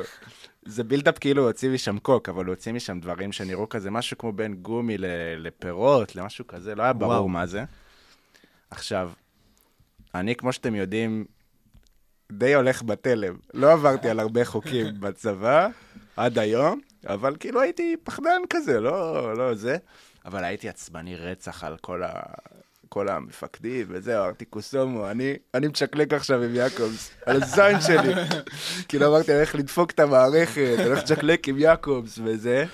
זה 0.65 0.85
buildup 0.85 1.18
כאילו 1.19 1.43
הוא 1.43 1.49
הוציא 1.49 1.71
משם 1.71 1.99
קוק, 1.99 2.29
אבל 2.29 2.45
הוא 2.45 2.53
הוציא 2.55 2.73
משם 2.73 3.01
דברים 3.01 3.33
שנראו 3.33 3.69
כזה, 3.69 3.91
משהו 3.91 4.19
כמו 4.19 4.33
בין 4.33 4.55
גומי 4.55 4.97
לפירות, 5.37 6.17
למשהו 6.17 6.47
כזה, 6.47 6.75
לא 6.75 6.83
היה 6.83 6.93
ברור 6.93 7.13
וואו. 7.13 7.29
מה 7.29 7.47
זה. 7.47 7.65
עכשיו, 8.71 9.11
אני, 10.15 10.35
כמו 10.37 10.53
שאתם 10.53 10.75
יודעים, 10.75 11.25
די 12.33 12.55
הולך 12.55 12.83
בתלם. 12.83 13.37
לא 13.55 13.73
עברתי 13.73 14.09
על 14.09 14.21
הרבה 14.21 14.45
חוקים 14.45 14.87
בצבא 15.01 15.69
עד 16.17 16.39
היום, 16.39 16.81
אבל 17.07 17.37
כאילו 17.41 17.61
הייתי 17.61 17.97
פחדן 18.05 18.41
כזה, 18.51 18.81
לא, 18.81 19.35
לא 19.37 19.55
זה. 19.55 19.77
אבל 20.25 20.45
הייתי 20.45 20.69
עצבני 20.69 21.17
רצח 21.17 21.65
על 21.65 21.77
כל 21.77 22.03
ה... 22.03 22.13
כל 22.93 23.09
המפקדים 23.09 23.86
וזהו, 23.88 24.24
אמרתי, 24.24 24.45
קוסומו, 24.45 25.11
אני, 25.11 25.34
אני 25.55 25.68
מצ'קלק 25.68 26.12
עכשיו 26.12 26.43
עם 26.43 26.55
יעקובס, 26.55 27.11
על 27.26 27.43
הזין 27.43 27.80
שלי. 27.80 28.14
כאילו 28.88 29.07
אמרתי, 29.07 29.30
אני 29.30 29.36
הולך 29.36 29.55
לדפוק 29.55 29.90
את 29.90 30.01
המערכת, 30.01 30.74
אני 30.78 30.84
הולך 30.84 30.99
לצ'קלק 30.99 31.49
עם 31.49 31.59
יעקובס 31.59 32.18
וזה. 32.24 32.64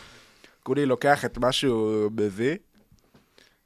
כולי 0.62 0.86
לוקח 0.86 1.24
את 1.24 1.38
מה 1.38 1.52
שהוא 1.52 2.10
מביא, 2.16 2.56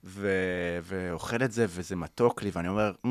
ו- 0.05 0.79
ואוכל 0.83 1.43
את 1.43 1.53
זה, 1.53 1.67
וזה 1.69 1.97
מתוק 1.97 2.43
לי, 2.43 2.51
ואני 2.53 2.69
אומר, 2.69 2.93
mm, 3.07 3.09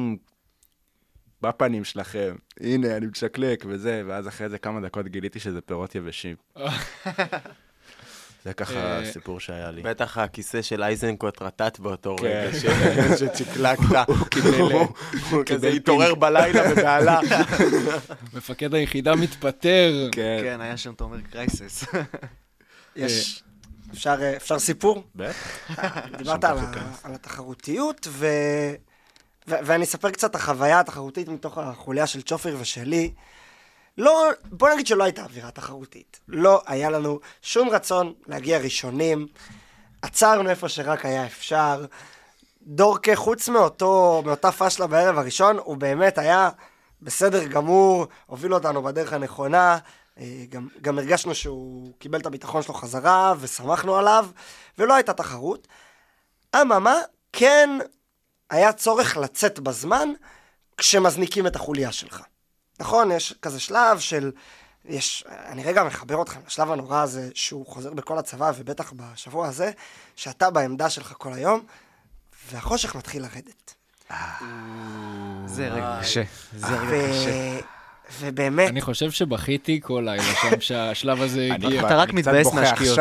בפנים 1.42 1.84
שלכם, 1.84 2.36
הנה, 2.60 2.98
אני 2.98 3.06
מצ'קלק 3.06 3.66
וזה, 3.68 4.04
ואז 4.08 4.28
אחרי 4.28 4.50
זה 4.50 4.58
כמה 4.58 4.82
דקות 4.82 5.08
גיליתי 5.08 5.40
שזה 5.40 5.62
פירות 5.62 5.96
יבשים. 5.96 6.36
זה 8.46 8.54
ככה 8.54 8.74
אה, 8.74 9.00
הסיפור 9.00 9.40
שהיה 9.40 9.72
לי. 9.72 9.82
בטח 9.82 10.18
הכיסא 10.18 10.62
של 10.62 10.84
אייזנקוט 10.84 11.42
רטט 11.42 11.80
באותו 11.80 12.16
רגע, 12.16 12.52
כן. 12.62 13.18
שצ'קלקת, 13.20 14.10
הוא 15.32 15.44
כזה 15.46 15.68
התעורר 15.68 16.16
בלילה 16.16 16.62
ובעלה. 16.72 17.20
מפקד 18.34 18.74
היחידה 18.74 19.16
מתפטר. 19.16 20.10
כן, 20.12 20.40
כן 20.44 20.62
היה 20.62 20.78
שם 20.78 20.94
תומר 20.94 21.18
קרייסס. 21.32 21.84
יש, 22.96 23.44
אה, 24.08 24.36
אפשר 24.36 24.60
סיפור? 24.60 25.04
בטח. 25.16 25.72
דיברת 26.18 26.44
על 26.44 26.58
התחרותיות, 27.16 28.08
ואני 29.48 29.84
אספר 29.84 30.10
קצת 30.10 30.36
החוויה 30.36 30.80
התחרותית 30.80 31.28
מתוך 31.28 31.58
החוליה 31.58 32.08
של 32.08 32.22
צ'ופר 32.22 32.56
ושלי. 32.60 33.12
לא, 33.98 34.30
בוא 34.46 34.70
נגיד 34.70 34.88
שלא 34.88 35.04
הייתה 35.04 35.24
אווירה 35.24 35.52
תחרותית. 35.52 36.20
לא 36.28 36.62
היה 36.66 36.90
לנו 36.90 37.20
שום 37.42 37.70
רצון 37.70 38.14
להגיע 38.28 38.58
ראשונים. 38.58 39.28
עצרנו 40.02 40.50
איפה 40.50 40.70
שרק 40.70 41.06
היה 41.06 41.26
אפשר. 41.26 41.86
דורקה, 42.62 43.16
חוץ 43.16 43.50
מאותו, 43.50 44.22
מאותה 44.26 44.52
פשלה 44.52 44.88
בערב 44.88 45.18
הראשון, 45.18 45.58
הוא 45.58 45.78
באמת 45.78 46.18
היה 46.18 46.50
בסדר 47.02 47.44
גמור, 47.44 48.08
הוביל 48.26 48.54
אותנו 48.54 48.84
בדרך 48.84 49.14
הנכונה. 49.14 49.78
אה, 50.20 50.44
גם, 50.50 50.68
גם 50.82 51.00
הרגשנו 51.00 51.36
שהוא 51.36 51.94
קיבל 52.00 52.20
את 52.20 52.26
הביטחון 52.26 52.62
שלו 52.62 52.74
חזרה, 52.74 53.34
ושמחנו 53.40 53.96
עליו, 53.96 54.28
ולא 54.78 54.94
הייתה 54.94 55.14
תחרות. 55.14 55.68
אממה, 56.62 56.96
כן 57.34 57.70
היה 58.50 58.74
צורך 58.74 59.18
לצאת 59.18 59.60
בזמן 59.60 60.10
כשמזניקים 60.78 61.48
את 61.48 61.56
החוליה 61.56 61.92
שלך. 61.92 62.22
נכון, 62.82 63.12
יש 63.12 63.34
כזה 63.42 63.60
שלב 63.60 64.00
של... 64.00 64.32
יש, 64.86 65.24
אני 65.30 65.64
רגע 65.64 65.84
מחבר 65.84 66.22
אתכם 66.22 66.40
לשלב 66.48 66.72
הנורא 66.72 67.02
הזה 67.02 67.30
שהוא 67.34 67.66
חוזר 67.66 67.94
בכל 67.94 68.18
הצבא, 68.18 68.52
ובטח 68.58 68.94
בשבוע 68.96 69.48
הזה, 69.48 69.72
שאתה 70.16 70.50
בעמדה 70.50 70.90
שלך 70.90 71.14
כל 71.18 71.34
היום, 71.34 71.66
והחושך 72.52 72.96
מתחיל 72.96 73.22
לרדת. 73.22 73.74
זה 75.46 75.68
רגע 75.68 75.98
קשה, 76.02 76.24
זה 76.58 76.78
רגע 76.80 77.08
קשה. 77.10 77.60
ובאמת... 78.20 78.70
אני 78.70 78.82
חושב 78.82 79.12
שבכיתי 79.12 79.80
כל 79.84 80.04
לילה 80.06 80.36
שם 80.42 80.62
שהשלב 80.62 81.22
הזה 81.22 81.50
הגיע. 81.54 81.86
אתה 81.86 81.96
רק 81.96 82.14
מתבאס 82.14 82.54
מהשקיעות. 82.54 83.00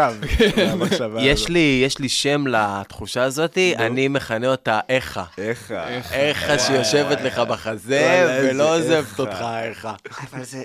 יש 1.21 1.49
לי, 1.49 1.83
יש 1.85 1.99
לי 1.99 2.09
שם 2.09 2.47
לתחושה 2.47 3.23
הזאת, 3.23 3.59
אני 3.79 4.09
מכנה 4.09 4.47
אותה 4.47 4.81
איכה. 4.89 5.25
איכה. 5.39 5.89
איכה 6.13 6.59
שיושבת 6.59 7.21
לך 7.21 7.39
בחזה 7.39 8.41
ולא 8.43 8.77
עוזבת 8.77 9.19
אותך 9.19 9.45
איכה. 9.63 9.95
אבל 10.31 10.45
זה 10.45 10.65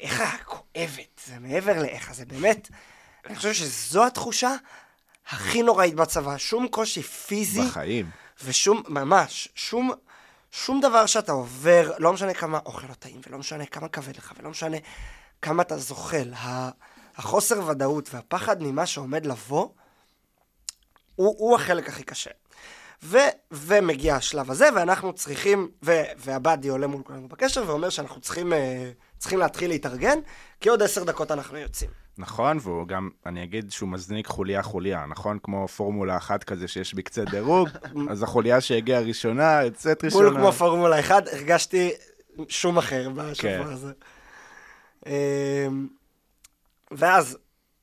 איכה 0.00 0.36
כואבת, 0.44 1.20
זה 1.26 1.34
מעבר 1.40 1.82
לאיכה, 1.82 2.12
זה 2.12 2.24
באמת, 2.26 2.68
אני 3.26 3.36
חושב 3.36 3.52
שזו 3.52 4.06
התחושה 4.06 4.54
הכי 5.30 5.62
נוראית 5.62 5.94
בצבא, 5.94 6.38
שום 6.38 6.68
קושי 6.68 7.02
פיזי. 7.02 7.62
בחיים. 7.62 8.06
ושום, 8.44 8.82
ממש, 8.88 9.48
שום 9.54 9.92
שום 10.64 10.80
דבר 10.80 11.06
שאתה 11.06 11.32
עובר, 11.32 11.92
לא 11.98 12.12
משנה 12.12 12.34
כמה 12.34 12.58
אוכל 12.66 12.86
לא 12.86 12.94
טעים, 12.94 13.20
ולא 13.26 13.38
משנה 13.38 13.66
כמה 13.66 13.88
כבד 13.88 14.16
לך, 14.16 14.32
ולא 14.38 14.50
משנה 14.50 14.76
כמה 15.42 15.62
אתה 15.62 15.78
זוחל, 15.78 16.32
החוסר 17.16 17.66
ודאות 17.66 18.14
והפחד 18.14 18.62
ממה 18.62 18.86
שעומד 18.86 19.26
לבוא, 19.26 19.68
הוא, 21.14 21.34
הוא 21.38 21.56
החלק 21.56 21.88
הכי 21.88 22.02
קשה. 22.02 22.30
ו, 23.02 23.18
ומגיע 23.50 24.16
השלב 24.16 24.50
הזה, 24.50 24.68
ואנחנו 24.74 25.12
צריכים, 25.12 25.70
ו, 25.82 25.92
והבאדי 26.16 26.68
עולה 26.68 26.86
מול 26.86 27.02
כולנו 27.02 27.28
בקשר 27.28 27.64
ואומר 27.66 27.90
שאנחנו 27.90 28.20
צריכים, 28.20 28.52
אה, 28.52 28.90
צריכים 29.18 29.38
להתחיל 29.38 29.70
להתארגן, 29.70 30.18
כי 30.60 30.68
עוד 30.68 30.82
עשר 30.82 31.04
דקות 31.04 31.30
אנחנו 31.30 31.58
יוצאים. 31.58 32.05
נכון, 32.18 32.58
והוא 32.60 32.88
גם, 32.88 33.10
אני 33.26 33.44
אגיד 33.44 33.70
שהוא 33.70 33.88
מזניק 33.88 34.26
חוליה-חוליה, 34.26 35.06
נכון? 35.06 35.38
כמו 35.42 35.68
פורמולה 35.68 36.16
אחת 36.16 36.44
כזה 36.44 36.68
שיש 36.68 36.94
בקצה 36.94 37.24
דירוג, 37.24 37.68
אז 38.10 38.22
החוליה 38.22 38.60
שהגיעה 38.60 39.00
ראשונה, 39.00 39.62
יוצאת 39.64 40.04
ראשונה. 40.04 40.30
בול 40.30 40.38
כמו 40.38 40.52
פורמולה 40.52 41.00
אחת, 41.00 41.28
הרגשתי 41.32 41.90
שום 42.48 42.78
אחר 42.78 43.10
בשבוע 43.10 43.34
כן. 43.34 43.62
הזה. 43.62 43.92
אמ, 45.06 45.12
ואז 46.90 47.38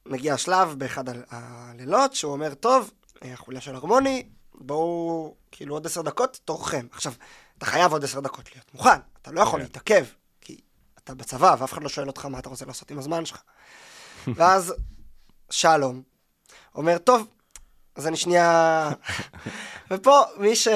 מגיע 0.05 0.34
השלב 0.34 0.75
באחד 0.77 1.03
הלילות, 1.29 2.13
שהוא 2.13 2.31
אומר, 2.31 2.53
טוב, 2.53 2.91
החוליה 3.21 3.61
של 3.61 3.75
הרמוני, 3.75 4.29
בואו, 4.55 5.36
כאילו 5.51 5.75
עוד 5.75 5.86
עשר 5.86 6.01
דקות, 6.01 6.39
תורכם. 6.45 6.88
עכשיו, 6.91 7.13
אתה 7.57 7.65
חייב 7.65 7.91
עוד 7.91 8.03
עשר 8.03 8.19
דקות 8.19 8.55
להיות 8.55 8.73
מוכן, 8.73 8.99
אתה 9.21 9.31
לא 9.31 9.41
יכול 9.41 9.59
כן. 9.59 9.65
להתעכב, 9.65 10.05
כי 10.41 10.57
אתה 11.03 11.13
בצבא, 11.15 11.55
ואף 11.59 11.73
אחד 11.73 11.84
לא 11.84 11.89
שואל 11.89 12.07
אותך 12.07 12.25
מה 12.25 12.39
אתה 12.39 12.49
רוצה 12.49 12.65
לעשות 12.65 12.91
עם 12.91 12.99
הזמן 12.99 13.25
שלך. 13.25 13.41
ואז 14.36 14.74
שלום 15.49 16.01
אומר, 16.76 16.97
טוב, 16.97 17.28
אז 17.95 18.07
אני 18.07 18.17
שנייה... 18.17 18.89
ופה 19.91 20.21
מי 20.38 20.55
ש... 20.55 20.67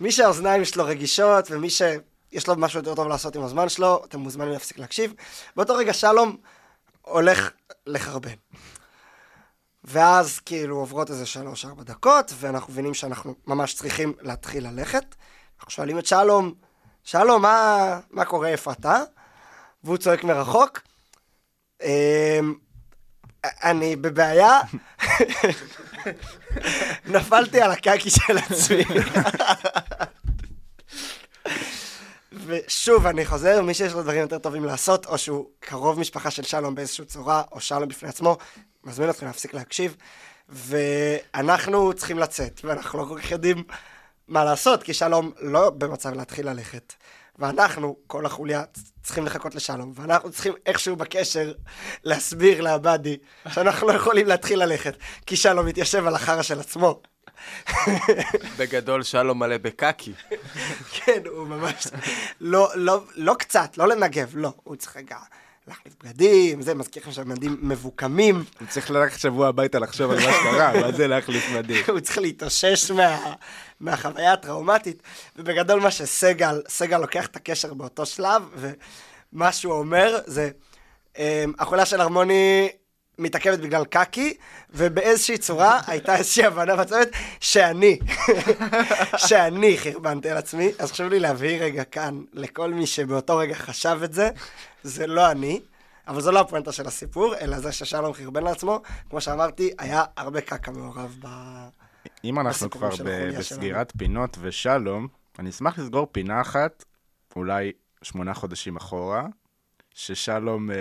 מי 0.00 0.12
שהאוזניים 0.12 0.64
שלו 0.64 0.84
רגישות, 0.84 1.50
ומי 1.50 1.70
שיש 1.70 2.48
לו 2.48 2.56
משהו 2.56 2.78
יותר 2.78 2.94
טוב 2.94 3.08
לעשות 3.08 3.36
עם 3.36 3.42
הזמן 3.42 3.68
שלו, 3.68 4.02
אתם 4.04 4.18
מוזמנים 4.18 4.52
להפסיק 4.52 4.78
להקשיב. 4.78 5.14
באותו 5.56 5.74
רגע 5.74 5.92
שלום 5.92 6.36
הולך 7.02 7.50
לחרבן. 7.86 8.34
ואז 9.84 10.38
כאילו 10.38 10.76
עוברות 10.76 11.10
איזה 11.10 11.26
שלוש-ארבע 11.26 11.82
דקות, 11.82 12.32
ואנחנו 12.36 12.72
מבינים 12.72 12.94
שאנחנו 12.94 13.34
ממש 13.46 13.74
צריכים 13.74 14.14
להתחיל 14.20 14.68
ללכת. 14.68 15.14
אנחנו 15.58 15.70
שואלים 15.70 15.98
את 15.98 16.06
שלום, 16.06 16.54
שלום, 17.04 17.42
מה, 17.42 18.00
מה 18.10 18.24
קורה, 18.24 18.48
איפה 18.48 18.72
אתה? 18.72 19.02
והוא 19.84 19.96
צועק 19.96 20.24
מרחוק, 20.24 20.80
אני 23.44 23.96
בבעיה, 23.96 24.60
נפלתי 27.06 27.60
על 27.60 27.70
הקקי 27.70 28.10
של 28.10 28.38
עצמי. 28.38 28.84
ושוב, 32.46 33.06
אני 33.06 33.26
חוזר, 33.26 33.62
מי 33.62 33.74
שיש 33.74 33.92
לו 33.92 34.02
דברים 34.02 34.20
יותר 34.20 34.38
טובים 34.38 34.64
לעשות, 34.64 35.06
או 35.06 35.18
שהוא 35.18 35.46
קרוב 35.60 35.98
משפחה 35.98 36.30
של 36.30 36.42
שלום 36.42 36.74
באיזושהי 36.74 37.04
צורה, 37.04 37.42
או 37.52 37.60
שלום 37.60 37.88
בפני 37.88 38.08
עצמו, 38.08 38.38
מזמין 38.84 39.10
אתכם 39.10 39.26
להפסיק 39.26 39.54
להקשיב. 39.54 39.96
ואנחנו 40.48 41.92
צריכים 41.92 42.18
לצאת, 42.18 42.60
ואנחנו 42.64 42.98
לא 42.98 43.04
כל 43.04 43.20
כך 43.20 43.30
יודעים 43.30 43.64
מה 44.28 44.44
לעשות, 44.44 44.82
כי 44.82 44.94
שלום 44.94 45.32
לא 45.40 45.70
במצב 45.70 46.12
להתחיל 46.12 46.50
ללכת. 46.50 46.92
ואנחנו, 47.40 47.96
כל 48.06 48.26
החוליה, 48.26 48.64
צריכים 49.02 49.26
לחכות 49.26 49.54
לשלום, 49.54 49.92
ואנחנו 49.96 50.30
צריכים 50.32 50.54
איכשהו 50.66 50.96
בקשר 50.96 51.52
להסביר 52.04 52.60
לעבדי 52.60 53.16
שאנחנו 53.48 53.88
לא 53.88 53.92
יכולים 53.92 54.26
להתחיל 54.26 54.58
ללכת, 54.62 54.96
כי 55.26 55.36
שלום 55.36 55.66
מתיישב 55.66 56.06
על 56.06 56.14
החרא 56.14 56.42
של 56.42 56.60
עצמו. 56.60 57.02
בגדול 58.58 59.02
שלום 59.02 59.38
מלא 59.38 59.58
בקקי. 59.58 60.12
כן, 60.92 61.22
הוא 61.26 61.46
ממש... 61.46 61.86
לא, 62.40 62.70
לא, 62.74 63.02
לא 63.16 63.34
קצת, 63.38 63.78
לא 63.78 63.88
לנגב, 63.88 64.30
לא. 64.34 64.52
הוא 64.64 64.76
צריך 64.76 64.96
רגע 64.96 65.16
להחליף 65.70 65.94
בגדים, 66.04 66.62
זה, 66.62 66.74
מזכיר 66.74 67.02
לכם 67.02 67.12
שהמדים 67.12 67.58
מבוקמים. 67.62 68.44
הוא 68.60 68.68
צריך 68.68 68.90
ללכת 68.90 69.18
שבוע 69.18 69.48
הביתה 69.48 69.78
לחשוב 69.78 70.10
על 70.10 70.16
מה 70.16 70.32
שקרה, 70.32 70.80
מה 70.80 70.92
זה 70.92 71.06
להחליף 71.06 71.50
מדים. 71.50 71.84
הוא 71.92 72.00
צריך 72.00 72.18
להתאושש 72.18 72.90
מה, 72.90 73.34
מהחוויה 73.80 74.32
הטראומטית, 74.32 75.02
ובגדול 75.36 75.80
מה 75.80 75.90
שסגל, 75.90 76.62
סגל 76.68 76.98
לוקח 76.98 77.26
את 77.26 77.36
הקשר 77.36 77.74
באותו 77.74 78.06
שלב, 78.06 78.42
ומה 79.32 79.52
שהוא 79.52 79.74
אומר 79.74 80.18
זה, 80.26 80.50
אמ, 81.18 81.52
החולה 81.58 81.86
של 81.86 82.00
הרמוני 82.00 82.68
מתעכבת 83.20 83.58
בגלל 83.58 83.84
קקי, 83.84 84.34
ובאיזושהי 84.70 85.38
צורה 85.38 85.80
הייתה 85.86 86.16
איזושהי 86.16 86.44
הבנה 86.44 86.76
בצוות 86.76 87.08
שאני, 87.40 87.98
שאני 89.26 89.78
חרבנתי 89.78 90.30
על 90.30 90.36
עצמי. 90.36 90.70
אז 90.78 90.92
חשוב 90.92 91.08
לי 91.08 91.20
להבהיר 91.20 91.62
רגע 91.62 91.84
כאן, 91.84 92.22
לכל 92.32 92.74
מי 92.74 92.86
שבאותו 92.86 93.36
רגע 93.36 93.54
חשב 93.54 94.00
את 94.04 94.12
זה, 94.12 94.30
זה 94.82 95.06
לא 95.06 95.30
אני, 95.30 95.60
אבל 96.08 96.20
זו 96.20 96.32
לא 96.32 96.40
הפואנטה 96.40 96.72
של 96.72 96.86
הסיפור, 96.86 97.34
אלא 97.40 97.58
זה 97.58 97.72
ששלום 97.72 98.12
חרבן 98.12 98.42
לעצמו. 98.42 98.80
כמו 99.10 99.20
שאמרתי, 99.20 99.70
היה 99.78 100.04
הרבה 100.16 100.40
קקה 100.40 100.72
מעורב 100.72 101.16
ב... 101.20 101.28
אם 102.24 102.40
אנחנו 102.40 102.70
כבר 102.70 102.90
בסגירת 103.38 103.92
פינות 103.98 104.36
ושלום, 104.40 105.08
אני 105.38 105.50
אשמח 105.50 105.78
לסגור 105.78 106.08
פינה 106.12 106.40
אחת, 106.40 106.84
אולי 107.36 107.72
שמונה 108.02 108.34
חודשים 108.34 108.76
אחורה, 108.76 109.26
ששלום 109.94 110.70
אה, 110.70 110.76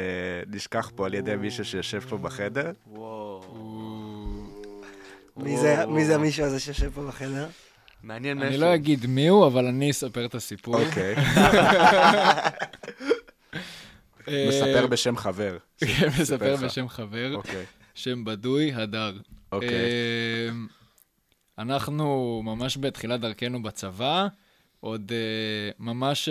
נשכח 0.48 0.92
פה 0.96 1.06
על 1.06 1.14
ידי 1.14 1.36
מישהו 1.36 1.66
שיושב 1.66 2.00
פה 2.00 2.18
בחדר. 2.18 2.72
מי 5.38 6.06
זה 6.06 6.16
המישהו 6.16 6.46
הזה 6.46 6.60
שיושב 6.60 6.90
פה 6.94 7.08
בחדר? 7.08 7.48
מעניין 8.04 8.38
מאיפה. 8.38 8.54
אני 8.54 8.62
לא 8.62 8.76
אגיד 8.76 9.06
מי 9.06 9.28
הוא, 9.28 9.48
אבל 9.48 9.66
אני 9.66 9.92
אספר 9.92 10.26
את 10.26 10.36
הסיפור. 10.36 10.76
אוקיי. 10.82 11.16
מספר 14.48 14.88
בשם 14.88 15.18
חבר. 15.18 15.58
כן, 15.80 16.10
מספר 16.22 16.56
בשם 16.56 16.90
חבר. 16.90 17.36
אוקיי. 17.36 17.66
שם 17.96 18.26
בדוי, 18.26 18.74
הדר. 18.74 19.18
אוקיי. 19.52 19.70
אה, 19.70 20.50
אנחנו 21.60 22.42
ממש 22.46 22.78
בתחילת 22.78 23.20
דרכנו 23.20 23.64
בצבא, 23.64 24.28
עוד 24.80 25.12
uh, 25.12 25.76
ממש, 25.80 26.30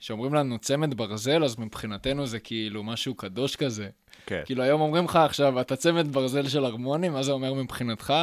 כשאומרים 0.00 0.34
uh, 0.34 0.36
לנו 0.36 0.58
צמד 0.58 0.94
ברזל, 0.94 1.44
אז 1.44 1.58
מבחינתנו 1.58 2.26
זה 2.26 2.38
כאילו 2.38 2.84
משהו 2.84 3.14
קדוש 3.14 3.56
כזה. 3.56 3.88
כן. 4.26 4.42
כאילו 4.44 4.62
היום 4.62 4.80
אומרים 4.80 5.04
לך 5.04 5.16
עכשיו, 5.16 5.60
אתה 5.60 5.76
צמד 5.76 6.12
ברזל 6.12 6.48
של 6.48 6.64
הרמוני, 6.64 7.08
מה 7.08 7.22
זה 7.22 7.32
אומר 7.32 7.54
מבחינתך? 7.54 8.14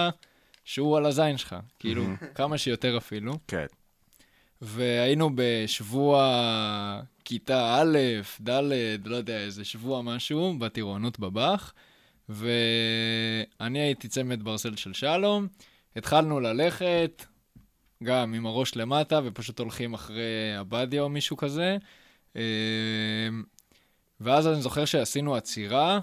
שהוא 0.65 0.97
על 0.97 1.05
הזין 1.05 1.38
שלך, 1.38 1.55
כאילו, 1.80 2.05
כמה 2.36 2.57
שיותר 2.57 2.97
אפילו. 2.97 3.34
כן. 3.47 3.65
והיינו 4.61 5.30
בשבוע 5.36 7.01
כיתה 7.26 7.82
א', 7.82 7.97
ד', 8.49 8.61
לא 9.05 9.15
יודע, 9.15 9.38
איזה 9.38 9.65
שבוע 9.65 10.01
משהו, 10.01 10.53
בטירונות 10.59 11.19
בבאח, 11.19 11.74
ואני 12.30 13.80
הייתי 13.80 14.07
צמד 14.07 14.43
ברזל 14.43 14.76
של 14.76 14.93
שלום, 14.93 15.47
התחלנו 15.95 16.39
ללכת, 16.39 17.26
גם 18.04 18.34
עם 18.34 18.45
הראש 18.45 18.76
למטה, 18.76 19.20
ופשוט 19.24 19.60
הולכים 19.60 19.93
אחרי 19.93 20.56
עבדיה 20.60 21.01
או 21.01 21.10
מישהו 21.10 21.38
כזה. 21.38 21.78
אמ, 22.36 22.41
ואז 24.22 24.47
אני 24.47 24.62
זוכר 24.62 24.86
שעשינו 24.86 25.36
עצירה, 25.36 25.99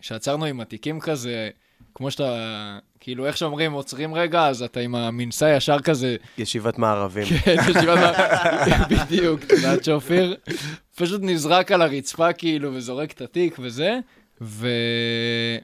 ושעצרנו 0.00 0.44
עם 0.44 0.60
התיקים 0.60 1.00
כזה, 1.00 1.50
כמו 1.94 2.10
שאתה, 2.10 2.78
כאילו, 3.00 3.26
איך 3.26 3.36
שאומרים, 3.36 3.72
עוצרים 3.72 4.14
רגע, 4.14 4.46
אז 4.46 4.62
אתה 4.62 4.80
עם 4.80 4.94
המנסה 4.94 5.50
ישר 5.50 5.80
כזה... 5.80 6.16
ישיבת 6.38 6.78
מערבים. 6.78 7.24
כן, 7.44 7.56
ישיבת 7.70 7.98
מערבים, 7.98 8.74
בדיוק, 8.98 9.40
תודה 9.44 9.84
שופיר. 9.84 10.36
פשוט 10.96 11.20
נזרק 11.24 11.72
על 11.72 11.82
הרצפה, 11.82 12.32
כאילו, 12.32 12.74
וזורק 12.74 13.12
את 13.12 13.20
התיק 13.20 13.56
וזה. 13.58 13.98
ו... 14.42 14.68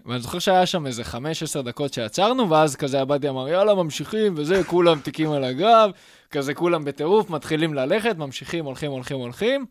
ואני 0.07 0.20
זוכר 0.20 0.39
שהיה 0.39 0.66
שם 0.66 0.87
איזה 0.87 1.03
5-10 1.03 1.62
דקות 1.62 1.93
שעצרנו, 1.93 2.51
ואז 2.51 2.76
כזה 2.76 3.01
עבדי 3.01 3.29
אמר, 3.29 3.49
יאללה, 3.49 3.74
ממשיכים, 3.74 4.35
וזה, 4.37 4.64
כולם 4.64 5.01
תיקים 5.01 5.33
על 5.33 5.45
הגב, 5.45 5.91
כזה 6.31 6.55
כולם 6.55 6.85
בטירוף, 6.85 7.31
מתחילים 7.31 7.74
ללכת, 7.74 8.16
ממשיכים, 8.16 8.64
הולכים, 8.64 8.91
הולכים, 8.91 9.16
הולכים. 9.16 9.66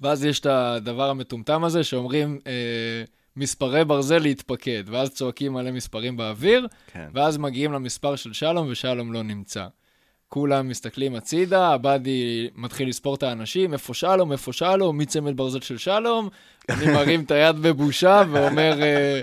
ואז 0.00 0.24
יש 0.24 0.40
את 0.40 0.46
הדבר 0.46 1.10
המטומטם 1.10 1.64
הזה 1.64 1.84
שאומרים, 1.84 2.38
אה, 2.46 2.52
מספרי 3.36 3.84
ברזל 3.84 4.18
להתפקד, 4.18 4.82
ואז 4.86 5.10
צועקים 5.10 5.52
מלא 5.52 5.70
מספרים 5.70 6.16
באוויר, 6.16 6.66
כן. 6.92 7.08
ואז 7.14 7.36
מגיעים 7.36 7.72
למספר 7.72 8.16
של 8.16 8.32
שלום, 8.32 8.68
ושלום 8.70 9.12
לא 9.12 9.22
נמצא. 9.22 9.66
כולם 10.28 10.68
מסתכלים 10.68 11.14
הצידה, 11.14 11.72
עבדי 11.72 12.48
מתחיל 12.54 12.88
לספור 12.88 13.14
את 13.14 13.22
האנשים, 13.22 13.72
איפה 13.72 13.94
שלום, 13.94 14.32
איפה 14.32 14.52
שלום, 14.52 14.98
מי 14.98 15.06
צמד 15.06 15.36
ברזל 15.36 15.60
של 15.60 15.78
שלום, 15.78 16.28
אני 16.68 16.86
מרים 16.94 17.22
את 17.22 17.30
היד 17.30 17.56
בבושה 17.56 18.22
ואומר, 18.30 18.82
אה, 18.82 19.20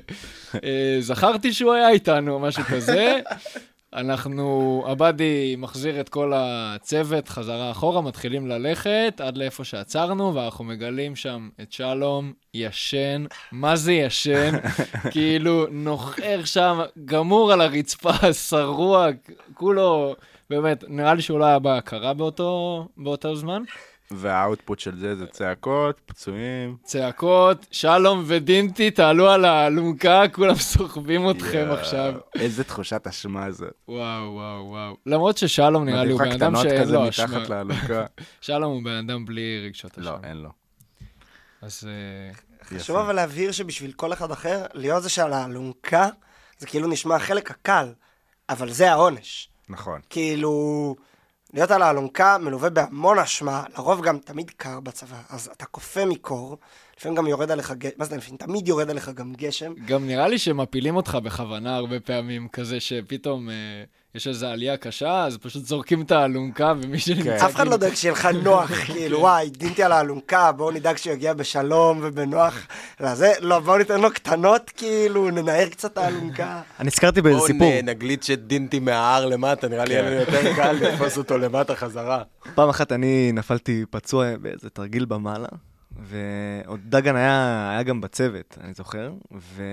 אה, 0.63 0.97
זכרתי 0.99 1.53
שהוא 1.53 1.73
היה 1.73 1.89
איתנו, 1.89 2.39
משהו 2.39 2.63
כזה. 2.63 3.19
אנחנו, 3.95 4.83
עבדי 4.87 5.55
מחזיר 5.57 5.99
את 5.99 6.09
כל 6.09 6.31
הצוות 6.35 7.29
חזרה 7.29 7.71
אחורה, 7.71 8.01
מתחילים 8.01 8.47
ללכת 8.47 9.21
עד 9.23 9.37
לאיפה 9.37 9.63
שעצרנו, 9.63 10.35
ואנחנו 10.35 10.63
מגלים 10.63 11.15
שם 11.15 11.49
את 11.61 11.71
שלום 11.71 12.33
ישן, 12.53 13.25
מה 13.51 13.75
זה 13.75 13.93
ישן? 13.93 14.51
כאילו, 15.11 15.65
נוחר 15.71 16.45
שם, 16.45 16.79
גמור 17.05 17.51
על 17.53 17.61
הרצפה, 17.61 18.33
שרוע, 18.33 19.07
כולו, 19.53 20.15
באמת, 20.61 20.83
נראה 20.87 21.13
לי 21.13 21.21
שהוא 21.21 21.39
לא 21.39 21.45
היה 21.45 21.59
בהכרה 21.59 22.13
באותו, 22.13 22.87
באותו 22.97 23.35
זמן. 23.35 23.63
והאוטפוט 24.11 24.79
של 24.79 24.99
זה 24.99 25.15
זה 25.15 25.27
צעקות, 25.27 26.01
פצועים. 26.05 26.77
צעקות, 26.83 27.67
שלום 27.71 28.23
ודינטי, 28.27 28.91
תעלו 28.91 29.29
על 29.29 29.45
האלונקה, 29.45 30.23
כולם 30.31 30.55
סוחבים 30.71 31.29
אתכם 31.29 31.65
יואו, 31.67 31.73
עכשיו. 31.73 32.13
איזה 32.35 32.63
תחושת 32.63 33.07
אשמה 33.07 33.51
זאת. 33.51 33.73
וואו, 33.87 34.33
וואו, 34.33 34.65
וואו. 34.65 34.97
למרות 35.05 35.37
ששלום 35.37 35.85
נראה 35.85 36.03
לי 36.03 36.11
הוא 36.11 36.19
בן 36.19 36.31
אדם 36.31 36.55
שאין 36.55 36.89
לו 36.89 37.01
מתחת 37.01 37.29
אשמה. 37.29 37.43
לאלונקה. 37.49 38.05
שלום 38.41 38.73
הוא 38.73 38.83
בן 38.83 38.95
אדם 39.05 39.25
בלי 39.25 39.63
רגשות 39.65 39.97
לא, 39.97 40.03
אשמה. 40.03 40.27
אין 40.29 40.37
לו. 40.37 40.49
אז 41.61 41.87
אה, 41.87 42.77
חשוב 42.77 42.97
אבל 42.97 43.15
להבהיר 43.15 43.51
שבשביל 43.51 43.91
כל 43.91 44.13
אחד 44.13 44.31
אחר, 44.31 44.65
להיות 44.73 45.03
זה 45.03 45.09
שעל 45.09 45.33
האלונקה, 45.33 46.09
זה 46.57 46.67
כאילו 46.67 46.87
נשמע 46.87 47.15
החלק 47.15 47.51
הקל, 47.51 47.93
אבל 48.49 48.71
זה 48.71 48.91
העונש. 48.91 49.49
נכון. 49.73 49.99
כאילו, 50.09 50.95
להיות 51.53 51.71
על 51.71 51.81
האלונקה 51.81 52.37
מלווה 52.37 52.69
בהמון 52.69 53.19
אשמה, 53.19 53.63
לרוב 53.77 54.01
גם 54.01 54.17
תמיד 54.17 54.49
קר 54.57 54.79
בצבא, 54.79 55.17
אז 55.29 55.49
אתה 55.57 55.65
כופה 55.65 56.05
מקור, 56.05 56.57
לפעמים 56.97 57.17
גם 57.17 57.27
יורד 57.27 57.51
עליך, 57.51 57.71
ג- 57.77 57.89
מה 57.97 58.05
זה 58.05 58.17
לפעמים? 58.17 58.37
תמיד 58.37 58.67
יורד 58.67 58.89
עליך 58.89 59.09
גם 59.09 59.33
גשם. 59.33 59.73
גם 59.85 60.07
נראה 60.07 60.27
לי 60.27 60.37
שמפילים 60.37 60.95
אותך 60.95 61.17
בכוונה 61.23 61.75
הרבה 61.75 61.99
פעמים, 61.99 62.47
כזה 62.47 62.79
שפתאום 62.79 63.49
אה, 63.49 63.53
יש 64.15 64.27
איזו 64.27 64.47
עלייה 64.47 64.77
קשה, 64.77 65.23
אז 65.25 65.37
פשוט 65.37 65.65
זורקים 65.65 66.01
את 66.01 66.11
האלונקה, 66.11 66.73
ומי 66.81 66.99
שנמצא... 66.99 67.45
אף 67.45 67.55
אחד 67.55 67.67
לא 67.67 67.77
דואג 67.77 67.93
שיהיה 67.93 68.11
לך 68.11 68.25
נוח, 68.25 68.71
כאילו, 68.93 69.19
וואי, 69.19 69.49
דינתי 69.49 69.83
על 69.83 69.91
האלונקה, 69.91 70.51
בואו 70.51 70.71
נדאג 70.71 70.97
שהוא 70.97 71.13
יגיע 71.13 71.33
בשלום 71.33 71.99
ובנוח. 72.03 72.67
לזה, 72.99 73.31
לא, 73.39 73.59
בואו 73.59 73.77
ניתן 73.77 74.01
לו 74.01 74.11
קטנות, 74.13 74.69
כאילו, 74.77 75.29
ננער 75.29 75.69
קצת 75.69 75.91
את 75.93 75.97
האלונקה. 75.97 76.61
אני 76.79 76.87
נזכרתי 76.87 77.21
באיזה 77.21 77.37
בואו 77.37 77.47
סיפור. 77.47 77.81
נ- 77.83 77.89
נגליץ' 77.89 78.29
את 78.29 78.47
דינטי 78.47 78.79
מההר 78.79 79.25
למטה, 79.25 79.67
נראה 79.67 79.85
לי 79.85 79.93
יהיה 79.93 80.03
לנו 80.03 80.15
יותר 80.15 80.53
קל 80.55 80.71
לתפוס 80.71 81.17
אותו 81.17 81.37
למטה 81.37 81.75
חזרה. 81.75 82.23
פעם 82.55 82.69
אחת 82.69 82.91
אני 82.91 83.31
נפלתי 83.33 83.85
פצוע 83.89 84.37
באיזה 84.37 84.69
תרגיל 84.69 85.05
במעלה, 85.05 85.47
ועוד 85.99 86.79
דגן 86.85 87.15
היה, 87.15 87.67
היה 87.71 87.83
גם 87.83 88.01
בצוות, 88.01 88.57
אני 88.63 88.73
זוכר, 88.73 89.11
ו... 89.31 89.63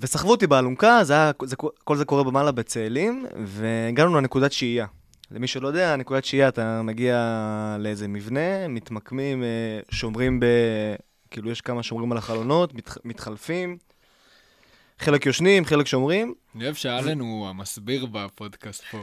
וסחבו 0.00 0.30
אותי 0.30 0.46
באלונקה, 0.46 1.04
זה 1.04 1.12
היה, 1.12 1.32
זה, 1.44 1.56
כל 1.84 1.96
זה 1.96 2.04
קורה 2.04 2.24
במעלה 2.24 2.52
בצאלים, 2.52 3.26
והגענו 3.44 4.16
לנקודת 4.16 4.52
שהייה. 4.52 4.86
למי 5.30 5.46
שלא 5.46 5.68
יודע, 5.68 5.96
נקודת 5.96 6.24
שהייה, 6.24 6.48
אתה 6.48 6.82
מגיע 6.82 7.16
לאיזה 7.78 8.08
מבנה, 8.08 8.68
מתמקמים, 8.68 9.42
אה, 9.42 9.48
שומרים 9.90 10.40
ב... 10.40 10.46
כאילו, 11.30 11.50
יש 11.50 11.60
כמה 11.60 11.82
שומרים 11.82 12.12
על 12.12 12.18
החלונות, 12.18 12.74
מת, 12.74 12.90
מתחלפים, 13.04 13.78
חלק 15.00 15.26
יושנים, 15.26 15.64
חלק 15.64 15.86
שומרים, 15.86 16.34
אני 16.56 16.64
אוהב 16.64 16.74
שאלן 16.74 17.20
הוא 17.20 17.48
המסביר 17.48 18.06
בפודקאסט 18.12 18.82
פה. 18.90 18.98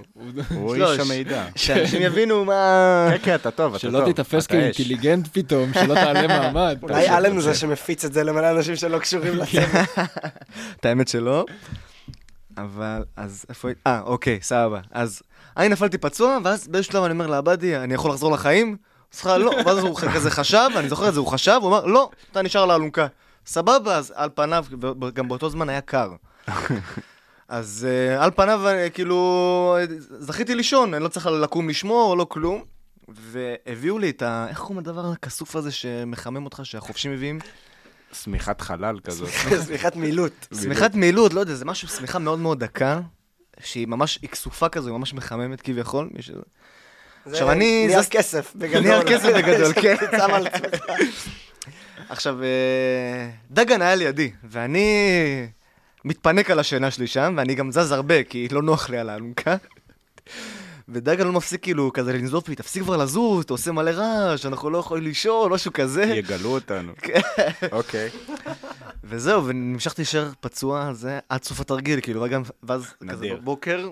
הוא- 0.53 0.75
לא, 0.75 0.93
איש 0.93 0.99
המידע. 0.99 1.45
שאנשים 1.55 2.01
יבינו 2.01 2.45
מה... 2.45 3.07
כן, 3.11 3.17
כן, 3.23 3.35
אתה 3.35 3.51
טוב, 3.51 3.75
אתה 3.75 3.81
טוב. 3.87 3.91
שלא 3.91 4.05
תיתפס. 4.05 4.47
כאינטליגנט 4.47 5.27
פתאום, 5.33 5.73
שלא 5.73 5.93
תעלה 5.95 6.27
מעמד. 6.53 6.77
אולי 6.83 7.09
אלן 7.09 7.31
הוא 7.31 7.41
זה 7.41 7.55
שמפיץ 7.55 8.05
את 8.05 8.13
זה 8.13 8.23
למלא 8.23 8.51
אנשים 8.51 8.75
שלא 8.75 8.99
קשורים 8.99 9.35
לצוות. 9.35 9.87
את 10.79 10.85
האמת 10.85 11.07
שלא. 11.07 11.45
אבל, 12.57 13.03
אז 13.15 13.45
איפה 13.49 13.67
הייתי? 13.67 13.81
אה, 13.87 14.01
אוקיי, 14.01 14.39
סבבה. 14.41 14.79
אז 14.91 15.21
אני 15.57 15.69
נפלתי 15.69 15.97
פצוע, 15.97 16.37
ואז 16.43 16.67
באיזשהו 16.67 16.91
שלב 16.93 17.03
אני 17.03 17.11
אומר 17.13 17.27
לעבדי, 17.27 17.77
אני 17.77 17.93
יכול 17.93 18.11
לחזור 18.11 18.31
לחיים? 18.31 18.77
אז 19.13 19.27
הוא 19.27 19.37
לא, 19.37 19.51
ואז 19.65 19.77
הוא 19.77 19.97
כזה 20.13 20.31
חשב, 20.31 20.69
אני 20.75 20.89
זוכר 20.89 21.09
את 21.09 21.13
זה, 21.13 21.19
הוא 21.19 21.27
חשב, 21.27 21.59
הוא 21.61 21.69
אמר, 21.69 21.85
לא, 21.85 22.09
אתה 22.31 22.41
נשאר 22.41 22.63
על 22.63 22.71
האלונקה. 22.71 23.07
סבבה, 23.47 23.95
אז 23.95 24.13
על 24.15 24.29
פניו, 24.35 24.65
גם 25.13 25.27
באותו 25.27 25.49
זמן 25.49 25.69
היה 25.69 25.81
קר. 25.81 26.11
אז 27.49 27.87
uh, 28.19 28.23
על 28.23 28.31
פניו, 28.31 28.67
אה, 28.67 28.89
כאילו, 28.89 29.77
זכיתי 30.19 30.55
לישון, 30.55 30.93
אני 30.93 31.03
לא 31.03 31.07
צריך 31.07 31.25
לקום 31.25 31.69
לשמור, 31.69 32.17
לא 32.17 32.25
כלום. 32.29 32.63
והביאו 33.09 33.99
לי 33.99 34.09
את 34.09 34.21
ה... 34.21 34.45
איך 34.49 34.59
קוראים 34.59 34.79
לדבר 34.79 35.11
הכסוף 35.11 35.55
הזה 35.55 35.71
שמחמם 35.71 36.45
אותך, 36.45 36.61
שהחופשים 36.63 37.11
מביאים? 37.11 37.39
שמיכת 38.13 38.61
חלל 38.61 38.99
כזאת. 39.03 39.29
סליחת 39.65 39.95
מילוט. 40.01 40.47
שמיכת 40.61 40.95
מעילות, 40.95 41.33
לא 41.33 41.39
יודע, 41.39 41.53
זה 41.53 41.65
משהו, 41.65 41.87
שמיכה 41.87 42.19
מאוד 42.19 42.39
מאוד 42.39 42.59
דקה, 42.59 42.99
שהיא 43.63 43.87
ממש, 43.87 44.19
היא 44.21 44.29
כסופה 44.29 44.69
כזו, 44.69 44.89
היא 44.89 44.97
ממש 44.97 45.13
מחממת 45.13 45.61
כביכול. 45.61 46.09
עכשיו, 47.25 47.51
אני- 47.51 47.87
נייר 47.87 48.01
זה- 48.01 48.09
כסף, 48.09 48.51
בגדול. 48.55 48.81
נייר 48.81 49.03
כסף 49.03 49.29
בגדול, 49.35 49.73
כן. 49.73 49.95
עכשיו, 52.09 52.43
אה, 52.43 53.29
דגן 53.51 53.81
היה 53.81 53.95
לידי, 53.95 54.31
ואני 54.43 54.87
מתפנק 56.05 56.51
על 56.51 56.59
השינה 56.59 56.91
שלי 56.91 57.07
שם, 57.07 57.33
ואני 57.37 57.55
גם 57.55 57.71
זז 57.71 57.91
הרבה, 57.91 58.23
כי 58.23 58.47
לא 58.51 58.61
נוח 58.61 58.89
לי 58.89 58.97
על 58.97 59.09
האלונקה. 59.09 59.55
ודגן 60.89 61.27
לא 61.27 61.33
מפסיק 61.33 61.63
כאילו 61.63 61.93
כזה 61.93 62.13
לנזוף 62.13 62.49
לי, 62.49 62.55
תפסיק 62.55 62.83
כבר 62.83 62.97
לזוז, 62.97 63.43
אתה 63.43 63.53
עושה 63.53 63.71
מלא 63.71 63.89
רעש, 63.89 64.45
אנחנו 64.45 64.69
לא 64.69 64.77
יכולים 64.77 65.03
לישון, 65.03 65.51
משהו 65.51 65.73
כזה. 65.73 66.03
יגלו 66.03 66.49
אותנו. 66.49 66.93
כן. 67.05 67.19
אוקיי. 67.71 68.09
וזהו, 69.03 69.45
ונמשכתי 69.45 70.01
להישאר 70.01 70.29
פצוע, 70.39 70.93
זה 70.93 71.19
עד 71.29 71.43
סוף 71.43 71.59
התרגיל, 71.59 72.01
כאילו, 72.01 72.25
ואז 72.63 72.93
כזה. 73.09 73.27
בבוקר, 73.33 73.89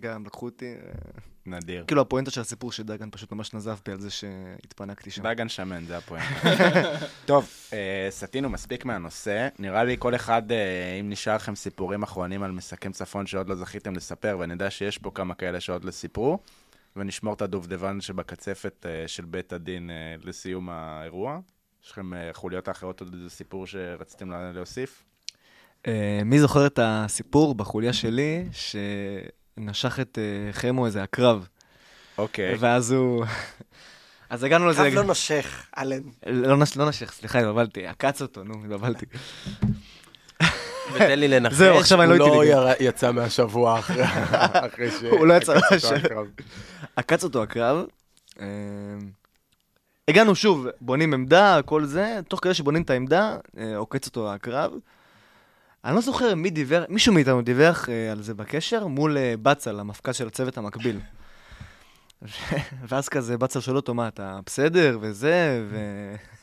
גם 0.00 0.26
לקחו 0.26 0.46
אותי, 0.46 0.66
אה, 0.66 1.20
נדיר. 1.46 1.84
כאילו 1.86 2.00
הפואנטה 2.02 2.30
של 2.30 2.40
הסיפור 2.40 2.72
שדגן 2.72 3.08
פשוט 3.10 3.32
ממש 3.32 3.54
נזף 3.54 3.80
בי 3.86 3.92
על 3.92 4.00
זה 4.00 4.10
שהתפנקתי 4.10 5.10
שם. 5.10 5.22
דגן 5.22 5.48
שמן, 5.48 5.84
זה 5.84 5.96
הפואנט. 5.96 6.24
טוב, 7.26 7.48
אה, 7.72 8.06
סטינו 8.10 8.50
מספיק 8.50 8.84
מהנושא. 8.84 9.48
נראה 9.58 9.84
לי 9.84 9.96
כל 9.98 10.14
אחד, 10.14 10.52
אה, 10.52 10.96
אם 11.00 11.10
נשאר 11.10 11.36
לכם 11.36 11.54
סיפורים 11.54 12.02
אחרונים 12.02 12.42
על 12.42 12.50
מסכם 12.50 12.92
צפון 12.92 13.26
שעוד 13.26 13.48
לא 13.48 13.54
זכיתם 13.54 13.96
לספר, 13.96 14.36
ואני 14.40 14.52
יודע 14.52 14.70
שיש 14.70 14.98
פה 14.98 15.10
כמה 15.14 15.34
כאלה 15.34 15.60
שעוד 15.60 15.84
לא 15.84 15.90
סיפרו, 15.90 16.38
ונשמור 16.96 17.34
את 17.34 17.42
הדובדבן 17.42 18.00
שבקצפת 18.00 18.86
אה, 18.88 19.08
של 19.08 19.24
בית 19.24 19.52
הדין 19.52 19.90
לסיום 20.24 20.68
האירוע. 20.70 21.38
יש 21.84 21.90
לכם 21.90 22.10
חוליות 22.32 22.68
האחרות 22.68 23.00
עוד 23.00 23.14
איזה 23.14 23.30
סיפור 23.30 23.66
שרציתם 23.66 24.30
לה- 24.30 24.52
להוסיף? 24.52 25.04
מי 26.24 26.40
זוכר 26.40 26.66
את 26.66 26.78
הסיפור 26.82 27.54
בחוליה 27.54 27.92
שלי, 27.92 28.44
שנשך 29.56 30.00
את 30.00 30.18
אה, 30.18 30.52
חמו 30.52 30.86
איזה 30.86 31.02
עקרב, 31.02 31.48
אוקיי. 32.18 32.54
ואז 32.58 32.90
הוא... 32.92 33.24
אז 34.30 34.44
הגענו 34.44 34.68
לזה... 34.68 34.88
קו 34.90 34.94
לא 34.96 35.02
נושך, 35.04 35.66
אלן. 35.78 36.00
לא 36.26 36.56
נש- 36.56 36.76
לא 36.76 36.88
נשך, 36.88 37.12
סליחה, 37.12 37.38
התבלבלתי, 37.38 37.86
עקץ 37.86 38.22
אותו, 38.22 38.44
נו, 38.44 38.54
התבלבלתי. 38.64 39.06
ותן 40.94 41.18
לי 41.18 41.28
לנחש, 41.28 41.54
זהו, 41.64 41.78
עכשיו 41.78 42.02
אני 42.02 42.18
לא 42.18 42.24
הוא 42.26 42.44
לא 42.44 42.52
אינטליגנט. 42.62 42.76
יצא 42.80 43.12
מהשבוע 43.12 43.78
אחרי 43.80 44.90
ש... 44.90 45.02
הוא 45.02 45.26
לא 45.26 45.34
יצא 45.34 45.54
מהשבוע. 45.70 45.96
הקרב. 45.96 46.26
עקץ 46.96 47.24
אותו 47.24 47.42
הקרב. 47.42 47.86
אה, 48.40 48.46
הגענו 50.08 50.34
שוב, 50.34 50.66
בונים 50.80 51.14
עמדה, 51.14 51.60
כל 51.64 51.84
זה, 51.84 52.20
תוך 52.28 52.40
כדי 52.42 52.54
שבונים 52.54 52.82
את 52.82 52.90
העמדה, 52.90 53.36
אה, 53.58 53.76
עוקץ 53.76 54.06
אותו 54.06 54.32
הקרב. 54.34 54.72
אני 55.84 55.94
לא 55.94 56.00
זוכר 56.00 56.34
מי 56.34 56.50
דיווח, 56.50 56.84
מישהו 56.88 57.12
מאיתנו 57.12 57.42
דיווח 57.42 57.88
אה, 57.88 58.12
על 58.12 58.22
זה 58.22 58.34
בקשר 58.34 58.86
מול 58.86 59.16
אה, 59.16 59.34
בצל, 59.42 59.80
המפכ"ל 59.80 60.12
של 60.12 60.26
הצוות 60.26 60.58
המקביל. 60.58 61.00
ואז 62.88 63.08
כזה 63.08 63.38
בצל 63.38 63.60
שואל 63.60 63.76
אותו, 63.76 63.94
מה, 63.94 64.08
אתה 64.08 64.38
בסדר, 64.46 64.98
וזה, 65.00 65.64
ו... 65.70 65.78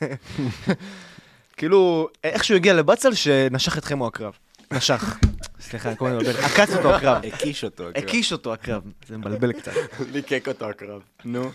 כאילו, 1.56 2.08
איך 2.24 2.44
שהוא 2.44 2.56
הגיע 2.56 2.74
לבצל 2.74 3.14
שנשך 3.14 3.78
את 3.78 3.84
חמו 3.84 4.06
הקרב. 4.06 4.32
נשך. 4.72 5.18
סליחה, 5.60 5.88
אני 5.88 5.96
כל 5.98 6.06
הזמן 6.06 6.18
מבלבל. 6.18 6.44
עקץ 6.44 6.74
אותו 6.74 6.94
הקרב. 6.94 7.22
הקיש 7.24 7.64
אותו. 7.64 7.88
הקיש 7.88 8.32
אותו 8.32 8.52
הקרב. 8.52 8.82
זה 9.06 9.18
מבלבל 9.18 9.52
קצת. 9.52 9.72
ליקק 10.12 10.48
אותו 10.48 10.68
הקרב. 10.68 11.00
נו. 11.24 11.50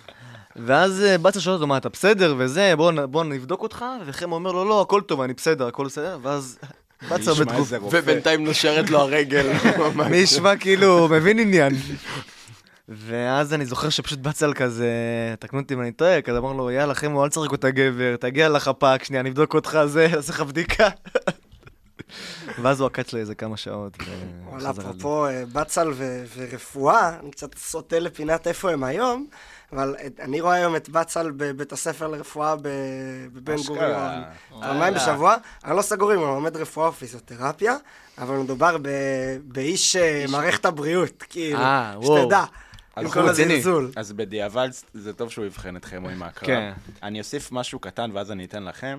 ואז 0.56 1.02
אה, 1.02 1.18
בצל 1.18 1.40
שואל 1.40 1.56
אותו, 1.56 1.68
מה, 1.68 1.78
אתה 1.78 1.90
בסדר, 1.90 2.36
וזה, 2.38 2.76
בוא, 2.76 3.06
בוא 3.06 3.24
נבדוק 3.24 3.62
אותך, 3.62 3.86
וחמו 4.06 4.36
אומר 4.36 4.52
לו, 4.52 4.66
לא, 4.66 4.82
הכל 4.82 5.02
טוב, 5.02 5.22
אני 5.22 5.34
בסדר, 5.34 5.68
הכל 5.68 5.86
בסדר, 5.86 6.20
ואז 6.22 6.60
איזה 7.12 7.78
רופא. 7.78 7.98
ובינתיים 7.98 8.44
נושרת 8.44 8.90
לו 8.90 9.00
הרגל. 9.00 9.52
מי 10.12 10.18
ישמע 10.18 10.56
כאילו, 10.56 11.00
הוא 11.00 11.10
מבין 11.10 11.40
עניין. 11.40 11.74
ואז 12.90 13.54
אני 13.54 13.66
זוכר 13.66 13.90
שפשוט 13.90 14.20
בצל 14.20 14.54
כזה, 14.54 14.88
תקנו 15.40 15.60
אותי 15.60 15.74
אם 15.74 15.82
אני 15.82 15.92
טועה, 15.92 16.22
כזה 16.22 16.38
אמר 16.38 16.54
לו, 16.54 16.72
יאללה, 16.72 16.94
חמו, 16.94 17.24
אל 17.24 17.30
תשחק 17.30 17.52
אותה 17.52 17.70
גבר, 17.70 18.16
תגיע 18.16 18.50
לחפ"ק, 18.50 19.04
שנייה, 19.04 19.24
נבדוק 19.24 19.54
אותך, 19.54 19.80
זה, 19.86 20.08
נעשה 20.16 20.34
לך 20.34 20.42
בדיקה. 20.42 20.90
ואז 22.62 22.80
הוא 22.80 22.88
עקץ 22.88 23.14
לו 23.14 23.20
איזה 23.20 23.36
כמה 23.36 23.58
שעות. 23.58 23.98
וואלה, 24.46 24.70
אפרופו 24.70 25.26
אה, 25.26 25.44
בצל 25.54 25.94
ורפואה, 26.38 27.20
אני 27.20 27.32
קצת 27.32 27.58
סוטה 27.58 28.00
לפינת 28.00 28.48
איפה 28.48 28.72
הם 28.72 28.84
היום, 28.84 29.28
אבל 29.72 29.96
אני 30.20 30.42
רואה 30.42 30.54
היום 30.56 30.76
את 30.76 30.90
בצל 30.90 31.32
בבית 31.32 31.72
הספר 31.72 32.08
לרפואה 32.08 32.56
ב- 32.56 32.62
בבן 33.34 33.54
אשכרה. 33.54 33.76
גוריון. 33.76 34.24
פעמיים 34.62 34.94
בשבוע, 34.94 35.36
אני 35.66 35.76
לא 35.78 35.82
סגור 35.82 36.14
אם 36.14 36.20
הוא 36.20 36.28
לומד 36.28 36.58
רפואה 36.58 36.88
או 36.88 36.92
פיזיותרפיה, 36.94 37.76
אבל 38.18 38.36
מדובר 38.38 38.78
ב- 38.82 38.88
באיש 39.44 39.96
אה, 39.96 40.26
מערכת 40.32 40.66
הבריאות, 40.66 41.24
כאילו, 41.30 41.60
אה. 41.60 41.96
שתדע, 42.04 42.44
אז 42.96 43.06
עם 43.06 43.12
כל. 43.12 43.30
הזלזול. 43.30 43.92
אז 43.96 44.14
בדיעבד 44.14 44.70
זה 44.94 45.14
טוב 45.14 45.30
שהוא 45.32 45.46
יבחן 45.46 45.76
אתכם 45.78 46.06
או 46.06 46.10
עם 46.10 46.24
הקרב. 46.24 46.48
כן. 46.48 46.74
אני 47.04 47.20
אוסיף 47.20 47.52
משהו 47.52 47.80
קטן 47.80 48.10
ואז 48.14 48.32
אני 48.32 48.46
אתן 48.46 48.64
לכם. 48.64 48.98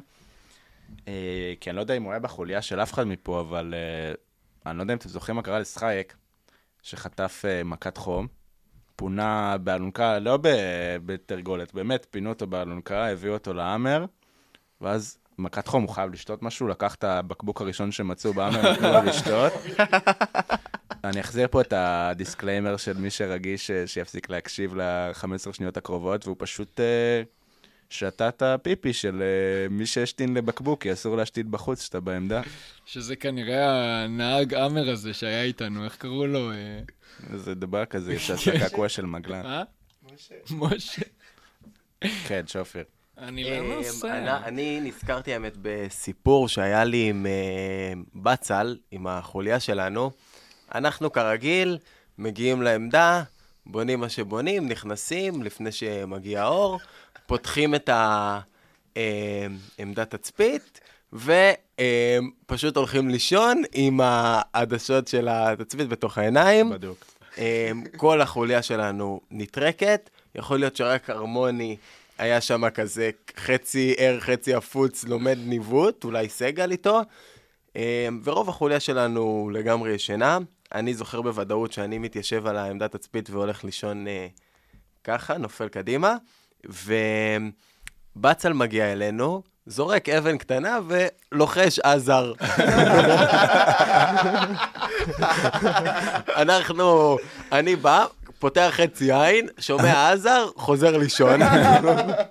אה, 1.08 1.12
כי 1.60 1.70
אני 1.70 1.76
לא 1.76 1.80
יודע 1.80 1.94
אם 1.96 2.02
הוא 2.02 2.12
היה 2.12 2.20
בחוליה 2.20 2.62
של 2.62 2.80
אף 2.80 2.92
אחד 2.92 3.04
מפה, 3.04 3.40
אבל 3.40 3.74
אה, 3.76 4.12
אני 4.70 4.78
לא 4.78 4.82
יודע 4.82 4.92
אם 4.94 4.98
אתם 4.98 5.08
זוכרים 5.08 5.36
מה 5.36 5.42
קרה 5.42 5.58
לסחייק, 5.58 6.14
שחטף 6.82 7.42
אה, 7.48 7.64
מכת 7.64 7.96
חום. 7.96 8.37
פונה 8.98 9.56
באלונקה, 9.58 10.18
לא 10.18 10.38
בתרגולת, 11.06 11.74
באמת, 11.74 12.06
פינו 12.10 12.28
אותו 12.28 12.46
באלונקה, 12.46 13.06
הביאו 13.06 13.32
אותו 13.32 13.54
להאמר, 13.54 14.04
ואז 14.80 15.18
מכת 15.38 15.66
חום, 15.66 15.82
הוא 15.82 15.90
חייב 15.90 16.12
לשתות 16.12 16.42
משהו, 16.42 16.68
לקח 16.68 16.94
את 16.94 17.04
הבקבוק 17.04 17.60
הראשון 17.60 17.92
שמצאו 17.92 18.32
בהאמר, 18.32 18.72
נתנו 18.72 18.92
לו 18.92 19.02
לשתות. 19.02 19.52
אני 21.04 21.20
אחזיר 21.20 21.48
פה 21.50 21.60
את 21.60 21.72
ה 21.76 21.86
disclaimer 21.86 22.76
של 22.76 22.96
מי 22.96 23.10
שרגיש 23.10 23.70
שיפסיק 23.86 24.30
להקשיב 24.30 24.74
ל-15 24.74 25.52
שניות 25.52 25.76
הקרובות, 25.76 26.26
והוא 26.26 26.36
פשוט 26.38 26.80
אה, 26.80 27.22
שתה 27.90 28.28
את 28.28 28.42
הפיפי 28.42 28.92
של 28.92 29.22
אה, 29.22 29.68
מי 29.70 29.86
שהשתין 29.86 30.34
לבקבוק, 30.34 30.82
כי 30.82 30.92
אסור 30.92 31.16
להשתין 31.16 31.50
בחוץ 31.50 31.80
כשאתה 31.80 32.00
בעמדה. 32.00 32.42
שזה 32.86 33.16
כנראה 33.16 33.66
הנהג 34.04 34.54
אמר 34.54 34.90
הזה 34.90 35.14
שהיה 35.14 35.42
איתנו, 35.42 35.84
איך 35.84 35.96
קראו 35.96 36.26
לו? 36.26 36.52
אה, 36.52 36.80
זה 37.34 37.54
דבר 37.54 37.84
כזה 37.84 38.18
שעשה 38.18 38.58
קעקוע 38.58 38.88
של 38.88 39.06
מגלן. 39.06 39.46
אה? 39.46 39.62
משה. 40.50 41.02
כן, 42.28 42.46
שופר. 42.46 42.82
אני 43.18 43.44
לא 43.44 43.58
אמ, 43.58 43.72
נוסע. 43.72 44.36
אני- 44.44 44.80
נזכרתי 44.80 45.32
האמת 45.32 45.52
בסיפור 45.62 46.48
שהיה 46.48 46.84
לי 46.84 47.08
עם 47.08 47.26
אה, 47.26 47.92
בצל, 48.14 48.76
עם 48.90 49.06
החוליה 49.06 49.60
שלנו. 49.60 50.10
אנחנו 50.74 51.12
כרגיל 51.12 51.78
מגיעים 52.18 52.62
לעמדה, 52.62 53.22
בונים 53.66 54.00
מה 54.00 54.08
שבונים, 54.08 54.68
נכנסים 54.68 55.42
לפני 55.42 55.72
שמגיע 55.72 56.42
האור, 56.42 56.80
פותחים 57.26 57.74
את 57.74 57.88
ה- 57.88 58.40
אה, 58.96 59.46
תצפית, 60.04 60.80
ופשוט 61.12 62.76
הולכים 62.76 63.08
לישון 63.08 63.62
עם 63.72 64.00
העדשות 64.02 65.08
של 65.08 65.28
התצפית 65.30 65.88
בתוך 65.88 66.18
העיניים. 66.18 66.70
בדוק. 66.70 67.04
אמ, 67.38 67.84
כל 67.96 68.20
החוליה 68.20 68.62
שלנו 68.62 69.20
נטרקת, 69.30 70.10
יכול 70.34 70.58
להיות 70.58 70.76
שרק 70.76 71.10
הרמוני 71.10 71.76
היה 72.18 72.40
שם 72.40 72.70
כזה 72.70 73.10
חצי 73.36 73.94
ער, 73.98 74.20
חצי 74.20 74.54
עפוץ, 74.54 75.04
לומד 75.04 75.38
ניווט, 75.46 76.04
אולי 76.04 76.28
סגל 76.28 76.70
איתו, 76.70 77.00
ורוב 78.24 78.48
החוליה 78.48 78.80
שלנו 78.80 79.50
לגמרי 79.52 79.90
ישנה. 79.90 80.38
אני 80.74 80.94
זוכר 80.94 81.22
בוודאות 81.22 81.72
שאני 81.72 81.98
מתיישב 81.98 82.46
על 82.46 82.56
העמדת 82.56 82.96
תצפית 82.96 83.30
והולך 83.30 83.64
לישון 83.64 84.08
אה, 84.08 84.26
ככה, 85.04 85.38
נופל 85.38 85.68
קדימה, 85.68 86.16
ובצל 88.18 88.52
מגיע 88.52 88.92
אלינו, 88.92 89.42
זורק 89.66 90.08
אבן 90.08 90.38
קטנה 90.38 90.78
ולוחש 90.88 91.78
עזר. 91.78 92.32
אנחנו, 96.42 97.18
אני 97.52 97.76
בא, 97.76 98.06
פותח 98.38 98.70
חצי 98.70 99.12
עין, 99.12 99.48
שומע 99.58 100.12
עזר, 100.12 100.46
חוזר 100.56 100.96
לישון. 100.96 101.40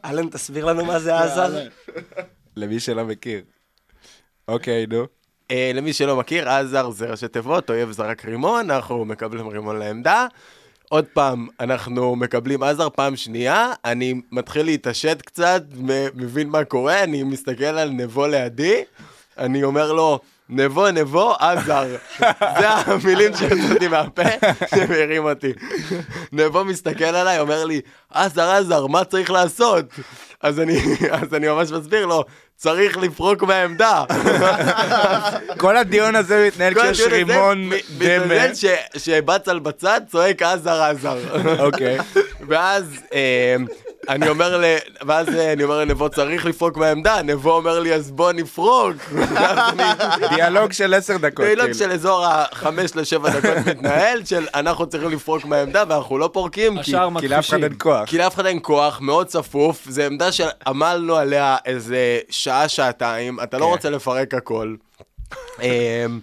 אלן, 0.06 0.30
תסביר 0.30 0.66
לנו 0.66 0.86
מה 0.86 1.00
זה 1.00 1.20
עזר. 1.20 1.68
למי 2.56 2.80
שלא 2.80 3.06
מכיר. 3.06 3.42
אוקיי, 4.48 4.86
נו. 4.90 5.06
אה, 5.52 5.72
למי 5.74 5.94
שלא 5.94 6.16
מכיר, 6.16 6.50
עזר 6.50 6.90
זה 6.90 7.06
ראשי 7.06 7.28
תיבות, 7.28 7.70
אויב 7.70 7.92
זרק 7.92 8.26
רימון, 8.26 8.72
אנחנו 8.72 9.06
מקבלים 9.06 9.48
רימון 9.48 9.80
לעמדה. 9.80 10.28
עוד 10.90 11.06
פעם, 11.14 11.48
אנחנו 11.60 12.16
מקבלים 12.16 12.64
עזר 12.64 12.90
פעם 12.90 13.16
שנייה, 13.16 13.74
אני 13.86 14.22
מתחיל 14.32 14.66
להתעשת 14.66 15.22
קצת, 15.26 15.64
מבין 16.16 16.50
מה 16.50 16.64
קורה, 16.64 17.04
אני 17.04 17.24
מסתכל 17.24 17.64
על 17.64 17.90
נבו 17.90 18.28
לידי, 18.28 18.84
אני 19.38 19.64
אומר 19.64 19.94
לו, 19.94 20.20
נבו, 20.50 20.92
נבו, 20.92 21.34
עזר. 21.40 21.96
זה 22.60 22.70
המילים 22.70 23.32
שיוצאתי 23.36 23.88
מהפה, 23.88 24.22
שמעירים 24.76 25.26
אותי. 25.26 25.54
נבו 26.32 26.66
מסתכל 26.66 27.04
עליי, 27.06 27.40
אומר 27.40 27.66
לי, 27.66 27.82
עזר, 28.14 28.50
עזר, 28.50 28.88
מה 28.88 29.04
צריך 29.04 29.32
לעשות? 29.32 29.86
אז 30.42 30.60
אני, 30.60 30.80
אז 31.22 31.34
אני 31.34 31.48
ממש 31.48 31.72
מסביר 31.72 32.06
לו, 32.06 32.24
צריך 32.58 32.98
לפרוק 32.98 33.44
מהעמדה. 33.44 34.04
כל 35.58 35.78
הדיון 35.78 36.16
הזה 36.16 36.48
מתנהל 36.48 36.74
כשיש 36.74 37.02
רימון 37.02 37.70
דמה. 37.98 38.26
מתנהל 38.26 38.52
שבצל 38.98 39.60
בצד 39.60 40.02
צועק 40.12 40.42
עזר 40.42 40.82
עזר. 40.84 41.18
אוקיי. 41.60 41.98
ואז 42.48 42.84
אה, 43.14 43.56
אני 44.10 44.30
אומר 44.30 44.58
ל... 44.58 44.64
ואז 45.06 45.30
אה, 45.30 45.54
אני 45.54 45.64
אומר 45.64 45.80
לנבו 45.80 46.10
צריך 46.10 46.46
לפרוק 46.46 46.78
מהעמדה, 46.78 47.22
נבו 47.22 47.52
אומר 47.52 47.80
לי 47.80 47.94
אז 47.94 48.12
בוא 48.12 48.32
נפרוק. 48.32 48.96
דיאלוג 50.36 50.72
של 50.72 50.94
עשר 50.94 51.18
דקות. 51.18 51.46
דיאלוג 51.46 51.66
כאילו. 51.66 51.78
של 51.78 51.92
אזור 51.92 52.26
החמש 52.26 52.96
לשבע 52.96 53.30
דקות 53.30 53.68
מתנהל, 53.68 54.26
של 54.26 54.48
אנחנו 54.56 54.88
צריכים 54.88 55.10
לפרוק 55.10 55.46
מהעמדה 55.46 55.84
ואנחנו 55.88 56.18
לא 56.18 56.30
פורקים, 56.34 56.74
כי 56.74 56.80
השאר 56.80 57.10
כי 57.20 57.28
לאף 57.28 57.50
אחד. 57.50 57.64
אין 57.64 57.74
כוח. 57.78 58.10
כי 58.10 58.18
לאף 58.18 58.36
אחד 58.36 58.46
אין 58.46 58.60
כוח, 58.62 59.02
מאוד 59.02 59.28
צפוף, 59.28 59.86
זו 59.90 60.02
עמדה 60.02 60.32
שעמלנו 60.32 61.16
עליה 61.16 61.58
איזה 61.66 62.20
שעה, 62.30 62.68
שעתיים, 62.68 63.40
אתה 63.44 63.58
לא 63.58 63.66
כן. 63.66 63.72
רוצה 63.72 63.90
לפרק 63.90 64.34
הכל. 64.34 64.76
אמ, 65.62 66.20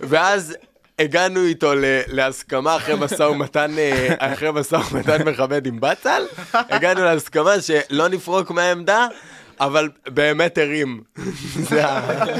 ואז 0.00 0.56
הגענו 0.98 1.44
איתו 1.44 1.72
להסכמה 2.08 2.76
אחרי 2.76 2.94
משא 2.98 3.22
ומתן, 3.22 3.78
אה, 3.78 4.14
אחרי 4.18 4.52
משא 4.52 4.76
ומתן 4.92 5.28
מכבד 5.28 5.66
עם 5.66 5.80
בצל, 5.80 6.22
הגענו 6.52 7.04
להסכמה 7.04 7.60
שלא 7.60 8.08
נפרוק 8.08 8.50
מהעמדה. 8.50 9.06
אבל 9.60 9.88
באמת 10.08 10.58
ערים, 10.58 11.02
זה 11.68 11.82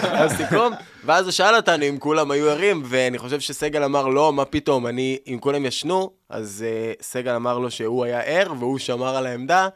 הסיכום. 0.02 0.72
ואז 1.04 1.24
הוא 1.24 1.32
שאל 1.32 1.56
אותנו 1.56 1.84
אם 1.88 1.98
כולם 1.98 2.30
היו 2.30 2.50
ערים, 2.50 2.82
ואני 2.84 3.18
חושב 3.18 3.40
שסגל 3.40 3.82
אמר 3.84 4.06
לא, 4.06 4.32
מה 4.32 4.44
פתאום, 4.44 4.86
אני, 4.86 5.18
אם 5.26 5.38
כולם 5.40 5.66
ישנו, 5.66 6.10
אז 6.30 6.64
uh, 6.64 7.02
סגל 7.04 7.34
אמר 7.34 7.58
לו 7.58 7.70
שהוא 7.70 8.04
היה 8.04 8.20
ער 8.20 8.52
והוא 8.58 8.78
שמר 8.78 9.16
על 9.16 9.26
העמדה, 9.26 9.68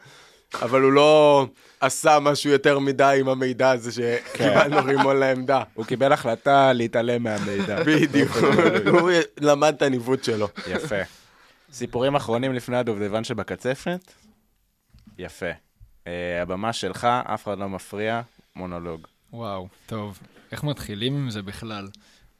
אבל 0.61 0.81
הוא 0.81 0.91
לא 0.91 1.45
עשה 1.81 2.19
משהו 2.19 2.51
יותר 2.51 2.79
מדי 2.79 3.17
עם 3.19 3.29
המידע 3.29 3.69
הזה 3.71 3.91
שקיבלנו 3.91 4.77
רימון 4.85 5.17
לעמדה. 5.17 5.63
הוא 5.73 5.85
קיבל 5.85 6.13
החלטה 6.13 6.73
להתעלם 6.73 7.23
מהמידע. 7.23 7.83
בדיוק, 7.83 8.31
הוא 8.91 9.11
למד 9.39 9.73
את 9.77 9.81
הניווט 9.81 10.23
שלו. 10.23 10.47
יפה. 10.67 10.95
סיפורים 11.73 12.15
אחרונים 12.15 12.53
לפני 12.53 12.77
הדובדבן 12.77 13.23
שבקצפת? 13.23 14.11
יפה. 15.17 15.51
אה, 16.07 16.41
הבמה 16.41 16.73
שלך, 16.73 17.07
אף 17.23 17.43
אחד 17.43 17.57
לא 17.57 17.69
מפריע, 17.69 18.21
מונולוג. 18.55 19.07
וואו, 19.33 19.67
טוב. 19.85 20.19
איך 20.51 20.63
מתחילים 20.63 21.15
עם 21.15 21.29
זה 21.29 21.41
בכלל? 21.41 21.87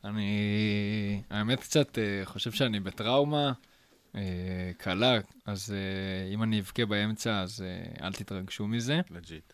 אני... 0.04 1.22
האמת 1.30 1.60
קצת 1.60 1.98
אה, 1.98 2.22
חושב 2.26 2.52
שאני 2.52 2.80
בטראומה 2.80 3.52
קלה, 4.78 5.20
אז 5.46 5.74
אה, 5.74 6.34
אם 6.34 6.44
אני 6.44 6.60
אבכה 6.60 6.86
באמצע, 6.86 7.42
אז 7.42 7.62
אה, 7.62 8.08
אל 8.08 8.14
תתרגשו 8.14 8.68
מזה. 8.68 9.02
legit. 9.12 9.54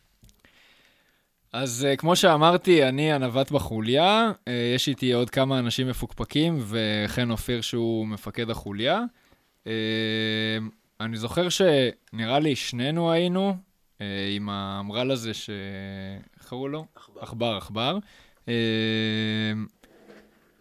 אז 1.54 1.88
כמו 1.98 2.16
שאמרתי, 2.16 2.88
אני 2.88 3.14
הנווט 3.14 3.52
בחוליה, 3.52 4.32
יש 4.76 4.88
איתי 4.88 5.14
עוד 5.14 5.30
כמה 5.30 5.60
אנשים 5.60 5.88
מפוקפקים, 5.88 6.64
וכן 6.68 7.32
אופיר 7.32 7.62
שהוא 7.62 8.08
מפקד 8.08 8.50
החוליה. 8.50 9.02
אני 11.00 11.18
זוכר 11.18 11.48
שנראה 11.50 12.40
לי 12.40 12.56
שנינו 12.56 13.12
היינו 13.12 13.58
אה, 14.02 14.06
עם 14.36 14.50
האמרל 14.50 15.12
הזה 15.12 15.34
ש... 15.34 15.50
איך 16.40 16.50
קראו 16.50 16.68
לו? 16.68 16.86
עכבר. 16.96 17.22
עכבר, 17.22 17.56
עכבר. 17.58 17.98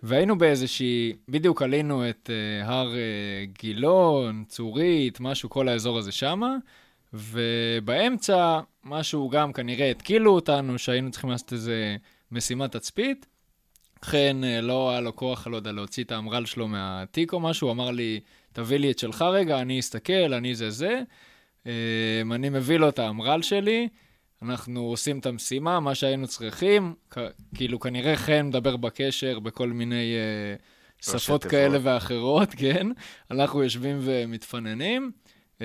והיינו 0.02 0.38
באיזושהי, 0.38 1.12
בדיוק 1.28 1.62
עלינו 1.62 2.08
את 2.08 2.30
uh, 2.30 2.66
הר 2.66 2.92
uh, 2.92 3.58
גילון, 3.60 4.44
צורית, 4.48 5.20
משהו, 5.20 5.50
כל 5.50 5.68
האזור 5.68 5.98
הזה 5.98 6.12
שמה, 6.12 6.56
ובאמצע, 7.12 8.60
משהו 8.84 9.28
גם 9.28 9.52
כנראה 9.52 9.90
התקילו 9.90 10.34
אותנו, 10.34 10.78
שהיינו 10.78 11.10
צריכים 11.10 11.30
לעשות 11.30 11.52
איזה 11.52 11.96
משימת 12.32 12.76
תצפית. 12.76 13.26
חן 14.04 14.40
uh, 14.42 14.62
לא 14.62 14.90
היה 14.90 15.00
לו 15.00 15.16
כוח, 15.16 15.46
לא 15.46 15.56
יודע, 15.56 15.72
להוציא 15.72 16.04
את 16.04 16.12
האמרל 16.12 16.46
שלו 16.46 16.68
מהתיק 16.68 17.32
או 17.32 17.40
משהו, 17.40 17.68
הוא 17.68 17.72
אמר 17.72 17.90
לי, 17.90 18.20
תביא 18.52 18.78
לי 18.78 18.90
את 18.90 18.98
שלך 18.98 19.22
רגע, 19.22 19.60
אני 19.60 19.80
אסתכל, 19.80 20.34
אני 20.34 20.54
זה 20.54 20.70
זה. 20.70 21.00
Uh, 21.64 21.68
אני 22.34 22.48
מביא 22.48 22.76
לו 22.76 22.88
את 22.88 22.98
האמרל 22.98 23.42
שלי. 23.42 23.88
אנחנו 24.50 24.80
עושים 24.80 25.18
את 25.18 25.26
המשימה, 25.26 25.80
מה 25.80 25.94
שהיינו 25.94 26.26
צריכים, 26.26 26.94
כ- 27.10 27.18
כאילו 27.54 27.80
כנראה 27.80 28.16
חן 28.16 28.46
מדבר 28.46 28.76
בקשר 28.76 29.38
בכל 29.38 29.68
מיני 29.68 30.14
uh, 31.02 31.18
שפות 31.18 31.44
כאלה 31.44 31.78
ואחרות, 31.82 32.48
כן? 32.60 32.86
אנחנו 33.30 33.62
יושבים 33.62 33.98
ומתפננים. 34.02 35.12
Uh, 35.58 35.60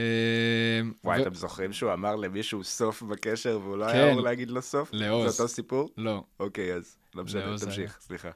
וואי, 1.03 1.19
ו... 1.19 1.21
אתם 1.21 1.33
זוכרים 1.33 1.73
שהוא 1.73 1.93
אמר 1.93 2.15
למישהו 2.15 2.63
סוף 2.63 3.01
בקשר 3.01 3.59
והוא 3.63 3.77
לא 3.77 3.85
כן. 3.85 3.91
היה 3.91 4.11
אמור 4.11 4.21
להגיד 4.21 4.49
לו 4.49 4.61
סוף? 4.61 4.89
לעוז. 4.93 5.35
זה 5.35 5.43
אותו 5.43 5.53
סיפור? 5.53 5.89
לא. 5.97 6.23
אוקיי, 6.39 6.73
אז 6.73 6.97
לא 7.15 7.23
משנה, 7.23 7.57
תמשיך, 7.57 7.97
סליחה. 8.01 8.29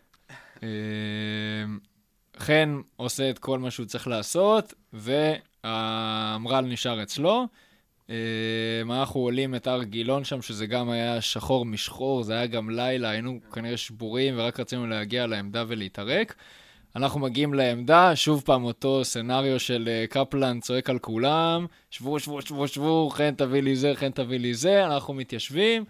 Uh, 0.55 0.61
חן 2.37 2.81
עושה 2.95 3.29
את 3.29 3.39
כל 3.39 3.59
מה 3.59 3.71
שהוא 3.71 3.85
צריך 3.85 4.07
לעשות, 4.07 4.73
והמר"ל 4.93 6.65
נשאר 6.65 7.03
אצלו. 7.03 7.47
אמ, 8.09 8.91
אנחנו 8.91 9.19
עולים 9.19 9.55
את 9.55 9.67
הר 9.67 9.83
גילון 9.83 10.23
שם, 10.23 10.41
שזה 10.41 10.65
גם 10.65 10.89
היה 10.89 11.21
שחור 11.21 11.65
משחור, 11.65 12.23
זה 12.23 12.33
היה 12.33 12.45
גם 12.45 12.69
לילה, 12.69 13.09
היינו 13.09 13.39
כנראה 13.53 13.77
שבורים 13.77 14.33
ורק 14.37 14.59
רצינו 14.59 14.87
להגיע 14.87 15.27
לעמדה 15.27 15.63
ולהתערק. 15.67 16.35
אנחנו 16.95 17.19
מגיעים 17.19 17.53
לעמדה, 17.53 18.15
שוב 18.15 18.41
פעם 18.45 18.63
אותו 18.63 19.05
סצנריו 19.05 19.59
של 19.59 19.89
אה, 19.91 20.05
קפלן 20.09 20.59
צועק 20.59 20.89
על 20.89 20.99
כולם, 20.99 21.65
שבו, 21.89 22.19
שבו, 22.19 22.41
שבו, 22.41 22.67
שבו, 22.67 23.09
חן 23.13 23.35
תביא 23.35 23.61
לי 23.61 23.75
זה, 23.75 23.91
חן 23.95 24.11
תביא 24.11 24.39
לי 24.39 24.53
זה, 24.53 24.85
אנחנו 24.85 25.13
מתיישבים, 25.13 25.85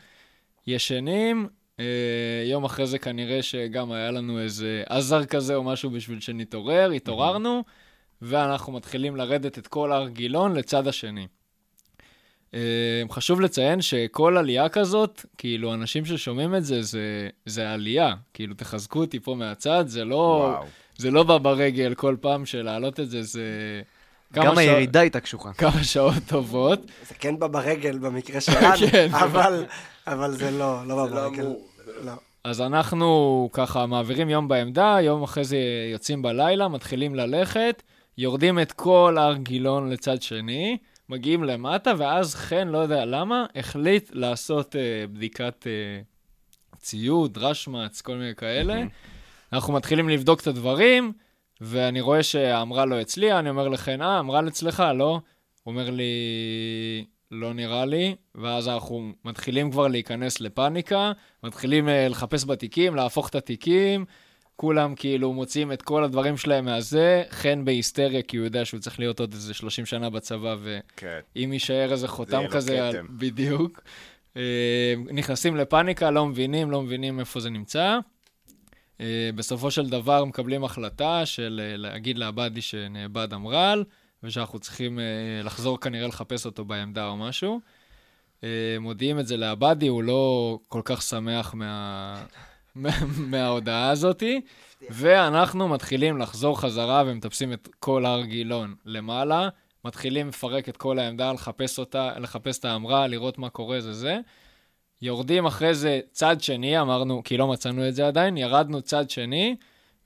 ישנים, 0.68 1.48
אה, 1.80 1.86
יום 2.46 2.64
אחרי 2.64 2.88
זה 2.88 3.00
כנראה 3.00 3.42
שגם 3.44 3.92
היה 3.92 4.12
לנו 4.12 4.40
איזה 4.40 4.84
עזר 4.90 5.26
כזה 5.26 5.56
או 5.56 5.64
משהו 5.64 5.90
בשביל 5.90 6.20
שנתעורר, 6.20 6.92
התעוררנו, 6.92 7.64
ואנחנו 8.22 8.74
מתחילים 8.74 9.16
לרדת 9.16 9.58
את 9.58 9.68
כל 9.68 9.92
הר 9.92 10.08
גילון 10.08 10.56
לצד 10.56 10.88
השני. 10.88 11.28
אמ, 12.56 12.60
חשוב 13.12 13.42
לציין 13.42 13.82
שכל 13.82 14.38
עלייה 14.38 14.70
כזאת, 14.70 15.26
כאילו, 15.38 15.74
אנשים 15.74 16.06
ששומעים 16.06 16.56
את 16.56 16.66
זה, 16.66 16.82
זה, 16.82 17.30
זה 17.46 17.72
עלייה. 17.72 18.14
כאילו, 18.34 18.54
תחזקו 18.54 19.00
אותי 19.00 19.20
פה 19.20 19.36
מהצד, 19.36 19.84
זה 19.88 20.06
לא, 20.06 20.56
זה 20.98 21.12
לא 21.12 21.24
בא 21.24 21.38
ברגל 21.38 21.94
כל 21.94 22.16
פעם 22.22 22.46
שלהעלות 22.46 23.00
את 23.00 23.10
זה, 23.10 23.24
זה... 23.24 23.42
גם 24.34 24.58
הירידה 24.58 25.00
הייתה 25.00 25.20
קשוחה. 25.20 25.54
כמה 25.54 25.84
שעות 25.84 26.24
טובות. 26.28 26.80
זה 27.08 27.16
כן 27.20 27.40
בא 27.40 27.48
ברגל 27.48 27.98
במקרה 27.98 28.42
שלנו, 28.42 28.76
כן, 28.92 29.08
אבל, 29.14 29.66
אבל 30.08 30.32
זה 30.32 30.52
לא, 30.52 30.88
לא 30.88 30.96
בא 30.96 31.02
לא 31.02 31.08
ברגל. 31.08 31.48
לא. 32.04 32.12
אז 32.44 32.62
אנחנו 32.62 33.50
ככה 33.54 33.86
מעבירים 33.86 34.30
יום 34.30 34.48
בעמדה, 34.48 34.98
יום 35.02 35.24
אחרי 35.24 35.44
זה 35.44 35.58
יוצאים 35.92 36.22
בלילה, 36.22 36.68
מתחילים 36.68 37.16
ללכת, 37.16 37.84
יורדים 38.18 38.60
את 38.60 38.72
כל 38.72 39.18
הר 39.20 39.36
גילון 39.36 39.90
לצד 39.90 40.22
שני. 40.22 40.78
מגיעים 41.10 41.44
למטה, 41.44 41.92
ואז 41.98 42.36
חן, 42.36 42.68
לא 42.68 42.78
יודע 42.78 43.06
למה, 43.06 43.46
החליט 43.56 44.10
לעשות 44.14 44.76
uh, 44.76 45.12
בדיקת 45.14 45.64
uh, 45.64 46.78
ציוד, 46.78 47.38
רשמץ, 47.38 48.02
כל 48.02 48.16
מיני 48.16 48.36
כאלה. 48.36 48.84
אנחנו 49.54 49.74
מתחילים 49.74 50.10
לבדוק 50.10 50.42
את 50.42 50.48
הדברים, 50.48 51.14
ואני 51.62 52.02
רואה 52.02 52.24
שאמרה 52.24 52.86
לו 52.86 53.02
אצלי, 53.02 53.34
אני 53.34 53.50
אומר 53.50 53.68
לחן, 53.68 54.02
אה, 54.02 54.20
אמרה 54.20 54.42
אצלך, 54.48 54.84
לא? 54.96 55.20
הוא 55.64 55.72
אומר 55.72 55.90
לי, 55.90 56.06
לא 57.32 57.54
נראה 57.54 57.86
לי, 57.86 58.16
ואז 58.36 58.68
אנחנו 58.68 59.12
מתחילים 59.26 59.72
כבר 59.72 59.88
להיכנס 59.88 60.42
לפאניקה, 60.42 61.12
מתחילים 61.44 61.88
uh, 61.88 61.92
לחפש 62.10 62.46
בתיקים, 62.46 62.96
להפוך 62.96 63.30
את 63.30 63.36
התיקים, 63.36 64.06
כולם 64.56 64.96
כאילו 64.96 65.34
מוציאים 65.34 65.72
את 65.72 65.82
כל 65.82 66.04
הדברים 66.04 66.38
שלהם 66.38 66.66
מהזה, 66.66 67.24
חן 67.30 67.66
בהיסטריה, 67.66 68.22
כי 68.22 68.38
הוא 68.38 68.46
יודע 68.46 68.66
שהוא 68.66 68.80
צריך 68.80 69.00
להיות 69.00 69.20
עוד 69.20 69.34
איזה 69.34 69.54
30 69.54 69.86
שנה 69.86 70.10
בצבא, 70.10 70.56
ואם 70.62 70.82
כן. 70.98 71.20
יישאר 71.36 71.92
איזה 71.92 72.08
חותם 72.08 72.44
כזה, 72.52 72.88
על... 72.88 72.96
בדיוק. 73.10 73.82
אה, 74.38 74.94
נכנסים 75.14 75.56
לפאניקה, 75.56 76.12
לא 76.12 76.26
מבינים, 76.26 76.72
לא 76.72 76.82
מבינים 76.82 77.20
איפה 77.20 77.40
זה 77.40 77.50
נמצא. 77.50 77.98
אה, 79.02 79.30
בסופו 79.36 79.72
של 79.72 79.90
דבר 79.90 80.26
מקבלים 80.26 80.64
החלטה 80.64 81.26
של 81.26 81.62
אה, 81.64 81.78
להגיד 81.78 82.18
לעבדי 82.18 82.62
שנאבד 82.62 83.34
אמר"ל, 83.34 83.84
ושאנחנו 84.24 84.60
צריכים 84.60 85.00
לחזור 85.44 85.80
כנראה 85.80 86.08
לחפש 86.08 86.46
אותו 86.46 86.66
בעמדה 86.66 87.08
או 87.08 87.18
משהו. 87.18 87.60
מודיעים 88.80 89.20
את 89.20 89.28
זה 89.28 89.38
לעבדי, 89.38 89.88
הוא 89.88 90.04
לא 90.04 90.60
כל 90.68 90.82
כך 90.86 91.02
שמח 91.02 91.54
מה... 91.54 92.26
מההודעה 93.18 93.90
הזאתי, 93.90 94.42
ואנחנו 94.90 95.68
מתחילים 95.68 96.18
לחזור 96.18 96.60
חזרה 96.60 97.04
ומטפסים 97.08 97.54
את 97.54 97.70
כל 97.80 98.06
הר 98.06 98.22
גילון 98.22 98.76
למעלה, 98.86 99.50
מתחילים 99.86 100.28
לפרק 100.28 100.70
את 100.70 100.78
כל 100.78 101.00
העמדה, 101.00 101.34
לחפש 101.34 101.80
אותה, 101.80 102.20
לחפש 102.20 102.60
את 102.60 102.66
האמרה, 102.66 103.08
לראות 103.08 103.38
מה 103.38 103.50
קורה, 103.50 103.82
זה 103.82 103.94
זה. 103.94 104.18
יורדים 105.02 105.46
אחרי 105.46 105.76
זה 105.76 106.00
צד 106.12 106.42
שני, 106.42 106.82
אמרנו, 106.82 107.24
כי 107.24 107.38
לא 107.38 107.48
מצאנו 107.48 107.88
את 107.88 107.96
זה 107.96 108.08
עדיין, 108.08 108.38
ירדנו 108.38 108.82
צד 108.82 109.10
שני, 109.10 109.56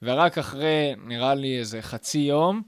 ורק 0.01 0.37
אחרי, 0.37 0.93
נראה 1.05 1.35
לי, 1.35 1.59
איזה 1.59 1.81
חצי 1.81 2.17
יום, 2.17 2.61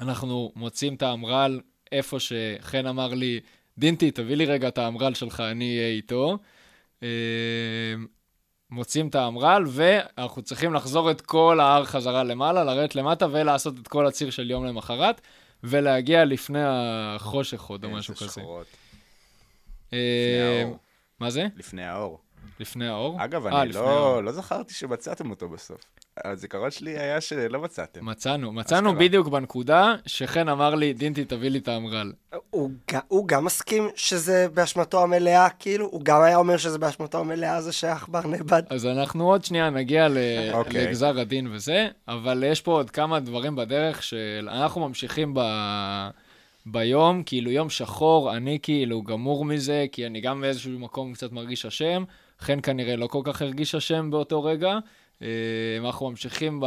אנחנו 0.00 0.52
מוצאים 0.56 0.94
את 0.94 1.02
האמרל 1.02 1.60
איפה 1.92 2.20
שחן 2.20 2.86
אמר 2.86 3.14
לי, 3.14 3.40
דינטי, 3.78 4.10
תביא 4.10 4.36
לי 4.36 4.46
רגע 4.46 4.68
את 4.68 4.78
האמרל 4.78 5.14
שלך, 5.14 5.40
אני 5.40 5.76
אהיה 5.76 5.88
איתו. 5.88 6.38
אה, 8.72 8.76
מוצאים 8.76 9.08
את 9.08 9.14
האמר"ל, 9.14 9.64
ואנחנו 9.66 10.42
צריכים 10.42 10.74
לחזור 10.74 11.10
את 11.10 11.20
כל 11.20 11.60
ההר 11.60 11.84
חזרה 11.84 12.24
למעלה, 12.24 12.64
לרדת 12.64 12.94
למטה 12.94 13.26
ולעשות 13.30 13.74
את 13.82 13.88
כל 13.88 14.06
הציר 14.06 14.30
של 14.30 14.50
יום 14.50 14.66
למחרת, 14.66 15.20
ולהגיע 15.64 16.24
לפני 16.24 16.62
החושך 16.64 17.62
עוד 17.62 17.84
או 17.84 17.90
משהו 17.90 18.14
כזה. 18.14 18.24
איזה 18.24 18.34
שחורות. 18.34 18.66
אה. 19.92 20.64
מה 21.20 21.30
זה? 21.30 21.46
לפני 21.56 21.84
האור. 21.84 22.20
לפני 22.60 22.88
האור? 22.88 23.24
אגב, 23.24 23.46
아, 23.46 23.54
אני 23.54 23.72
לא, 23.72 24.24
לא 24.24 24.32
זכרתי 24.32 24.74
שמצאתם 24.74 25.30
אותו 25.30 25.48
בסוף. 25.48 25.80
הזיכרון 26.24 26.70
שלי 26.70 26.98
היה 26.98 27.20
שלא 27.20 27.60
מצאתם. 27.60 28.06
מצאנו, 28.06 28.52
מצאנו 28.52 28.90
אשכרה. 28.90 29.04
בדיוק 29.04 29.28
בנקודה 29.28 29.94
שחן 30.06 30.48
אמר 30.48 30.74
לי, 30.74 30.92
דינטי, 30.92 31.24
תביא 31.24 31.48
לי 31.48 31.58
את 31.58 31.68
האמר"ל. 31.68 32.12
הוא, 32.50 32.70
הוא 33.08 33.28
גם 33.28 33.44
מסכים 33.44 33.88
שזה 33.94 34.46
באשמתו 34.54 35.02
המלאה, 35.02 35.48
כאילו? 35.50 35.86
הוא 35.86 36.00
גם 36.04 36.22
היה 36.22 36.36
אומר 36.36 36.56
שזה 36.56 36.78
באשמתו 36.78 37.18
המלאה, 37.18 37.60
זה 37.60 37.72
שהעכבר 37.72 38.26
נאבד. 38.26 38.62
אז 38.70 38.86
אנחנו 38.86 39.30
עוד 39.30 39.44
שנייה 39.44 39.70
נגיע 39.70 40.08
ל... 40.08 40.16
okay. 40.16 40.54
אוקיי. 40.54 40.86
לגזר 40.86 41.20
הדין 41.20 41.48
וזה, 41.52 41.88
אבל 42.08 42.44
יש 42.46 42.60
פה 42.60 42.72
עוד 42.72 42.90
כמה 42.90 43.20
דברים 43.20 43.56
בדרך 43.56 44.02
שאנחנו 44.02 44.88
ממשיכים 44.88 45.34
ב... 45.34 45.40
ביום, 46.66 47.22
כאילו 47.22 47.50
יום 47.50 47.70
שחור, 47.70 48.36
אני 48.36 48.58
כאילו 48.62 49.02
גמור 49.02 49.44
מזה, 49.44 49.86
כי 49.92 50.06
אני 50.06 50.20
גם 50.20 50.40
באיזשהו 50.40 50.78
מקום 50.78 51.12
קצת 51.12 51.32
מרגיש 51.32 51.66
אשם, 51.66 52.04
חן 52.40 52.58
כנראה 52.62 52.96
לא 52.96 53.06
כל 53.06 53.20
כך 53.24 53.42
הרגיש 53.42 53.74
אשם 53.74 54.10
באותו 54.10 54.44
רגע. 54.44 54.78
אה, 55.22 55.28
אנחנו 55.84 56.10
ממשיכים 56.10 56.62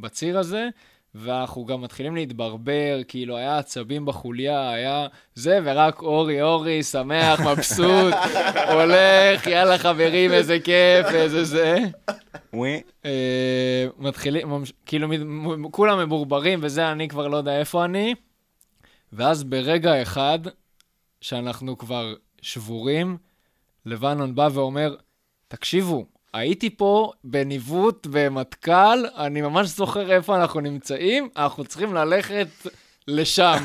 בציר 0.00 0.38
הזה, 0.38 0.68
ואנחנו 1.14 1.64
גם 1.64 1.80
מתחילים 1.80 2.14
להתברבר, 2.14 3.00
כאילו 3.08 3.36
היה 3.36 3.58
עצבים 3.58 4.04
בחוליה, 4.06 4.70
היה 4.70 5.06
זה, 5.34 5.58
ורק 5.64 6.02
אורי, 6.02 6.42
אורי, 6.42 6.82
שמח, 6.82 7.40
מבסוט, 7.46 8.14
הולך, 8.72 9.46
יאללה 9.46 9.78
חברים, 9.78 10.32
איזה 10.32 10.58
כיף, 10.64 11.06
איזה 11.14 11.44
זה. 11.44 11.78
אה, 13.04 13.86
מתחילים, 13.98 14.48
כאילו, 14.86 15.08
כולם 15.70 15.98
מבורברים, 15.98 16.58
וזה, 16.62 16.92
אני 16.92 17.08
כבר 17.08 17.28
לא 17.28 17.36
יודע 17.36 17.58
איפה 17.58 17.84
אני. 17.84 18.14
ואז 19.12 19.44
ברגע 19.44 20.02
אחד, 20.02 20.38
שאנחנו 21.20 21.78
כבר 21.78 22.14
שבורים, 22.42 23.16
לבנון 23.86 24.34
בא 24.34 24.48
ואומר, 24.52 24.94
תקשיבו, 25.48 26.06
הייתי 26.34 26.70
פה 26.70 27.12
בניווט 27.24 28.06
במטכ"ל, 28.10 29.04
אני 29.16 29.40
ממש 29.40 29.68
זוכר 29.68 30.12
איפה 30.12 30.36
אנחנו 30.36 30.60
נמצאים, 30.60 31.28
אנחנו 31.36 31.64
צריכים 31.64 31.94
ללכת 31.94 32.46
לשם. 33.08 33.56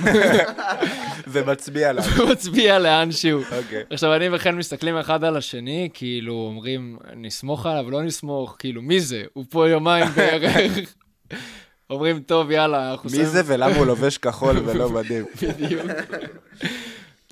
ומצביע 1.27 1.93
לאן. 1.93 2.03
ומצביע 2.17 2.79
לאנשהו. 2.79 3.39
אוקיי. 3.39 3.83
עכשיו, 3.89 4.15
אני 4.15 4.29
וכן 4.31 4.55
מסתכלים 4.55 4.97
אחד 4.97 5.23
על 5.23 5.37
השני, 5.37 5.89
כאילו, 5.93 6.33
אומרים, 6.33 6.97
נסמוך 7.15 7.65
עליו, 7.65 7.91
לא 7.91 8.03
נסמוך, 8.03 8.55
כאילו, 8.59 8.81
מי 8.81 8.99
זה? 8.99 9.23
הוא 9.33 9.45
פה 9.49 9.69
יומיים 9.69 10.07
בערך. 10.15 10.93
אומרים, 11.89 12.19
טוב, 12.19 12.51
יאללה, 12.51 12.91
אנחנו 12.91 13.09
מי 13.09 13.25
זה 13.25 13.41
ולמה 13.45 13.75
הוא 13.75 13.85
לובש 13.85 14.17
כחול 14.17 14.57
ולא 14.57 14.89
מדהים? 14.89 15.25
בדיוק. 15.41 15.81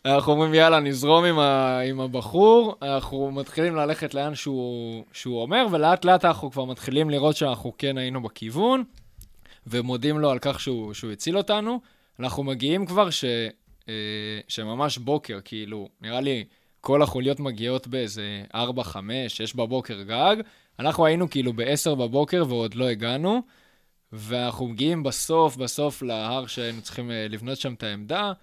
אנחנו 0.06 0.32
אומרים, 0.32 0.54
יאללה, 0.54 0.80
נזרום 0.80 1.26
עם, 1.26 1.40
ה, 1.40 1.80
עם 1.80 2.00
הבחור, 2.00 2.76
אנחנו 2.82 3.32
מתחילים 3.32 3.76
ללכת 3.76 4.14
לאן 4.14 4.36
שהוא, 4.36 5.04
שהוא 5.14 5.42
אומר, 5.42 5.68
ולאט 5.72 6.06
לאט 6.06 6.26
אנחנו 6.26 6.52
כבר 6.52 6.66
מתחילים 6.66 7.10
לראות 7.10 7.36
שאנחנו 7.36 7.74
כן 7.78 7.98
היינו 7.98 8.24
בכיוון, 8.24 8.84
ומודים 9.68 10.20
לו 10.20 10.30
על 10.30 10.40
כך 10.42 10.60
שהוא, 10.60 10.94
שהוא 10.94 11.12
הציל 11.12 11.38
אותנו. 11.38 11.80
אנחנו 12.20 12.44
מגיעים 12.44 12.86
כבר 12.86 13.10
ש, 13.10 13.26
אה, 13.90 13.94
שממש 14.48 14.98
בוקר, 14.98 15.40
כאילו, 15.46 15.90
נראה 16.02 16.22
לי 16.22 16.44
כל 16.82 17.02
החוליות 17.02 17.40
מגיעות 17.40 17.88
באיזה 17.88 18.44
4, 18.56 18.84
5, 18.84 19.38
6 19.38 19.54
בבוקר 19.54 20.02
גג. 20.02 20.36
אנחנו 20.80 21.06
היינו 21.06 21.30
כאילו 21.30 21.54
ב-10 21.54 21.96
בבוקר 21.96 22.44
ועוד 22.48 22.76
לא 22.76 22.88
הגענו, 22.88 23.42
ואנחנו 24.12 24.68
מגיעים 24.68 25.04
בסוף, 25.04 25.58
בסוף 25.58 26.02
להר 26.02 26.48
שהיינו 26.48 26.82
צריכים 26.82 27.12
אה, 27.12 27.28
לבנות 27.30 27.58
שם 27.58 27.74
את 27.74 27.84
העמדה. 27.84 28.34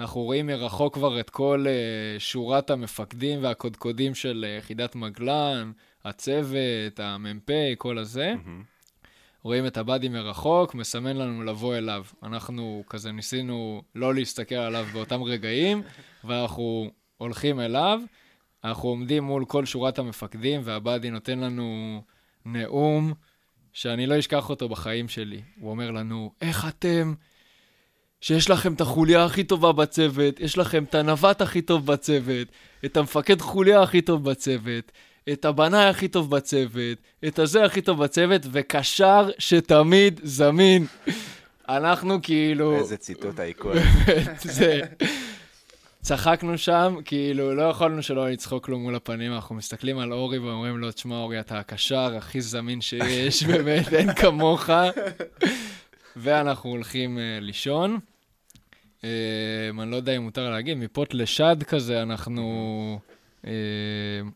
אנחנו 0.00 0.20
רואים 0.20 0.46
מרחוק 0.46 0.94
כבר 0.94 1.20
את 1.20 1.30
כל 1.30 1.66
uh, 1.66 2.20
שורת 2.20 2.70
המפקדים 2.70 3.42
והקודקודים 3.42 4.14
של 4.14 4.44
uh, 4.48 4.58
יחידת 4.58 4.94
מגלן, 4.94 5.72
הצוות, 6.04 7.00
המ"פ, 7.00 7.50
כל 7.78 7.98
הזה. 7.98 8.34
Mm-hmm. 8.34 8.76
רואים 9.42 9.66
את 9.66 9.76
הבאדי 9.76 10.08
מרחוק, 10.08 10.74
מסמן 10.74 11.16
לנו 11.16 11.44
לבוא 11.44 11.76
אליו. 11.76 12.04
אנחנו 12.22 12.84
כזה 12.88 13.12
ניסינו 13.12 13.82
לא 13.94 14.14
להסתכל 14.14 14.54
עליו 14.54 14.86
באותם 14.92 15.22
רגעים, 15.22 15.82
ואנחנו 16.24 16.90
הולכים 17.16 17.60
אליו. 17.60 18.00
אנחנו 18.64 18.88
עומדים 18.88 19.24
מול 19.24 19.44
כל 19.44 19.64
שורת 19.64 19.98
המפקדים, 19.98 20.60
והבאדי 20.64 21.10
נותן 21.10 21.38
לנו 21.38 22.02
נאום 22.44 23.14
שאני 23.72 24.06
לא 24.06 24.18
אשכח 24.18 24.50
אותו 24.50 24.68
בחיים 24.68 25.08
שלי. 25.08 25.42
הוא 25.60 25.70
אומר 25.70 25.90
לנו, 25.90 26.32
איך 26.40 26.66
אתם 26.68 27.14
שיש 28.26 28.50
לכם 28.50 28.72
את 28.72 28.80
החוליה 28.80 29.24
הכי 29.24 29.44
טובה 29.44 29.72
בצוות, 29.72 30.40
יש 30.40 30.58
לכם 30.58 30.84
את 30.84 30.94
הנווט 30.94 31.40
הכי 31.40 31.62
טוב 31.62 31.86
בצוות, 31.86 32.48
את 32.84 32.96
המפקד 32.96 33.40
חוליה 33.40 33.82
הכי 33.82 34.00
טוב 34.00 34.30
בצוות, 34.30 34.92
את 35.32 35.44
הבנאי 35.44 35.84
הכי 35.84 36.08
טוב 36.08 36.30
בצוות, 36.30 36.98
את 37.26 37.38
הזה 37.38 37.64
הכי 37.64 37.82
טוב 37.82 38.04
בצוות, 38.04 38.42
וקשר 38.52 39.30
שתמיד 39.38 40.20
זמין. 40.22 40.86
אנחנו 41.68 42.18
כאילו... 42.22 42.76
איזה 42.76 42.96
ציטוט 42.96 43.38
האיקון. 43.38 43.76
זה... 44.42 44.80
צחקנו 46.02 46.58
שם, 46.58 46.96
כאילו, 47.04 47.54
לא 47.54 47.62
יכולנו 47.62 48.02
שלא 48.02 48.30
לצחוק 48.30 48.68
לו 48.68 48.78
מול 48.78 48.94
הפנים, 48.94 49.34
אנחנו 49.34 49.54
מסתכלים 49.54 49.98
על 49.98 50.12
אורי 50.12 50.38
ואומרים 50.38 50.78
לו, 50.78 50.92
תשמע, 50.92 51.16
אורי, 51.16 51.40
אתה 51.40 51.58
הקשר 51.58 52.16
הכי 52.16 52.40
זמין 52.40 52.80
שיש, 52.80 53.42
באמת, 53.48 53.92
אין 53.92 54.14
כמוך. 54.14 54.70
ואנחנו 56.16 56.70
הולכים 56.70 57.18
uh, 57.18 57.44
לישון. 57.44 57.98
Uh, 59.06 59.82
אני 59.82 59.90
לא 59.90 59.96
יודע 59.96 60.16
אם 60.16 60.22
מותר 60.22 60.50
להגיד, 60.50 60.78
מפות 60.78 61.14
לשד 61.14 61.56
כזה, 61.62 62.02
אנחנו 62.02 62.98
uh, 63.42 63.48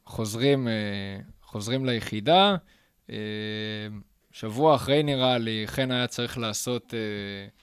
חוזרים, 0.07 0.69
uh, 0.69 1.47
חוזרים 1.47 1.85
ליחידה. 1.85 2.57
Uh, 3.07 3.13
שבוע 4.33 4.75
אחרי, 4.75 5.03
נראה 5.03 5.39
לי, 5.39 5.63
חן 5.67 5.91
היה 5.91 6.07
צריך 6.07 6.39
לעשות... 6.39 6.91
Uh, 6.91 7.61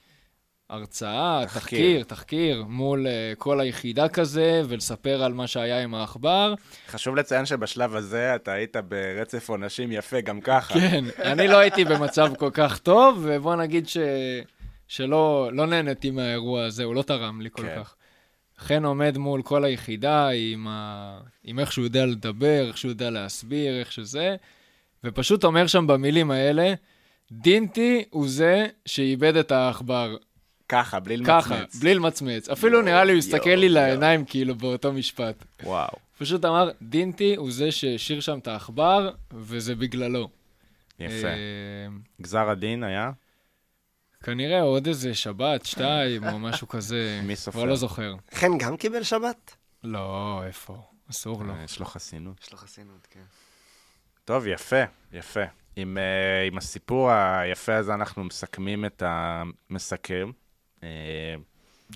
הרצאה, 0.70 1.40
תחקיר, 1.44 1.60
תחקיר, 1.60 2.04
תחקיר 2.04 2.64
מול 2.68 3.06
uh, 3.06 3.36
כל 3.38 3.60
היחידה 3.60 4.08
כזה, 4.08 4.62
ולספר 4.68 5.22
על 5.22 5.32
מה 5.32 5.46
שהיה 5.46 5.82
עם 5.82 5.94
העכבר. 5.94 6.54
חשוב 6.88 7.16
לציין 7.16 7.46
שבשלב 7.46 7.96
הזה 7.96 8.34
אתה 8.34 8.52
היית 8.52 8.76
ברצף 8.76 9.48
עונשים 9.48 9.92
יפה 9.92 10.20
גם 10.20 10.40
ככה. 10.40 10.74
כן, 10.74 11.04
אני 11.22 11.48
לא 11.48 11.58
הייתי 11.58 11.84
במצב 11.84 12.32
כל 12.38 12.50
כך 12.52 12.78
טוב, 12.78 13.18
ובוא 13.22 13.56
נגיד 13.56 13.88
ש... 13.88 13.96
שלא 14.88 15.50
לא 15.52 15.66
נהניתי 15.66 16.10
מהאירוע 16.10 16.64
הזה, 16.64 16.84
הוא 16.84 16.94
לא 16.94 17.02
תרם 17.02 17.40
לי 17.40 17.48
כל 17.52 17.62
כן. 17.62 17.76
כך. 17.78 17.94
חן 18.58 18.84
עומד 18.84 19.18
מול 19.18 19.42
כל 19.42 19.64
היחידה 19.64 20.28
עם, 20.28 20.68
ה... 20.68 21.20
עם 21.44 21.58
איך 21.58 21.72
שהוא 21.72 21.84
יודע 21.84 22.06
לדבר, 22.06 22.68
איך 22.68 22.78
שהוא 22.78 22.88
יודע 22.88 23.10
להסביר, 23.10 23.80
איך 23.80 23.92
שזה, 23.92 24.36
ופשוט 25.04 25.44
אומר 25.44 25.66
שם 25.66 25.86
במילים 25.86 26.30
האלה, 26.30 26.74
דינטי 27.32 28.04
הוא 28.10 28.28
זה 28.28 28.66
שאיבד 28.86 29.36
את 29.36 29.52
העכבר. 29.52 30.16
ככה, 30.68 31.00
בלי 31.00 31.16
למצמץ. 31.16 31.44
ככה, 31.44 31.64
בלי 31.80 31.94
למצמץ. 31.94 32.48
אפילו 32.48 32.82
נראה 32.82 33.04
לי 33.04 33.12
הוא 33.12 33.18
הסתכל 33.18 33.50
לי 33.50 33.68
לעיניים 33.68 34.24
כאילו 34.24 34.54
באותו 34.54 34.92
משפט. 34.92 35.44
וואו. 35.62 35.96
פשוט 36.18 36.44
אמר, 36.44 36.70
דינטי 36.82 37.36
הוא 37.36 37.52
זה 37.52 37.72
שהשאיר 37.72 38.20
שם 38.20 38.38
את 38.38 38.48
העכבר, 38.48 39.10
וזה 39.32 39.74
בגללו. 39.74 40.28
יפה. 41.00 41.28
אה, 41.28 41.34
גזר 42.20 42.50
הדין 42.50 42.82
היה? 42.82 43.10
כנראה 44.28 44.60
עוד 44.60 44.86
איזה 44.86 45.14
שבת, 45.14 45.66
שתיים, 45.66 46.24
או 46.24 46.38
משהו 46.38 46.68
כזה. 46.68 47.20
מי 47.26 47.36
סופר? 47.36 47.58
כבר 47.58 47.68
לא 47.68 47.76
זוכר. 47.76 48.14
חן 48.34 48.58
גם 48.58 48.76
קיבל 48.76 49.02
שבת? 49.02 49.56
לא, 49.84 50.40
איפה? 50.46 50.82
אסור 51.10 51.44
לו. 51.44 51.52
אה, 51.54 51.64
יש 51.64 51.80
לו 51.80 51.86
חסינות. 51.86 52.40
יש 52.42 52.52
לו 52.52 52.58
חסינות, 52.58 53.06
כן. 53.10 53.22
טוב, 54.24 54.46
יפה, 54.46 54.82
יפה. 55.12 55.40
עם, 55.76 55.96
uh, 55.96 56.52
עם 56.52 56.58
הסיפור 56.58 57.10
היפה 57.10 57.76
הזה 57.76 57.94
אנחנו 57.94 58.24
מסכמים 58.24 58.84
את 58.84 59.02
המסכם. 59.06 60.30
אה, 60.82 60.88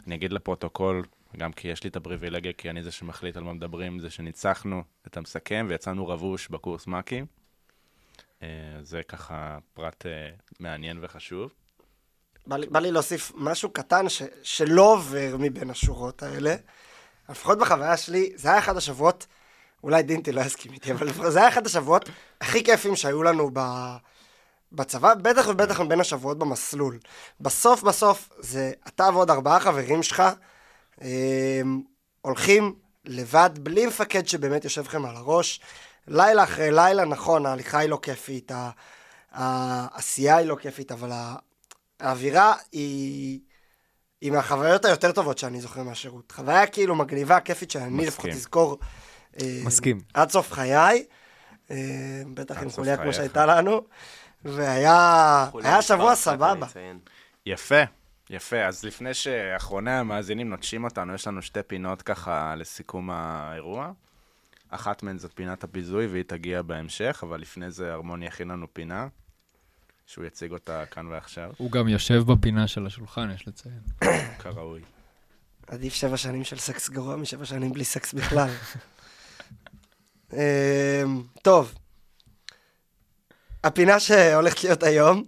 אני 0.07 0.14
אגיד 0.14 0.33
לפרוטוקול, 0.33 1.05
גם 1.37 1.53
כי 1.53 1.68
יש 1.68 1.85
לי 1.85 1.91
את 1.91 1.97
הפריבילגיה, 1.97 2.53
כי 2.53 2.70
אני 2.70 2.83
זה 2.83 2.93
שמחליט 2.93 3.37
על 3.37 3.43
מה 3.43 3.53
מדברים, 3.53 3.99
זה 3.99 4.11
שניצחנו 4.11 4.83
את 5.07 5.16
המסכם 5.16 5.66
ויצאנו 5.68 6.09
רבוש 6.09 6.49
בקורס 6.49 6.87
מ"כים. 6.87 7.26
אה, 8.43 8.49
זה 8.80 9.03
ככה 9.03 9.59
פרט 9.74 10.07
אה, 10.07 10.30
מעניין 10.61 10.99
וחשוב. 11.01 11.53
בא 12.47 12.78
לי, 12.78 12.90
להוסיף 12.90 13.32
משהו 13.34 13.70
קטן 13.70 14.09
ש, 14.09 14.22
שלא 14.43 14.93
עובר 14.93 15.36
מבין 15.38 15.70
השורות 15.70 16.22
האלה. 16.22 16.55
לפחות 17.28 17.59
בחוויה 17.59 17.97
שלי, 17.97 18.32
זה 18.34 18.49
היה 18.49 18.59
אחד 18.59 18.76
השבועות, 18.76 19.26
אולי 19.84 20.03
דינטי 20.03 20.32
לא 20.32 20.40
יסכים 20.40 20.72
איתי, 20.72 20.93
אבל 20.93 21.30
זה 21.30 21.38
היה 21.38 21.49
אחד 21.49 21.66
השבועות 21.66 22.09
הכי 22.40 22.64
כיפים 22.64 22.97
שהיו 22.97 23.22
לנו 23.22 23.51
ב... 23.53 23.61
בצבא, 24.72 25.14
בטח 25.14 25.47
ובטח 25.49 25.80
בין 25.80 26.01
השבועות 26.01 26.38
במסלול. 26.38 26.99
בסוף 27.40 27.82
בסוף 27.82 28.28
זה 28.38 28.72
אתה 28.88 29.09
ועוד 29.12 29.30
ארבעה 29.30 29.61
חברים 29.61 30.03
שלך 30.03 30.22
אה, 31.03 31.61
הולכים 32.20 32.74
לבד, 33.05 33.51
בלי 33.55 33.86
מפקד 33.86 34.28
שבאמת 34.28 34.64
יושב 34.64 34.84
לכם 34.84 35.05
על 35.05 35.16
הראש. 35.16 35.61
לילה 36.09 36.43
אחרי 36.43 36.70
לילה, 36.70 37.05
נכון, 37.05 37.47
ההליכה 37.47 37.78
היא 37.78 37.88
לא 37.88 37.99
כיפית, 38.03 38.53
העשייה 39.32 40.36
היא 40.36 40.47
לא 40.47 40.57
כיפית, 40.57 40.93
אבל 40.93 41.11
האווירה 42.03 42.55
היא... 42.73 43.41
היא 44.21 44.33
מהחוויות 44.33 44.85
היותר 44.85 45.13
טובות 45.13 45.39
שאני 45.39 45.61
זוכר 45.61 45.83
מהשירות. 45.83 46.33
חוויה 46.33 46.67
כאילו 46.67 46.95
מגניבה, 46.95 47.41
כיפית, 47.41 47.71
שאני 47.71 48.07
לפחות 48.07 48.31
אזכור. 48.31 48.79
אה, 49.41 49.61
מסכים. 49.65 50.01
עד 50.15 50.31
סוף 50.31 50.53
חיי. 50.53 51.05
אה, 51.71 52.23
בטח 52.35 52.63
עם 52.63 52.71
חוליה 52.71 52.97
כמו 52.97 53.13
שהייתה 53.13 53.47
לנו. 53.47 53.83
והיה 54.45 55.49
שבוע 55.81 56.15
סבבה. 56.15 56.67
יפה, 57.47 57.83
יפה. 58.31 58.65
אז 58.65 58.85
לפני 58.85 59.15
שאחרוני 59.15 59.91
המאזינים 59.91 60.51
נוטשים 60.51 60.85
אותנו, 60.85 61.15
יש 61.15 61.27
לנו 61.27 61.43
שתי 61.43 61.63
פינות 61.67 62.03
ככה 62.03 62.55
לסיכום 62.57 63.11
האירוע. 63.11 63.93
אחת 64.69 65.03
מהן 65.03 65.19
זאת 65.19 65.33
פינת 65.35 65.65
הביזוי, 65.65 66.07
והיא 66.07 66.25
תגיע 66.27 66.63
בהמשך, 66.63 67.21
אבל 67.23 67.41
לפני 67.41 67.71
זה 67.71 67.93
הרמוני 67.93 68.27
יכין 68.27 68.49
לנו 68.49 68.67
פינה, 68.73 69.09
שהוא 70.13 70.25
יציג 70.25 70.53
אותה 70.53 70.87
כאן 70.87 71.07
ועכשיו. 71.07 71.51
הוא 71.57 71.71
גם 71.71 71.89
יושב 71.89 72.23
בפינה 72.27 72.67
של 72.67 72.87
השולחן, 72.87 73.31
יש 73.35 73.49
לציין. 73.49 73.81
כראוי. 74.43 74.81
עדיף 75.67 75.95
שבע 75.95 76.17
שנים 76.17 76.45
של 76.45 76.59
סקס 76.59 76.91
גרוע 76.91 77.17
משבע 77.17 77.45
שנים 77.45 77.73
בלי 77.73 77.85
סקס 77.85 78.15
בכלל. 78.15 78.49
אמ, 80.33 81.23
טוב, 81.43 81.75
הפינה 83.65 84.01
שהולכת 84.01 84.65
להיות 84.65 84.83
היום 84.83 85.25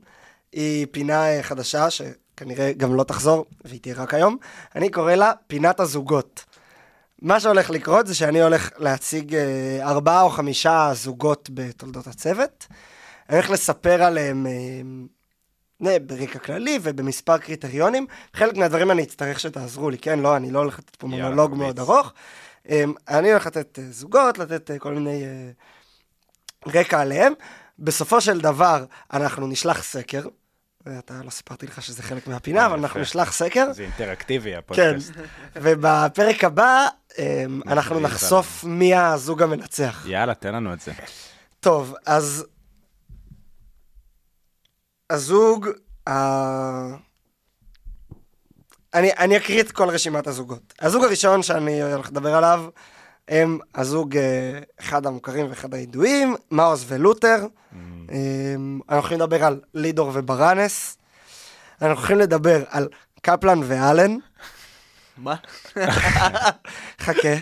היא 0.53 0.87
פינה 0.91 1.27
אה, 1.27 1.43
חדשה, 1.43 1.91
שכנראה 1.91 2.73
גם 2.73 2.95
לא 2.95 3.05
תחזור, 3.05 3.47
והיא 3.65 3.81
תהיה 3.81 3.95
רק 3.97 4.15
היום. 4.15 4.37
אני 4.75 4.91
קורא 4.91 5.15
לה 5.15 5.33
פינת 5.47 5.81
הזוגות. 5.81 6.45
מה 7.23 7.41
שהולך 7.41 7.71
לקרות 7.71 8.07
זה 8.07 8.15
שאני 8.15 8.43
הולך 8.43 8.71
להציג 8.79 9.35
אה, 9.35 9.79
ארבעה 9.83 10.23
או 10.23 10.31
חמישה 10.31 10.91
זוגות 10.95 11.51
בתולדות 11.55 12.07
הצוות. 12.07 12.67
אני 13.29 13.37
הולך 13.37 13.51
לספר 13.51 14.03
עליהם 14.03 14.47
אה, 15.87 15.99
ברקע 15.99 16.39
כללי 16.39 16.79
ובמספר 16.83 17.39
קריטריונים. 17.39 18.07
חלק 18.35 18.57
מהדברים 18.57 18.91
אני 18.91 19.03
אצטרך 19.03 19.41
שתעזרו 19.41 19.91
לי, 19.91 19.99
כן? 19.99 20.19
לא, 20.19 20.37
אני 20.37 20.51
לא 20.51 20.59
הולך 20.59 20.79
לתת 20.79 20.97
פה 20.97 21.07
מונולוג 21.07 21.55
מאוד 21.55 21.79
ארוך. 21.79 22.13
אני 23.09 23.31
הולך 23.31 23.47
לתת 23.47 23.79
זוגות, 23.91 24.39
לתת 24.39 24.71
כל 24.79 24.95
מיני 24.95 25.25
רקע 26.67 27.01
עליהם. 27.01 27.33
בסופו 27.79 28.21
של 28.21 28.41
דבר, 28.41 28.85
אנחנו 29.13 29.47
נשלח 29.47 29.83
סקר. 29.83 30.23
אתה 30.99 31.15
לא 31.25 31.31
סיפרתי 31.31 31.67
לך 31.67 31.83
שזה 31.83 32.03
חלק 32.03 32.27
מהפינה, 32.27 32.61
אה, 32.61 32.67
אבל 32.67 32.79
אנחנו 32.79 33.01
נשלח 33.01 33.33
סקר. 33.33 33.73
זה 33.73 33.83
אינטראקטיבי, 33.83 34.57
הפודקאסט. 34.57 35.13
כן, 35.13 35.21
ובפרק 35.55 36.45
הבא, 36.45 36.87
אמ, 37.19 37.61
אנחנו 37.67 38.01
נחשוף 38.01 38.65
מי 38.65 38.95
הזוג 38.95 39.43
המנצח. 39.43 40.05
יאללה, 40.09 40.35
תן 40.35 40.55
לנו 40.55 40.73
את 40.73 40.81
זה. 40.81 40.93
טוב, 41.61 41.95
אז 42.07 42.47
הזוג 45.11 45.69
ה- 46.09 46.95
אני, 48.95 49.13
אני 49.19 49.37
אקריא 49.37 49.61
את 49.61 49.73
כל 49.73 49.89
רשימת 49.89 50.27
הזוגות. 50.27 50.75
הזוג 50.81 51.05
הראשון 51.05 51.43
שאני 51.43 51.83
הולך 51.93 52.09
לדבר 52.09 52.35
עליו, 52.35 52.65
הם 53.29 53.59
הזוג, 53.75 54.17
אה, 54.17 54.59
אחד 54.81 55.07
המוכרים 55.07 55.47
ואחד 55.51 55.75
הידועים, 55.75 56.37
מאוס 56.51 56.85
ולותר. 56.89 57.47
אה, 58.11 58.55
אנחנו 58.89 58.97
הולכים 58.97 59.19
לדבר 59.19 59.45
על 59.45 59.61
לידור 59.75 60.11
וברנס. 60.15 60.97
אנחנו 61.83 61.97
הולכים 61.97 62.19
לדבר 62.19 62.65
על 62.69 62.89
קפלן 63.23 63.61
ואלן. 63.65 64.17
מה? 65.17 65.35
חכה. 67.01 67.35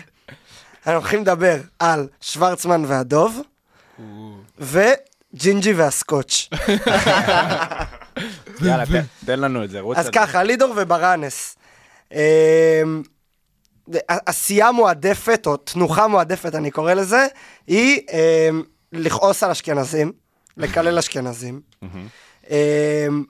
אנחנו 0.77 0.91
הולכים 0.99 1.21
לדבר 1.21 1.57
על 1.79 2.07
שוורצמן 2.21 2.85
והדוב, 2.87 3.41
וג'ינג'י 5.33 5.73
והסקוטש. 5.73 6.49
יאללה, 8.61 8.85
תן- 8.85 9.01
תן 9.25 9.39
לנו 9.39 9.63
את 9.63 9.69
זה, 9.69 9.79
רוץ 9.79 9.97
אז. 9.97 10.09
ככה, 10.09 10.43
לידור 10.43 10.73
וברנס. 10.77 11.55
אמ, 12.11 12.17
עשייה 14.07 14.71
מועדפת, 14.71 15.43
או 15.47 15.57
תנוחה 15.57 16.07
מועדפת, 16.07 16.55
אני 16.55 16.71
קורא 16.71 16.93
לזה, 16.93 17.27
היא 17.67 17.99
אמ, 18.11 18.63
לכעוס 18.91 19.43
על 19.43 19.51
אשכנזים, 19.51 20.11
לקלל 20.57 20.97
אשכנזים. 20.97 21.61
אמ, 22.49 23.23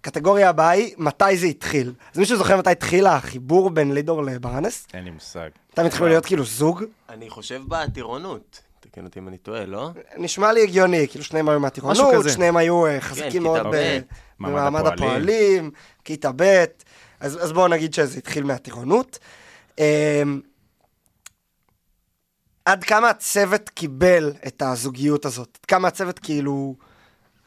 הקטגוריה 0.00 0.48
הבאה 0.48 0.70
היא, 0.70 0.94
מתי 0.98 1.36
זה 1.36 1.46
התחיל? 1.46 1.92
אז 2.12 2.18
מישהו 2.18 2.36
זוכר 2.36 2.56
מתי 2.56 2.70
התחיל 2.70 3.06
החיבור 3.06 3.70
בין 3.70 3.94
לידור 3.94 4.22
לברנס? 4.24 4.86
אין 4.94 5.04
לי 5.04 5.10
מושג. 5.10 5.48
הם 5.76 5.86
התחילו 5.86 6.06
להיות 6.08 6.26
כאילו 6.26 6.44
זוג? 6.44 6.84
אני 7.08 7.30
חושב 7.30 7.60
בעתירונות. 7.68 8.60
תקן 8.90 9.04
אותי 9.04 9.18
אם 9.20 9.28
אני 9.28 9.38
טועה, 9.38 9.66
לא? 9.66 9.90
נשמע 10.16 10.52
לי 10.52 10.62
הגיוני, 10.62 11.08
כאילו 11.08 11.24
שניהם 11.24 11.48
היו 11.48 11.60
מהטירונות, 11.60 11.96
משהו 11.98 12.20
כזה. 12.20 12.32
שניהם 12.32 12.56
היו 12.56 12.86
אה, 12.86 12.92
כן, 12.92 13.00
חזקים 13.00 13.30
כיתה 13.30 13.42
מאוד 13.62 13.74
במעמד 14.40 14.86
הפועלים. 14.86 15.70
כיתה 16.04 16.30
ב', 16.36 16.64
אז 17.20 17.44
אז 17.44 17.52
בואו 17.52 17.68
נגיד 17.68 17.94
שזה 17.94 18.18
התחיל 18.18 18.44
מהטירונות. 18.44 19.18
אמ, 19.78 20.40
עד 22.64 22.84
כמה 22.84 23.10
הצוות 23.10 23.68
קיבל 23.68 24.32
את 24.46 24.62
הזוגיות 24.62 25.24
הזאת? 25.24 25.58
עד 25.60 25.66
כמה 25.66 25.88
הצוות 25.88 26.18
כאילו 26.18 26.74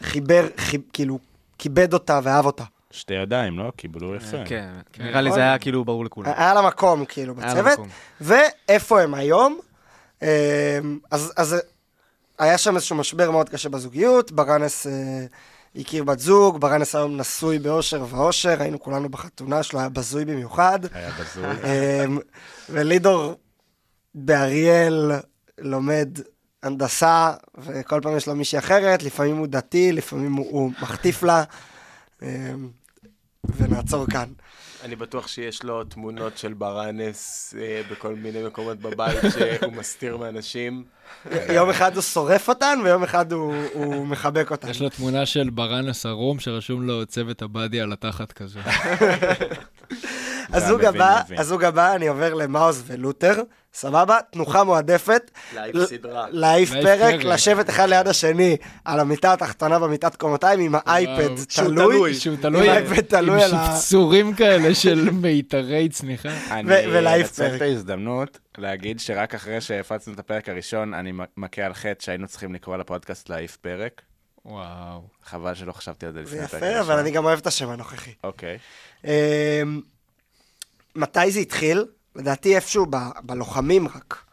חיבר, 0.03 0.47
חיב- 0.57 0.81
כאילו 0.93 1.19
כיבד 1.57 1.93
אותה 1.93 2.19
ואהב 2.23 2.45
אותה? 2.45 2.63
שתי 2.91 3.13
ידיים, 3.13 3.59
לא? 3.59 3.71
קיבלו 3.75 4.15
יפה. 4.15 4.37
כן, 4.45 4.69
נראה 4.99 5.21
לי 5.21 5.31
זה 5.31 5.39
היה 5.39 5.57
כאילו 5.59 5.85
ברור 5.85 6.05
לכולם. 6.05 6.31
היה 6.35 6.53
לה 6.53 6.61
מקום 6.61 7.05
כאילו 7.05 7.35
בצוות. 7.35 7.79
ואיפה 8.21 9.01
הם 9.01 9.13
היום? 9.13 9.59
אמ, 10.21 10.27
אז, 11.11 11.33
אז 11.35 11.55
היה 12.39 12.57
שם 12.57 12.75
איזשהו 12.75 12.95
משבר 12.95 13.31
מאוד 13.31 13.49
קשה 13.49 13.69
בזוגיות, 13.69 14.31
ברנס 14.31 14.87
אה, 14.87 15.25
הכיר 15.75 16.03
בת 16.03 16.19
זוג, 16.19 16.61
ברנס 16.61 16.95
היום 16.95 17.17
נשוי 17.17 17.59
באושר 17.59 18.05
ואושר, 18.09 18.61
היינו 18.61 18.79
כולנו 18.79 19.09
בחתונה 19.09 19.63
שלו, 19.63 19.79
היה 19.79 19.89
בזוי 19.89 20.25
במיוחד. 20.25 20.79
היה 20.93 21.11
בזוי. 21.19 21.45
אמ, 21.45 22.19
ולידור 22.69 23.35
באריאל 24.15 25.11
לומד 25.57 26.09
הנדסה, 26.63 27.33
וכל 27.57 27.99
פעם 28.03 28.17
יש 28.17 28.27
לו 28.27 28.35
מישהי 28.35 28.59
אחרת, 28.59 29.03
לפעמים 29.03 29.37
הוא 29.37 29.47
דתי, 29.47 29.91
לפעמים 29.91 30.33
הוא, 30.33 30.45
הוא 30.49 30.71
מחטיף 30.81 31.23
לה, 31.23 31.43
אמ, 32.21 32.27
ונעצור 33.57 34.05
כאן. 34.11 34.27
אני 34.83 34.95
בטוח 34.95 35.27
שיש 35.27 35.63
לו 35.63 35.83
תמונות 35.83 36.37
של 36.37 36.53
ברנס 36.53 37.53
אה, 37.59 37.81
בכל 37.91 38.15
מיני 38.15 38.43
מקומות 38.43 38.77
בבית 38.79 39.19
שהוא 39.33 39.73
מסתיר 39.73 40.17
מאנשים. 40.17 40.83
יום 41.53 41.69
אחד 41.69 41.95
הוא 41.95 42.01
שורף 42.01 42.49
אותן, 42.49 42.79
ויום 42.83 43.03
אחד 43.03 43.31
הוא, 43.31 43.55
הוא 43.73 44.07
מחבק 44.07 44.51
אותן. 44.51 44.69
יש 44.69 44.81
לו 44.81 44.89
תמונה 44.89 45.25
של 45.25 45.49
ברנס 45.49 46.05
ערום 46.05 46.39
שרשום 46.39 46.87
לו 46.87 47.05
צוות 47.05 47.41
הבאדי 47.41 47.81
על 47.81 47.93
התחת 47.93 48.31
כזה. 48.31 48.59
הזוג 50.53 50.85
הבא. 50.85 51.21
הזוג 51.37 51.63
הבא, 51.63 51.95
אני 51.95 52.07
עובר 52.07 52.33
למאוס 52.33 52.83
ולותר, 52.87 53.41
סבבה? 53.73 54.17
תנוחה 54.31 54.63
מועדפת. 54.63 55.31
להעיף 55.55 55.75
סדרה. 55.85 56.25
להעיף 56.29 56.69
פרק, 56.69 56.83
פרק. 56.83 57.23
לשבת 57.23 57.69
אחד 57.69 57.89
ליד 57.89 58.07
השני 58.07 58.57
על 58.85 58.99
המיטה 58.99 59.33
התחתונה 59.33 59.79
במיטת 59.79 60.15
קומתיים 60.15 60.59
עם 60.59 60.75
האייפד 60.75 61.29
וואו, 61.29 61.37
שהוא 61.49 61.67
תלוי. 61.67 61.95
תלוי. 61.95 62.35
עם 62.35 62.35
תלוי, 62.41 62.69
האייפד 62.69 63.01
תלוי 63.01 63.43
על 63.43 63.51
עם 63.51 63.57
ה... 63.57 63.75
שפצורים 63.75 64.33
כאלה 64.33 64.75
של 64.75 65.09
מיתרי 65.09 65.89
צניחה. 65.89 66.29
אני 66.51 66.87
ולהעיף 66.87 67.27
אנצל 67.27 67.47
פרק. 67.49 67.55
את 67.55 67.61
ההזדמנות 67.61 68.39
להגיד 68.57 68.99
שרק 68.99 69.35
אחרי 69.35 69.61
שהפצנו 69.61 70.13
את 70.13 70.19
הפרק 70.19 70.49
הראשון, 70.49 70.93
אני 70.93 71.11
מכה 71.37 71.61
על 71.61 71.73
חטא 71.73 72.05
שהיינו 72.05 72.27
צריכים 72.27 72.53
לקרוא 72.53 72.77
לפודקאסט 72.77 73.29
להעיף 73.29 73.57
פרק. 73.57 74.01
וואו. 74.45 75.01
חבל 75.23 75.53
שלא 75.53 75.71
חשבתי 75.71 76.05
על 76.05 76.13
זה 76.13 76.19
זה 76.19 76.23
לפני 76.23 76.43
הפרק 76.45 76.63
יפה, 76.63 76.79
אבל 76.79 76.99
אני 76.99 77.11
גם 77.11 77.25
אוהב 77.25 77.39
את 77.39 77.47
השם 77.47 77.69
הנוכחי. 77.69 78.11
אוקיי. 78.23 78.57
אמ, 80.97 81.01
מתי 81.01 81.31
זה 81.31 81.39
התחיל? 81.39 81.85
לדעתי 82.15 82.55
איפשהו 82.55 82.85
ב- 82.89 82.95
בלוחמים 83.23 83.87
רק. 83.87 84.23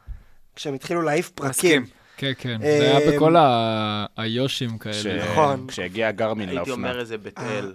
כשהם 0.56 0.74
התחילו 0.74 1.02
להעיף 1.02 1.30
פרקים. 1.30 1.50
מסכים. 1.82 1.94
כן, 2.16 2.32
כן. 2.38 2.62
אה, 2.62 2.78
זה 2.78 2.96
היה 2.96 3.16
בכל 3.16 3.36
ה- 3.36 4.06
היושים 4.16 4.78
כאלה. 4.78 5.24
נכון. 5.32 5.66
כשהגיע 5.68 6.10
גרמין 6.10 6.48
הייתי 6.48 6.56
לאופנה. 6.70 6.74
אומר 6.88 7.00
איזה 7.00 7.18
בית 7.18 7.38
אל. 7.38 7.74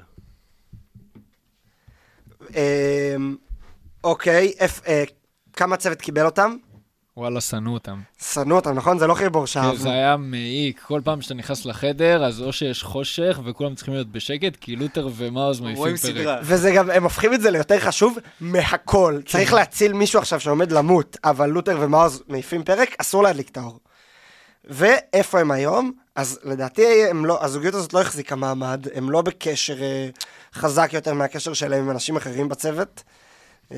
אמ, 2.56 3.36
אוקיי, 4.04 4.54
אה, 4.88 5.04
כמה 5.54 5.78
צוות 5.78 6.02
קיבל 6.02 6.26
אותם? 6.26 6.56
וואלה, 7.20 7.42
שנאו 7.42 7.74
אותם. 7.74 8.02
שנאו 8.34 8.56
אותם, 8.56 8.74
נכון? 8.74 9.00
זה 9.00 9.08
לא 9.08 9.14
חיבור 9.14 9.42
כן, 9.42 9.48
שאהבנו. 9.48 9.76
זה 9.76 9.90
היה 9.90 10.18
מעיק. 10.18 10.82
כל 10.88 11.02
פעם 11.04 11.22
שאתה 11.22 11.34
נכנס 11.34 11.66
לחדר, 11.66 12.26
אז 12.26 12.42
או 12.42 12.54
שיש 12.54 12.84
חושך 12.84 13.40
וכולם 13.46 13.76
צריכים 13.76 13.94
להיות 13.94 14.12
בשקט, 14.12 14.56
כי 14.62 14.76
לותר 14.76 15.08
ומאוז 15.16 15.60
מעיפים 15.60 15.84
פרק. 15.84 15.96
סדרה. 15.96 16.40
וזה 16.44 16.72
גם, 16.72 16.90
הם 16.90 17.04
הופכים 17.04 17.34
את 17.34 17.42
זה 17.42 17.52
ליותר 17.52 17.80
חשוב 17.80 18.18
מהכל. 18.42 19.20
צריך 19.26 19.54
להציל 19.54 19.94
מישהו 19.94 20.20
עכשיו 20.20 20.40
שעומד 20.40 20.72
למות, 20.72 21.18
אבל 21.24 21.50
לותר 21.50 21.78
ומאוז 21.80 22.24
מעיפים 22.28 22.64
פרק, 22.64 22.96
אסור 22.98 23.24
להדליק 23.24 23.50
את 23.50 23.58
האור. 23.58 23.80
ואיפה 24.66 25.40
הם 25.40 25.52
היום? 25.52 25.92
אז 26.16 26.40
לדעתי 26.44 27.06
הם 27.10 27.26
לא, 27.26 27.44
הזוגיות 27.44 27.76
הזאת 27.76 27.94
לא 27.94 28.02
החזיקה 28.02 28.36
מעמד, 28.36 28.86
הם 28.94 29.10
לא 29.10 29.22
בקשר 29.22 29.82
אה, 29.82 30.10
חזק 30.54 30.90
יותר 30.94 31.14
מהקשר 31.14 31.54
שלהם 31.54 31.84
עם 31.84 31.90
אנשים 31.92 32.18
אחרים 32.18 32.50
בצוות. 32.50 33.04
אה, 33.72 33.78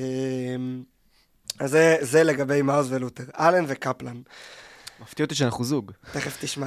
אז 1.58 1.70
זה, 1.70 1.96
זה 2.00 2.24
לגבי 2.24 2.62
מאוז 2.62 2.92
ולותר. 2.92 3.24
אלן 3.40 3.64
וקפלן, 3.68 4.20
מפתיע 5.00 5.24
אותי 5.24 5.34
שאנחנו 5.34 5.64
זוג. 5.64 5.92
תכף 6.12 6.36
תשמע. 6.40 6.66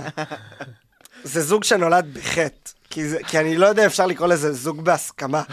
זה 1.23 1.41
זוג 1.41 1.63
שנולד 1.63 2.13
בחטא, 2.13 2.71
כי, 2.89 3.07
זה, 3.07 3.23
כי 3.27 3.39
אני 3.39 3.57
לא 3.57 3.65
יודע 3.65 3.81
אם 3.81 3.87
אפשר 3.87 4.05
לקרוא 4.05 4.27
לזה 4.27 4.53
זוג 4.53 4.81
בהסכמה. 4.81 5.43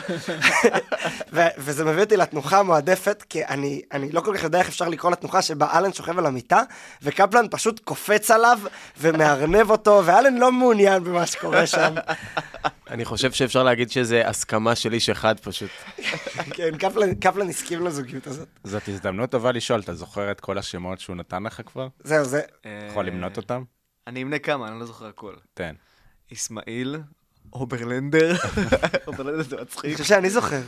ו- 1.33 1.41
וזה 1.59 1.85
מביא 1.85 2.03
אותי 2.03 2.17
לתנוחה 2.17 2.59
המועדפת, 2.59 3.25
כי 3.29 3.45
אני, 3.45 3.83
אני 3.93 4.13
לא 4.13 4.21
כל 4.21 4.37
כך 4.37 4.45
יודע 4.45 4.59
איך 4.59 4.69
אפשר 4.69 4.89
לקרוא 4.89 5.11
לתנוחה 5.13 5.43
שבה 5.43 5.79
אלן 5.79 5.93
שוכב 5.93 6.19
על 6.19 6.27
המיטה, 6.27 6.63
וקפלן 7.03 7.47
פשוט 7.51 7.81
קופץ 7.81 8.31
עליו 8.31 8.59
ומארנב 9.01 9.71
אותו, 9.71 10.03
ואלן 10.05 10.39
לא 10.39 10.53
מעוניין 10.53 11.05
במה 11.05 11.27
שקורה 11.27 11.67
שם. 11.67 11.95
אני 12.91 13.05
חושב 13.05 13.33
שאפשר 13.33 13.63
להגיד 13.63 13.91
שזה 13.91 14.29
הסכמה 14.29 14.75
של 14.75 14.93
איש 14.93 15.11
אחד 15.11 15.41
פשוט. 15.41 15.71
כן, 16.51 16.79
קפלן, 16.79 17.15
קפלן 17.15 17.49
הסכים 17.49 17.87
לזוגיות 17.87 18.27
הזאת. 18.27 18.49
זאת 18.65 18.89
הזדמנות 18.89 19.31
טובה 19.31 19.53
לשאול, 19.53 19.81
אתה 19.81 19.95
זוכר 19.95 20.31
את 20.31 20.41
כל 20.41 20.59
השמות 20.59 21.01
שהוא 21.01 21.17
נתן 21.17 21.43
לך 21.43 21.61
כבר? 21.67 21.89
זהו, 22.05 22.25
זה... 22.25 22.41
יכול 22.91 23.07
למנות 23.07 23.37
אותם? 23.37 23.55
אה, 23.57 23.63
אני 24.07 24.23
אמנה 24.23 24.39
כמה, 24.39 24.69
אני 24.69 24.81
לא 24.81 24.87
זוכר 24.87 25.07
הכל. 25.07 25.35
תן. 25.55 25.75
אסמאעיל, 26.33 26.97
אוברלנדר, 27.53 28.37
אוברלנדר 29.07 29.43
זה 29.49 29.57
אני 29.57 29.63
מצחיק, 29.63 29.93
חושב 29.93 30.05
שאני 30.05 30.31
זוכר. 30.31 30.61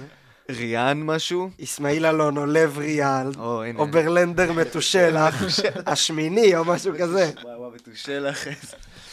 ריאן 0.51 1.03
משהו, 1.03 1.51
אסמאעיל 1.65 2.07
אלון, 2.07 2.53
לב 2.53 2.79
ריאל, 2.79 3.31
אוברלנדר 3.77 4.53
מתושלח, 4.61 5.35
השמיני 5.87 6.57
או 6.57 6.65
משהו 6.65 6.93
כזה. 6.99 7.31
וואו, 7.43 7.71
מתושלח, 7.75 8.39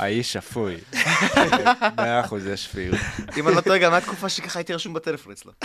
האיש 0.01 0.33
שפוי. 0.33 0.77
מאה 1.97 2.19
אחוז 2.19 2.47
יש 2.47 2.65
שפיות. 2.65 2.99
אם 3.37 3.47
אני 3.47 3.55
לא 3.55 3.61
טועה, 3.61 3.77
גם 3.77 3.93
הייתה 3.93 4.07
תקופה 4.07 4.29
שככה 4.29 4.59
הייתי 4.59 4.73
רשום 4.73 4.93
בטלפון 4.93 5.31
אצלו. 5.31 5.51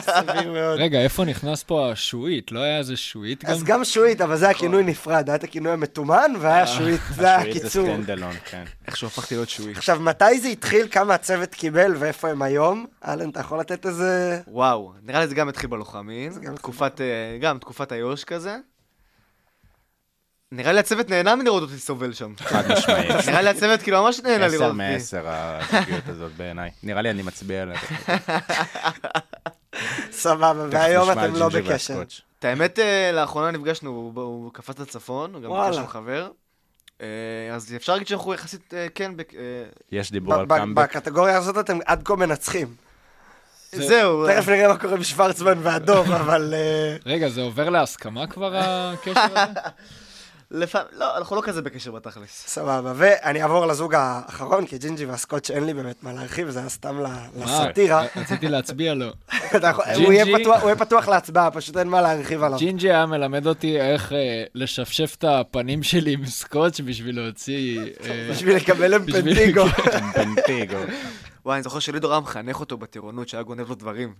סביר 0.00 0.52
מאוד. 0.52 0.78
רגע, 0.78 1.00
איפה 1.00 1.24
נכנס 1.24 1.62
פה 1.62 1.90
השועית? 1.92 2.52
לא 2.52 2.60
היה 2.60 2.78
איזה 2.78 2.96
שועית 2.96 3.44
גם? 3.44 3.50
אז 3.50 3.64
גם 3.64 3.84
שועית, 3.84 4.20
אבל 4.20 4.36
זה 4.36 4.44
היה 4.44 4.54
כינוי 4.54 4.82
נפרד, 4.82 5.28
היה 5.28 5.36
את 5.36 5.44
הכינוי 5.44 5.72
המתומן 5.72 6.32
והיה 6.40 6.66
שועית, 6.66 7.00
זה 7.10 7.26
היה 7.26 7.40
שפיות 7.40 7.54
זה 7.54 7.60
הקיצור. 7.60 7.86
סטנדלון, 7.86 8.34
כן. 8.44 8.64
איכשהו 8.86 9.06
הפכתי 9.06 9.34
להיות 9.34 9.48
שועי. 9.48 9.72
עכשיו, 9.72 10.00
מתי 10.00 10.40
זה 10.40 10.48
התחיל, 10.48 10.88
כמה 10.90 11.14
הצוות 11.14 11.54
קיבל 11.54 11.94
ואיפה 11.98 12.28
הם 12.28 12.42
היום? 12.42 12.86
אלן, 13.08 13.30
אתה 13.30 13.40
יכול 13.40 13.60
לתת 13.60 13.86
איזה... 13.86 14.40
וואו, 14.46 14.92
נראה 15.02 15.20
לי 15.20 15.28
זה 15.28 15.34
גם 15.34 15.48
התחיל 15.48 15.70
בלוחמים, 15.70 16.32
גם 16.42 16.56
תקופת, 16.56 17.00
אה, 17.00 17.38
גם 17.40 17.58
תקופת 17.58 17.92
היו"ש 17.92 18.24
כזה. 18.24 18.56
נראה 20.52 20.72
לי 20.72 20.78
הצוות 20.80 21.10
נהנה 21.10 21.36
מלראות 21.36 21.62
אותי 21.62 21.78
סובל 21.78 22.12
שם. 22.12 22.32
חד 22.38 22.72
משמעית. 22.72 23.10
נראה 23.28 23.42
לי 23.42 23.48
הצוות 23.50 23.82
כאילו 23.82 24.02
ממש 24.02 24.20
נהנה 24.20 24.38
לראות 24.48 24.54
עשר 24.54 24.64
אותי. 24.66 24.76
מעשר 24.76 25.22
הזוגיות 25.26 26.08
הזאת 26.08 26.32
בעיניי. 26.36 26.70
נראה 26.82 27.02
לי 27.02 27.10
אני 27.10 27.22
מצביע 27.22 27.62
עליה. 27.62 27.78
סבבה, 30.10 30.66
והיום 30.70 31.10
אתם 31.10 31.34
לא 31.36 31.48
בקשר. 31.48 32.02
את 32.38 32.44
האמת, 32.44 32.78
אה, 32.78 33.10
לאחרונה 33.12 33.50
נפגשנו, 33.50 33.90
הוא- 34.14 34.50
קפץ 34.52 34.78
לצפון, 34.78 35.34
הוא 35.34 35.42
גם. 35.42 35.50
ביקש 35.50 35.88
חבר. 35.88 36.30
אה, 37.00 37.06
אז 37.54 37.74
אפשר 37.76 37.92
להגיד 37.92 38.08
שאנחנו 38.08 38.34
יחסית, 38.34 38.74
אה, 38.74 38.86
כן, 38.94 39.12
יש 39.92 40.12
דיבור 40.12 40.34
על 40.34 40.46
קאמבק. 40.48 40.82
בקטגוריה 40.96 41.36
הזאת 41.36 41.58
אתם 41.58 41.78
עד 41.86 42.02
כה 42.04 42.16
מנצחים. 42.16 42.74
זהו. 43.72 44.26
תכף 44.26 44.48
נראה 44.48 44.68
מה 44.68 44.76
קורה 44.78 44.96
בשוורצמן 44.96 45.58
והדוב, 45.62 46.12
אבל... 46.20 46.54
אה, 46.56 46.96
רגע, 47.06 47.28
זה 47.28 47.40
עובר 47.40 47.68
להסכמה 47.70 48.26
כבר, 48.26 48.50
הקשר 48.56 49.20
הזה? 49.20 49.60
לפעמים, 50.50 50.88
לא, 50.96 51.16
אנחנו 51.16 51.36
לא 51.36 51.42
כזה 51.44 51.62
בקשר 51.62 51.90
בתכלס. 51.90 52.44
סבבה, 52.46 52.92
ואני 52.96 53.42
אעבור 53.42 53.66
לזוג 53.66 53.94
האחרון, 53.94 54.66
כי 54.66 54.78
ג'ינג'י 54.78 55.04
והסקוטש 55.06 55.50
אין 55.50 55.64
לי 55.64 55.74
באמת 55.74 56.02
מה 56.02 56.12
להרחיב, 56.12 56.50
זה 56.50 56.58
היה 56.60 56.68
סתם 56.68 57.00
לסאטירה. 57.36 58.04
רציתי 58.16 58.48
להצביע 58.48 58.94
לו. 58.94 59.06
הוא 59.96 60.12
יהיה? 60.12 60.38
פתוח- 60.38 60.60
הוא 60.60 60.68
יהיה 60.70 60.76
פתוח 60.76 61.08
להצבעה, 61.08 61.50
פשוט 61.50 61.76
אין 61.76 61.88
מה 61.88 62.00
להרחיב 62.00 62.42
עליו. 62.42 62.58
ג'ינג'י 62.58 62.90
היה 62.90 63.06
מלמד 63.06 63.46
אותי 63.46 63.80
איך 63.80 64.12
אה, 64.12 64.18
לשפשף 64.54 65.14
את 65.18 65.24
הפנים 65.28 65.82
שלי 65.82 66.12
עם 66.12 66.26
סקוץ' 66.26 66.80
בשביל 66.80 67.20
להוציא... 67.20 67.80
אה, 68.04 68.28
בשביל 68.30 68.56
לקבל 68.56 68.98
בשביל- 68.98 69.28
אמפנטיגו. 69.30 69.64
וואי, 71.44 71.56
אני 71.56 71.62
זוכר 71.62 71.78
שלידור 71.78 72.10
היה 72.10 72.20
מחנך 72.20 72.60
אותו 72.60 72.76
בטירונות, 72.76 73.28
שהיה 73.28 73.42
גונב 73.42 73.68
לו 73.68 73.74
דברים. 73.74 74.14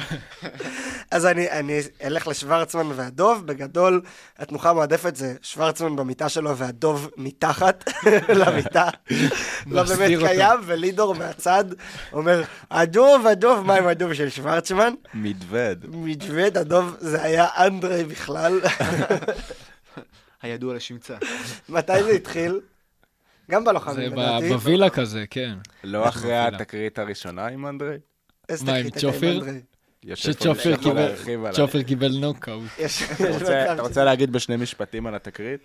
אז 1.10 1.26
אני, 1.26 1.50
אני 1.50 1.80
אלך 2.04 2.26
לשוורצמן 2.26 2.86
והדוב, 2.94 3.46
בגדול, 3.46 4.02
התנוחה 4.38 4.70
המועדפת 4.70 5.16
זה 5.16 5.34
שוורצמן 5.42 5.96
במיטה 5.96 6.28
שלו 6.28 6.56
והדוב 6.56 7.10
מתחת 7.16 7.84
למיטה. 8.40 8.88
לא 9.66 9.82
באמת. 9.82 10.20
קיים, 10.20 10.60
ולידור 10.64 11.14
מהצד 11.14 11.64
אומר, 12.12 12.42
הדוב, 12.70 13.26
הדוב, 13.26 13.66
מה 13.66 13.74
עם 13.74 13.86
הדוב 13.86 14.14
של 14.14 14.28
שוורצמן? 14.28 14.94
מדווד. 15.14 15.86
מדווד, 15.88 16.58
הדוב, 16.58 16.96
זה 17.00 17.22
היה 17.22 17.46
אנדרי 17.58 18.04
בכלל. 18.04 18.60
הידוע 20.42 20.74
לשמצה. 20.74 21.16
מתי 21.68 22.02
זה 22.02 22.10
התחיל? 22.10 22.60
גם 23.50 23.62
זה 23.64 23.70
בלוחמים, 23.70 24.12
לדעתי. 24.12 24.48
בווילה 24.48 24.90
כזה, 24.90 25.24
כן. 25.30 25.54
לא 25.84 26.08
אחרי. 26.08 26.38
התקרית 26.38 26.98
הראשונה 26.98 27.46
עם 27.46 27.66
אנדרי? 27.66 27.96
איזה 28.48 28.64
מה, 28.64 28.74
עם 28.74 28.90
תקרית 28.90 29.04
הייתה 29.04 29.12
צ'ופר? 29.12 29.40
שצ'ופר 30.14 31.82
קיבל- 31.82 32.18
נוקאוט. 32.20 32.62
אתה 33.72 33.82
רוצה- 33.82 34.04
להגיד 34.04 34.32
בשני 34.32 34.56
משפטים 34.56 35.06
על 35.06 35.14
התקרית? 35.14 35.60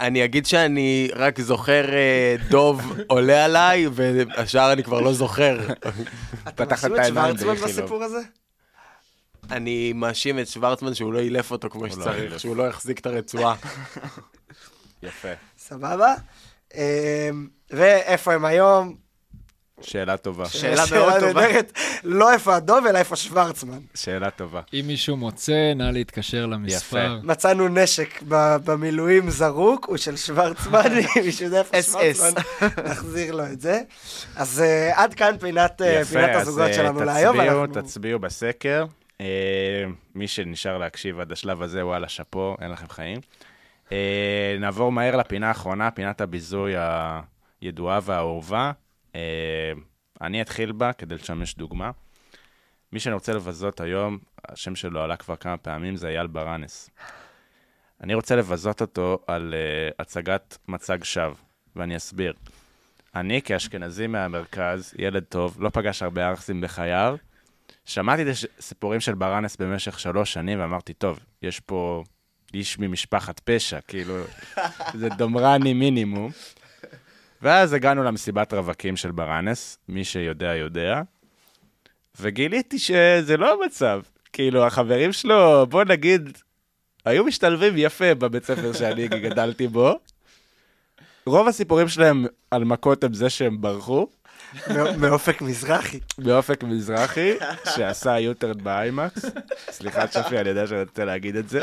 אני 0.00 0.24
אגיד 0.24 0.46
שאני 0.46 1.08
רק 1.16 1.40
זוכר 1.40 1.92
אה, 1.94 2.36
דוב 2.50 2.96
עולה 3.06 3.44
עליי, 3.44 3.86
והשאר 3.92 4.72
אני 4.72 4.82
כבר 4.82 5.00
לא 5.00 5.12
זוכר. 5.12 5.58
אתה 6.48 6.64
מאשים 6.64 6.94
את 6.96 7.04
שוורצמן 7.06 7.32
באיכילוב. 7.46 7.64
בסיפור 7.64 8.02
הזה? 8.04 8.18
אני 9.50 9.92
מאשים 9.92 10.38
את 10.38 10.48
שוורצמן 10.48 10.94
שהוא 10.94 11.12
לא 11.12 11.18
אילף 11.20 11.50
אותו 11.50 11.70
כמו 11.70 11.86
לא 11.86 11.90
שצריך. 11.92 12.40
שהוא 12.40 12.56
לא 12.56 12.66
החזיק 12.66 12.98
את 12.98 13.06
הרצועה. 13.06 13.54
יפה. 15.02 15.28
סבבה. 15.58 16.14
אמ, 16.74 16.80
ואיפה 17.70 18.32
הם 18.34 18.44
היום? 18.44 18.94
שאלה 19.80 20.16
טובה. 20.16 20.48
שאלה 20.48 20.82
מאוד 20.94 21.12
טובה. 21.20 21.32
נהדרת. 21.46 21.72
לא 22.04 22.32
איפה 22.32 22.56
הדוב, 22.56 22.86
אלא 22.86 22.98
איפה 22.98 23.16
שוורצמן. 23.16 23.78
שאלה 23.94 24.30
טובה. 24.30 24.60
אם 24.74 24.84
מישהו 24.86 25.16
מוצא, 25.16 25.72
נא 25.76 25.82
להתקשר 25.82 26.46
למספר. 26.46 27.20
מצאנו 27.22 27.68
נשק 27.68 28.22
במילואים 28.64 29.30
זרוק, 29.30 29.86
הוא 29.88 29.96
של 29.96 30.16
שוורצמן, 30.16 30.80
אם 31.16 31.22
מישהו 31.24 31.44
יודע 31.44 31.58
איפה 31.58 31.76
SS. 31.78 31.82
שוורצמן, 32.12 32.30
נחזיר 32.84 33.32
לו 33.34 33.44
את 33.46 33.60
זה. 33.60 33.80
אז 34.36 34.60
אה, 34.60 35.02
עד 35.02 35.14
כאן 35.14 35.38
פינת 35.40 35.82
אה, 35.82 36.00
יפה, 36.00 36.10
פינת 36.10 36.30
אז 36.36 36.48
הזוגות 36.48 36.68
אה, 36.68 36.74
שלנו 36.74 37.04
להיום. 37.04 37.36
תצביעו, 37.36 37.64
אנחנו- 37.64 37.82
תצביעו 37.82 38.18
בסקר. 38.18 38.84
אה, 39.20 39.26
מי 40.14 40.28
שנשאר 40.28 40.78
להקשיב 40.78 41.20
עד 41.20 41.32
השלב 41.32 41.62
הזה, 41.62 41.86
וואלה, 41.86 42.08
שאפו, 42.08 42.56
אין 42.60 42.70
לכם 42.70 42.86
חיים. 42.90 43.20
אה, 43.92 44.56
נעבור 44.60 44.92
מהר 44.92 45.16
לפינה 45.16 45.48
האחרונה, 45.48 45.90
פינת 45.90 46.20
הביזוי 46.20 46.74
הידועה 47.60 47.98
והאהובה. 48.02 48.72
אה, 49.14 49.72
אני 50.20 50.42
אתחיל 50.42 50.72
בה 50.72 50.92
כדי 50.92 51.14
לשמש 51.14 51.54
דוגמה. 51.54 51.90
מי 52.92 53.00
שאני 53.00 53.14
רוצה 53.14 53.32
לבזות 53.32 53.80
היום, 53.80 54.18
השם 54.48 54.76
שלו 54.76 55.02
עלה 55.02 55.16
כבר 55.16 55.36
כמה 55.36 55.56
פעמים, 55.56 55.96
זה 55.96 56.08
אייל 56.08 56.26
ברנס. 56.26 56.90
אני 58.00 58.14
רוצה 58.14 58.36
לבזות 58.36 58.80
אותו 58.80 59.18
על 59.26 59.54
uh, 59.54 59.94
הצגת 59.98 60.58
מצג 60.68 61.04
שווא, 61.04 61.34
ואני 61.76 61.96
אסביר. 61.96 62.32
אני, 63.14 63.42
כאשכנזי 63.42 64.06
מהמרכז, 64.06 64.94
ילד 64.98 65.24
טוב, 65.24 65.56
לא 65.62 65.68
פגש 65.68 66.02
הרבה 66.02 66.26
ערסים 66.26 66.60
בחייו, 66.60 67.16
שמעתי 67.84 68.22
את 68.22 68.28
הסיפורים 68.58 69.00
של 69.00 69.14
ברנס 69.14 69.56
במשך 69.56 69.98
שלוש 69.98 70.32
שנים, 70.32 70.60
ואמרתי, 70.60 70.92
טוב, 70.92 71.18
יש 71.42 71.60
פה 71.60 72.04
איש 72.54 72.78
ממשפחת 72.78 73.40
פשע, 73.40 73.78
כאילו, 73.88 74.14
זה 74.94 75.08
דומרני 75.08 75.74
מינימום. 75.74 76.30
ואז 77.42 77.72
הגענו 77.72 78.04
למסיבת 78.04 78.54
רווקים 78.54 78.96
של 78.96 79.10
ברנס, 79.10 79.78
מי 79.88 80.04
שיודע 80.04 80.54
יודע, 80.54 81.02
וגיליתי 82.20 82.78
שזה 82.78 83.36
לא 83.36 83.62
המצב. 83.62 84.00
כאילו, 84.32 84.66
החברים 84.66 85.12
שלו, 85.12 85.66
בוא 85.66 85.84
נגיד, 85.84 86.38
היו 87.04 87.24
משתלבים 87.24 87.74
יפה 87.76 88.14
בבית 88.14 88.44
ספר 88.44 88.72
שאני 88.72 89.08
גדלתי 89.28 89.68
בו. 89.68 89.98
רוב 91.26 91.48
הסיפורים 91.48 91.88
שלהם 91.88 92.26
על 92.50 92.64
מכות 92.64 93.04
הם 93.04 93.14
זה 93.14 93.30
שהם 93.30 93.60
ברחו, 93.60 94.08
מאופק 94.98 95.42
מזרחי. 95.42 96.00
באופק 96.18 96.62
מזרחי, 96.62 97.32
שעשה 97.74 98.18
יוטרד 98.18 98.62
באיימקס. 98.62 99.24
סליחה, 99.70 100.08
שפי, 100.08 100.38
אני 100.38 100.48
יודע 100.48 100.66
שאני 100.66 100.80
רוצה 100.80 101.04
להגיד 101.04 101.36
את 101.36 101.48
זה. 101.48 101.60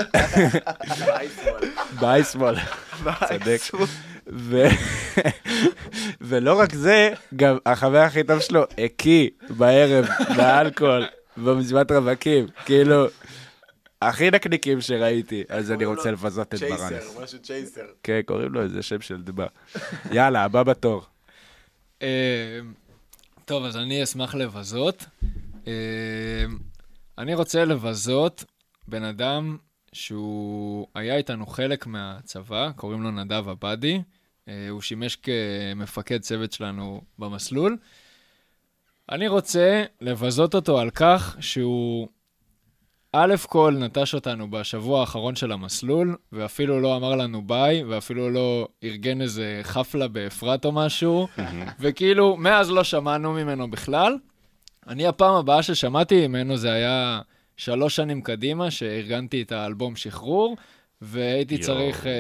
באייסמול. 2.00 2.56
צודק. 3.04 3.60
ו- 4.28 4.68
ולא 6.22 6.60
רק 6.60 6.74
זה, 6.74 7.14
גם 7.36 7.58
החבר 7.66 7.98
הכי 7.98 8.24
טוב 8.24 8.40
שלו 8.40 8.64
הקיא 8.78 9.30
בערב 9.50 10.06
באלכוהול 10.38 11.06
במזימת 11.38 11.92
רווקים. 11.92 12.48
כאילו, 12.66 13.06
הכי 14.02 14.32
נקניקים 14.32 14.82
שראיתי, 14.82 15.44
אז 15.50 15.72
אני 15.72 15.86
רוצה 15.86 16.12
לבזות 16.12 16.54
את 16.54 16.60
ברנס. 16.60 16.80
צ'ייסר, 16.90 17.22
משהו 17.24 17.40
צ'ייסר. 17.40 17.82
כן, 18.04 18.20
קוראים 18.26 18.54
לו 18.54 18.62
איזה 18.62 18.82
שם 18.82 19.02
של 19.02 19.22
דבה. 19.22 19.46
יאללה, 20.12 20.44
הבא 20.44 20.64
בתור. 20.64 21.06
אה, 22.04 22.60
טוב, 23.46 23.66
אז 23.66 23.78
אני 23.78 24.04
אשמח 24.04 24.36
לבזות. 24.36 25.06
אה, 25.68 26.46
אני 27.18 27.36
רוצה 27.36 27.66
לבזות 27.66 28.44
בן 28.88 29.04
אדם 29.04 29.58
שהוא 29.94 30.88
היה 30.96 31.16
איתנו 31.16 31.46
חלק 31.46 31.88
מהצבא, 31.88 32.72
קוראים 32.76 33.04
לו 33.04 33.12
נדב 33.12 33.50
עבדי. 33.50 34.02
אה, 34.48 34.70
הוא 34.70 34.82
שימש 34.82 35.16
כמפקד 35.16 36.22
צוות 36.22 36.52
שלנו 36.52 37.02
במסלול. 37.20 37.78
אני 39.12 39.28
רוצה 39.28 39.84
לבזות 40.02 40.56
אותו 40.56 40.80
על 40.80 40.90
כך 40.90 41.38
שהוא 41.40 42.08
א' 43.16 43.36
כל 43.48 43.76
נטש 43.80 44.14
אותנו 44.14 44.52
בשבוע 44.52 45.00
האחרון 45.00 45.36
של 45.36 45.52
המסלול, 45.52 46.18
ואפילו 46.32 46.82
לא 46.82 46.96
אמר 46.98 47.16
לנו 47.16 47.42
ביי, 47.42 47.84
ואפילו 47.84 48.30
לא 48.30 48.68
ארגן 48.84 49.22
איזה 49.22 49.60
חפלה 49.64 50.08
באפרת 50.08 50.66
או 50.66 50.72
משהו, 50.72 51.28
וכאילו, 51.80 52.38
מאז 52.38 52.72
לא 52.72 52.84
שמענו 52.84 53.34
ממנו 53.34 53.72
בכלל. 53.72 54.18
אני, 54.88 55.08
הפעם 55.08 55.36
הבאה 55.36 55.64
ששמעתי 55.64 56.28
ממנו 56.28 56.58
זה 56.58 56.72
היה 56.72 57.22
שלוש 57.58 57.96
שנים 57.96 58.22
קדימה, 58.22 58.72
שארגנתי 58.72 59.42
את 59.42 59.52
האלבום 59.52 59.96
שחרור, 59.96 60.58
והייתי 61.02 61.56
יואו. 61.56 61.66
צריך 61.66 62.08
אה, 62.08 62.12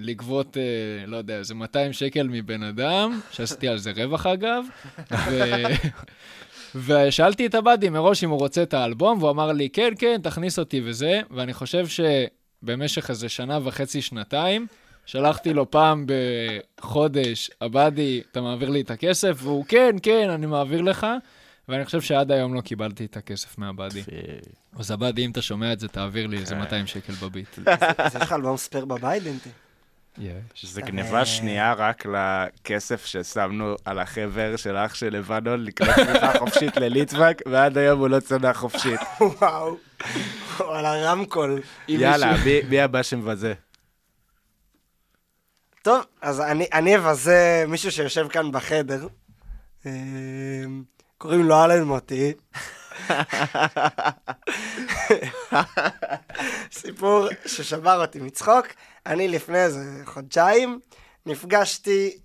לגבות, 0.00 0.56
אה, 0.56 1.06
לא 1.06 1.16
יודע, 1.16 1.38
איזה 1.38 1.54
200 1.54 1.92
שקל 1.92 2.28
מבן 2.30 2.62
אדם, 2.62 3.20
שעשיתי 3.30 3.68
על 3.68 3.78
זה 3.78 3.92
רווח 3.96 4.26
אגב, 4.26 4.64
ו... 5.30 5.40
ושאלתי 6.74 7.46
את 7.46 7.54
עבדי 7.54 7.88
מראש 7.88 8.24
אם 8.24 8.30
הוא 8.30 8.38
רוצה 8.38 8.62
את 8.62 8.74
האלבום, 8.74 9.18
והוא 9.18 9.30
אמר 9.30 9.52
לי, 9.52 9.68
כן, 9.68 9.92
כן, 9.98 10.20
תכניס 10.22 10.58
אותי 10.58 10.80
וזה, 10.84 11.20
ואני 11.30 11.54
חושב 11.54 11.86
שבמשך 11.86 13.10
איזה 13.10 13.28
שנה 13.28 13.58
וחצי, 13.62 14.02
שנתיים, 14.02 14.66
שלחתי 15.06 15.54
לו 15.54 15.70
פעם 15.70 16.06
בחודש, 16.78 17.50
עבדי, 17.60 18.22
אתה 18.32 18.40
מעביר 18.40 18.70
לי 18.70 18.80
את 18.80 18.90
הכסף? 18.90 19.36
והוא, 19.42 19.64
כן, 19.68 19.96
כן, 20.02 20.30
אני 20.30 20.46
מעביר 20.46 20.80
לך, 20.80 21.06
ואני 21.68 21.84
חושב 21.84 22.00
שעד 22.00 22.32
היום 22.32 22.54
לא 22.54 22.60
קיבלתי 22.60 23.04
את 23.04 23.16
הכסף 23.16 23.58
מעבדי. 23.58 24.02
אז 24.78 24.90
עבדי, 24.90 25.24
אם 25.24 25.30
אתה 25.30 25.42
שומע 25.42 25.72
את 25.72 25.80
זה, 25.80 25.88
תעביר 25.88 26.26
לי 26.26 26.38
איזה 26.38 26.54
200 26.54 26.86
שקל 26.86 27.12
בביט. 27.12 27.58
אז 27.98 28.14
יש 28.16 28.22
לך 28.22 28.32
אלבום 28.32 28.56
ספייר 28.56 28.84
בבית, 28.84 29.22
דנטי? 30.18 30.30
שזה 30.54 30.82
גניבה 30.82 31.24
שנייה 31.24 31.72
רק 31.72 32.04
לכסף 32.06 33.06
ששמנו 33.06 33.74
על 33.84 33.98
החבר 33.98 34.56
של 34.56 34.76
אח 34.76 34.94
של 34.94 35.16
לבנון 35.16 35.64
לקנות 35.64 35.94
צמיחה 35.94 36.38
חופשית 36.38 36.76
לליטווק, 36.76 37.36
ועד 37.46 37.78
היום 37.78 37.98
הוא 38.00 38.08
לא 38.08 38.20
צנח 38.20 38.56
חופשית. 38.58 39.00
וואו. 39.40 39.76
על 40.58 40.86
הרמקול. 40.86 41.60
יאללה, 41.88 42.34
מי- 42.68 42.80
הבא 42.80 43.02
שמבזה? 43.02 43.54
טוב, 45.82 46.04
אז 46.22 46.40
אני, 46.40 46.66
אני 46.72 46.96
אבזה 46.96 47.64
מישהו 47.68 47.92
שיושב 47.92 48.28
כאן 48.28 48.52
בחדר. 48.52 49.06
אה, 49.86 49.90
קוראים 51.18 51.42
לו 51.42 51.64
אלן 51.64 51.82
מוטי. 51.82 52.32
סיפור 56.72 57.28
ששבר 57.46 58.00
אותי 58.00 58.20
מצחוק. 58.20 58.66
אני 59.06 59.28
לפני 59.28 59.64
איזה 59.64 60.02
חודשיים 60.04 60.80
נפגשתי 61.26 62.18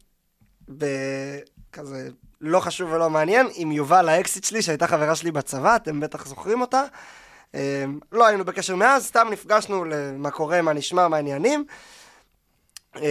בכזה 0.69 2.09
לא 2.41 2.59
חשוב 2.59 2.91
ולא 2.91 3.09
מעניין 3.09 3.47
עם 3.53 3.71
יובל 3.71 4.09
האקסיט 4.09 4.43
שלי, 4.43 4.61
שהייתה 4.61 4.87
חברה 4.87 5.15
שלי 5.15 5.31
בצבא, 5.31 5.75
אתם 5.75 5.99
בטח 5.99 6.27
זוכרים 6.27 6.61
אותה. 6.61 6.83
אמ, 7.53 7.99
לא 8.11 8.25
היינו 8.27 8.45
בקשר 8.45 8.75
מאז, 8.75 9.05
סתם 9.05 9.27
נפגשנו 9.31 9.85
למה 9.85 10.31
קורה, 10.31 10.61
מה 10.61 10.73
נשמע, 10.73 11.07
מה 11.07 11.15
העניינים. 11.15 11.65
אמ, 12.95 13.01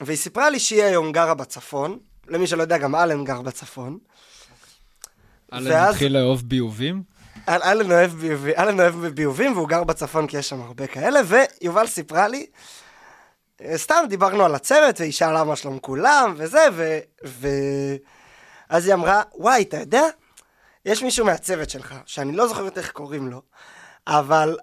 והיא 0.00 0.16
סיפרה 0.16 0.50
לי 0.50 0.58
שהיא 0.58 0.82
היום 0.82 1.12
גרה 1.12 1.34
בצפון, 1.34 1.98
למי 2.28 2.46
שלא 2.46 2.62
יודע, 2.62 2.78
גם 2.78 2.94
אלן 2.94 3.24
גר 3.24 3.42
בצפון. 3.42 3.98
אלן. 5.52 5.72
התחיל 5.72 6.12
לאהוב 6.12 6.42
ביובים? 6.42 7.02
אלן 7.48 7.92
אוהב, 7.92 8.12
אלן 8.58 8.80
אוהב 8.80 9.06
ביובים, 9.06 9.52
והוא 9.52 9.68
גר 9.68 9.84
בצפון 9.84 10.26
כי 10.26 10.36
יש 10.36 10.48
שם 10.48 10.62
הרבה 10.62 10.86
כאלה, 10.86 11.20
ויובל 11.26 11.86
סיפרה 11.86 12.28
לי, 12.28 12.46
סתם 13.74 14.04
דיברנו 14.08 14.44
על 14.44 14.54
הצוות, 14.54 15.00
והיא 15.00 15.12
שאלה 15.12 15.44
מה 15.44 15.56
שלום 15.56 15.78
כולם, 15.78 16.34
וזה, 16.36 16.66
ו... 16.72 16.98
ו... 17.26 17.48
אז 18.68 18.86
היא 18.86 18.94
אמרה, 18.94 19.22
וואי, 19.34 19.62
אתה 19.62 19.76
יודע, 19.76 20.02
יש 20.84 21.02
מישהו 21.02 21.26
מהצוות 21.26 21.70
שלך, 21.70 21.94
שאני 22.06 22.36
לא 22.36 22.48
זוכרת 22.48 22.78
איך 22.78 22.90
קוראים 22.90 23.28
לו, 23.28 23.42
אבל 24.06 24.56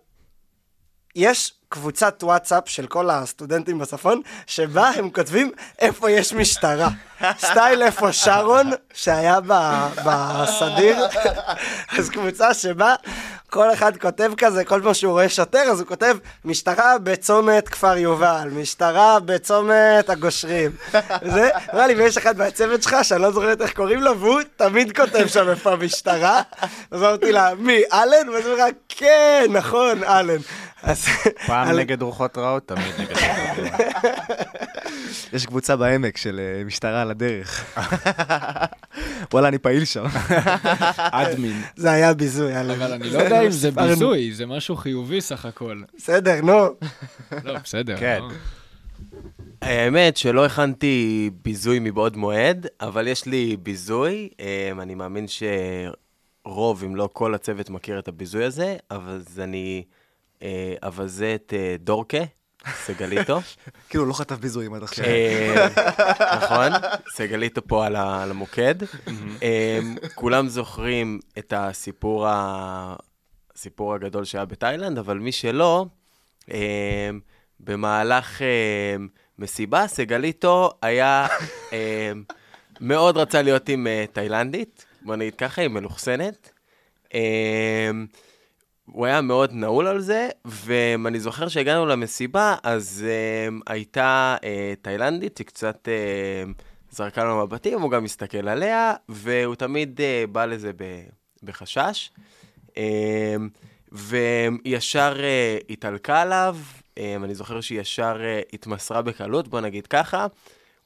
יש 1.16 1.54
קבוצת 1.74 2.24
וואטסאפ 2.24 2.64
של 2.70 2.88
כל 2.88 3.10
הסטודנטים 3.10 3.80
בצפון, 3.80 4.22
שבה 4.48 4.90
הם 4.90 5.10
כותבים 5.10 5.52
איפה 5.80 6.12
יש 6.12 6.34
משטרה. 6.34 6.90
סטייל 7.45 7.82
איפה 7.82 8.12
שרון, 8.12 8.72
שהיה 8.94 9.40
בסדיר, 10.06 11.06
אז 11.98 12.10
קבוצה 12.10 12.54
שבה 12.54 12.95
כל 13.54 13.74
אחד 13.74 13.98
כותב 13.98 14.32
כזה, 14.38 14.66
כל 14.66 14.82
פעם 14.84 14.94
שהוא 14.94 15.12
רואה 15.12 15.30
שוטר, 15.30 15.60
אז 15.60 15.80
הוא 15.80 15.88
כותב, 15.88 16.18
משטרה 16.46 16.98
בצומת 17.04 17.70
כפר 17.70 17.98
יובל, 17.98 18.50
משטרה 18.52 19.20
בצומת 19.20 20.10
הגושרים. 20.10 20.72
זה, 21.34 21.50
אמר 21.74 21.88
לי, 21.88 21.94
ויש 21.94 22.18
אחד 22.18 22.38
מהצוות 22.38 22.84
שלך, 22.84 22.96
שאני 23.04 23.22
לא 23.22 23.32
זוכרת 23.32 23.62
איך 23.62 23.74
קוראים 23.74 24.02
לו, 24.02 24.20
והוא 24.20 24.42
תמיד 24.56 24.96
כותב 24.96 25.28
שם 25.28 25.50
איפה 25.50 25.72
המשטרה. 25.72 26.42
אז 26.92 27.02
אמרתי 27.04 27.32
לה, 27.32 27.56
מי, 27.56 27.82
אלן? 27.94 28.30
ואז 28.30 28.46
הוא 28.46 28.54
אומר, 28.54 28.66
כן, 28.90 29.46
נכון, 29.50 30.04
אלן. 30.04 30.42
פעם 31.48 31.70
נגד 31.70 32.02
רוחות 32.02 32.38
רעות, 32.38 32.68
תמיד 32.68 32.94
נגד 33.00 33.12
רוחות 33.12 33.58
רעות. 33.58 34.54
יש 35.34 35.46
קבוצה 35.46 35.76
בעמק 35.76 36.18
של 36.18 36.40
אה, 36.40 36.64
משטרה 36.64 37.02
על 37.02 37.12
הדרך. 37.12 37.66
וואלה, 39.34 39.48
אני 39.48 39.58
פעיל 39.58 39.86
שם. 39.86 40.06
אדמין. 40.98 41.62
זה 41.76 41.92
היה 41.92 42.14
ביזוי, 42.14 42.62
אבל 42.62 42.94
אני 42.94 43.10
לא 43.10 43.20
יודע 43.20 43.43
אם 43.45 43.52
זה 43.52 43.72
ביזוי, 43.72 44.34
זה 44.34 44.45
משהו 44.45 44.76
חיובי 44.76 45.22
סך 45.22 45.45
הכל. 45.45 45.82
בסדר, 45.98 46.41
נו. 46.41 46.53
לא, 47.45 47.60
בסדר. 47.60 47.98
כן. 47.98 48.20
האמת 49.61 50.18
שלא 50.18 50.45
הכנתי 50.45 51.30
ביזוי 51.41 51.80
מבעוד 51.80 52.18
מועד, 52.18 52.68
אבל 52.82 53.07
יש 53.07 53.26
לי 53.26 53.57
ביזוי. 53.64 54.30
אמ, 54.40 54.82
אני 54.82 54.95
מאמין 54.95 55.26
שרוב, 55.28 56.84
אם 56.84 56.95
לא 56.95 57.10
כל 57.14 57.36
הצוות 57.36 57.70
מכיר 57.70 57.99
את 57.99 58.07
הביזוי 58.07 58.44
הזה, 58.44 58.78
אבל 58.91 59.22
אני 59.38 59.84
אה, 60.44 60.74
אבזה 60.82 61.36
את 61.36 61.53
אה, 61.57 61.76
דורקה. 61.80 62.24
סגליטו. 62.72 63.40
כאילו, 63.90 64.06
לא 64.06 64.14
חטף 64.14 64.36
ביזויים 64.36 64.74
עד 64.74 64.84
עכשיו. 64.84 65.06
אה, 65.06 65.68
נכון, 66.36 66.72
סגליטו 67.10 67.61
פה 67.68 67.86
על 67.86 67.95
המוקד. 67.95 68.76
אה, 69.44 69.80
כולם 70.15 70.48
זוכרים 70.48 71.20
את 71.38 71.53
הסיפור 71.56 72.28
הסיפור 73.56 73.94
הגדול 73.94 74.26
שהיה 74.26 74.46
בתאילנד, 74.46 74.98
אבל 74.98 75.18
מי 75.18 75.32
שלא, 75.32 75.86
אה, 76.52 77.10
במהלך 77.60 78.42
מסיבה, 79.40 79.88
סגליטו 79.88 80.72
היה, 80.82 81.28
מאוד 82.82 83.18
רצה 83.18 83.42
להיות 83.42 83.70
עם 83.70 83.88
תאילנדית, 84.14 84.86
בוא 85.02 85.16
נגיד 85.16 85.36
ככה, 85.36 85.62
היא 85.62 85.70
מלוכסנת. 85.70 86.52
הוא 88.86 89.06
היה 89.06 89.22
מאוד 89.22 89.52
נעול 89.54 89.88
על 89.88 90.00
זה, 90.00 90.30
ואני 90.46 91.20
זוכר 91.20 91.48
שהגענו 91.48 91.86
למסיבה, 91.86 92.56
אז 92.64 93.06
uh, 93.06 93.64
הייתה 93.68 94.36
uh, 94.40 94.46
תאילנדית 94.82 95.38
שקצת 95.38 95.88
uh, 95.88 96.64
זרקה 96.92 97.24
לו 97.24 97.46
מבטים, 97.46 97.82
הוא 97.82 97.92
גם 97.92 98.06
הסתכל 98.06 98.48
עליה, 98.48 98.94
והוא 99.10 99.56
תמיד 99.56 100.00
uh, 100.00 100.32
בא 100.32 100.46
לזה 100.46 100.72
ב, 100.76 100.84
בחשש. 101.44 102.10
Uh, 102.74 102.78
וישר 103.91 105.16
uh, 105.18 105.66
התעלקה 105.70 106.22
עליו, 106.22 106.58
uh, 106.95 107.00
אני 107.24 107.36
זוכר 107.36 107.62
שהיא 107.62 107.80
ישר 107.80 108.16
uh, 108.16 108.50
התמסרה 108.54 109.02
בקלות, 109.02 109.48
בוא 109.48 109.62
נגיד 109.62 109.88
ככה. 109.88 110.28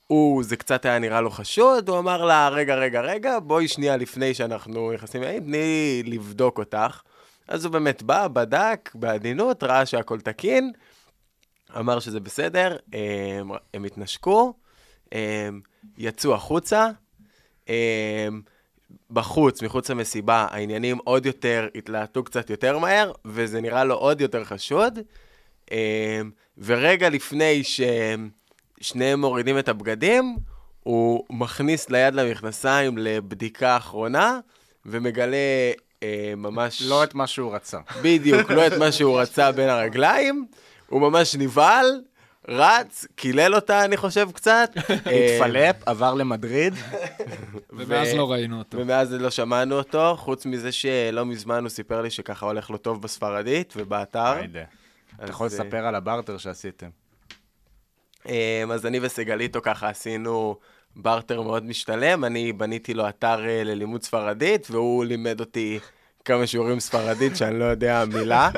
הוא, 0.07 0.43
זה 0.43 0.55
קצת 0.55 0.85
היה 0.85 0.99
נראה 0.99 1.22
לו 1.22 1.31
חשוד, 1.31 1.89
הוא 1.89 1.99
אמר 1.99 2.26
לה, 2.26 2.49
רגע, 2.49 2.76
רגע, 2.76 3.01
רגע, 3.01 3.39
בואי 3.39 3.68
שנייה 3.68 3.97
לפני 3.97 4.34
שאנחנו 4.34 4.91
נכנסים, 4.91 5.39
תני 5.39 6.03
לבדוק 6.05 6.57
אותך. 6.57 7.01
אז 7.47 7.65
הוא 7.65 7.73
באמת 7.73 8.03
בא, 8.03 8.27
בדק, 8.27 8.91
בעדינות, 8.95 9.64
ראה 9.64 9.85
שהכל 9.85 10.19
תקין, 10.19 10.72
אמר 11.77 11.99
שזה 11.99 12.19
בסדר, 12.19 12.77
הם, 12.93 13.51
הם 13.73 13.84
התנשקו, 13.84 14.53
הם 15.11 15.61
יצאו 15.97 16.34
החוצה. 16.34 16.89
הם, 17.68 18.41
בחוץ, 19.11 19.61
מחוץ 19.64 19.89
למסיבה, 19.89 20.47
העניינים 20.51 20.97
עוד 21.03 21.26
יותר 21.26 21.68
התלהטו 21.76 22.23
קצת 22.23 22.49
יותר 22.49 22.77
מהר, 22.77 23.11
וזה 23.26 23.61
נראה 23.61 23.84
לו 23.84 23.95
עוד 23.95 24.22
יותר 24.22 24.43
חשוד. 24.43 24.99
ורגע 26.57 27.09
לפני 27.09 27.61
ששניהם 27.64 29.22
מורידים 29.22 29.59
את 29.59 29.69
הבגדים, 29.69 30.38
הוא 30.84 31.26
מכניס 31.30 31.89
ליד 31.89 32.15
למכנסיים 32.15 32.97
לבדיקה 32.97 33.77
אחרונה, 33.77 34.39
ומגלה 34.85 35.38
אה, 36.03 36.34
ממש... 36.38 36.81
לא 36.81 37.03
את 37.03 37.15
מה 37.15 37.27
שהוא 37.27 37.55
רצה. 37.55 37.80
בדיוק, 38.01 38.51
לא 38.51 38.68
את 38.68 38.73
מה 38.73 38.91
שהוא 38.91 39.19
רצה 39.19 39.51
בין 39.51 39.69
הרגליים. 39.69 40.45
הוא 40.89 41.01
ממש 41.01 41.35
נבהל, 41.35 42.01
רץ, 42.48 43.06
קילל 43.15 43.56
אותה, 43.56 43.86
אני 43.86 43.98
חושב, 43.98 44.30
קצת. 44.32 44.72
התפלפ, 45.15 45.76
עבר 45.86 46.14
למדריד. 46.14 46.74
ומאז 47.78 48.14
לא 48.14 48.32
ראינו 48.32 48.60
אותו. 48.60 48.78
ומאז 48.78 49.14
לא 49.14 49.30
שמענו 49.30 49.76
אותו, 49.76 50.15
חוץ 50.19 50.45
מזה 50.45 50.72
שלא 50.72 51.26
מזמן 51.26 51.61
הוא 51.61 51.69
סיפר 51.69 52.02
לי 52.02 52.10
שככה 52.10 52.45
הולך 52.45 52.69
לו 52.69 52.78
טוב 52.78 53.02
בספרדית 53.02 53.74
ובאתר. 53.78 54.34
אתה 55.24 55.30
יכול 55.30 55.48
לספר 55.48 55.86
על 55.86 55.95
הברטר 55.95 56.38
שעשיתם. 56.38 56.90
אה, 58.28 58.64
אז 58.74 58.86
אני 58.86 58.99
וסגליטו 59.02 59.61
ככה 59.61 59.90
עשינו 59.90 60.56
בארטר 60.95 61.41
מאוד 61.41 61.65
משתלם, 61.65 62.26
אני 62.26 62.53
בניתי 62.53 62.94
לו 62.94 63.10
אתר 63.10 63.48
אה, 63.48 63.64
ללימוד 63.64 64.03
ספרדית, 64.03 64.68
והוא 64.72 65.06
לימד 65.06 65.40
אותי 65.40 65.80
כמה 66.26 66.48
שיעורים 66.48 66.80
ספרדית 66.80 67.36
שאני 67.36 67.60
לא 67.60 67.65
יודע 67.65 68.03
מילה. 68.14 68.49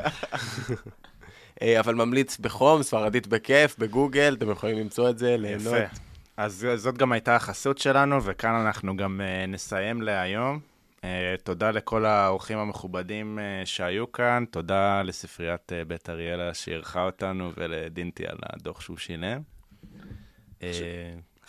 אה, 1.62 1.80
אבל 1.80 1.96
ממליץ 1.96 2.38
בחום, 2.38 2.84
ספרדית 2.84 3.28
בכיף, 3.28 3.80
בגוגל, 3.80 4.36
אתם 4.38 4.52
יכולים 4.52 4.78
למצוא 4.78 5.10
את 5.10 5.18
זה, 5.18 5.38
ליהנות. 5.38 5.74
יפה. 5.74 5.96
אז 6.38 6.68
זאת 6.76 6.98
גם 6.98 7.12
הייתה 7.12 7.36
החסות 7.36 7.78
שלנו, 7.78 8.24
וכאן 8.24 8.56
אנחנו 8.66 8.98
גם 8.98 9.22
uh, 9.22 9.48
נסיים 9.48 10.02
להיום. 10.02 10.60
Uh, 10.98 11.02
תודה 11.44 11.72
לכל 11.72 12.06
האורחים 12.06 12.58
המכובדים 12.58 13.40
uh, 13.40 13.66
שהיו 13.66 14.12
כאן, 14.12 14.44
תודה 14.52 15.02
לספריית 15.02 15.72
uh, 15.72 15.88
בית 15.88 16.10
אריאלה 16.10 16.54
שאירחה 16.54 17.06
אותנו 17.06 17.52
ולדינטי 17.58 18.24
על 18.28 18.38
הדוח 18.44 18.82
שהוא 18.82 18.98
שילם. 18.98 19.42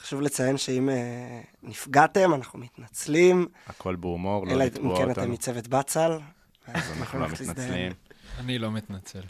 חשוב 0.02 0.20
לציין 0.20 0.56
שאם 0.56 0.88
uh, 0.88 1.46
נפגעתם, 1.62 2.34
אנחנו 2.34 2.58
מתנצלים. 2.58 3.48
הכל 3.66 3.96
בהומור, 3.96 4.46
לא 4.46 4.54
לתבוע 4.54 4.90
אותנו. 4.90 5.04
אלא 5.04 5.10
אם 5.10 5.14
כן 5.14 5.20
אתם 5.20 5.32
מצוות 5.32 5.68
בצל. 5.68 6.18
אז 6.66 6.92
אנחנו 7.00 7.18
לא 7.18 7.28
מתנצלים. 7.28 7.92
אני 8.38 8.58
לא 8.58 8.72
מתנצל. 8.72 9.20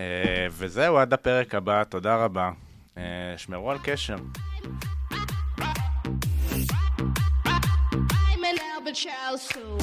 אה, 0.00 0.46
וזהו, 0.50 0.98
עד 0.98 1.12
הפרק 1.12 1.54
הבא, 1.54 1.84
תודה 1.84 2.16
רבה. 2.16 2.50
אה, 2.98 3.02
שמרו 3.36 3.70
על 3.70 3.78
קשר. 3.82 4.16
child 8.92 9.40
so 9.40 9.78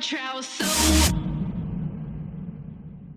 albatross. 0.00 0.59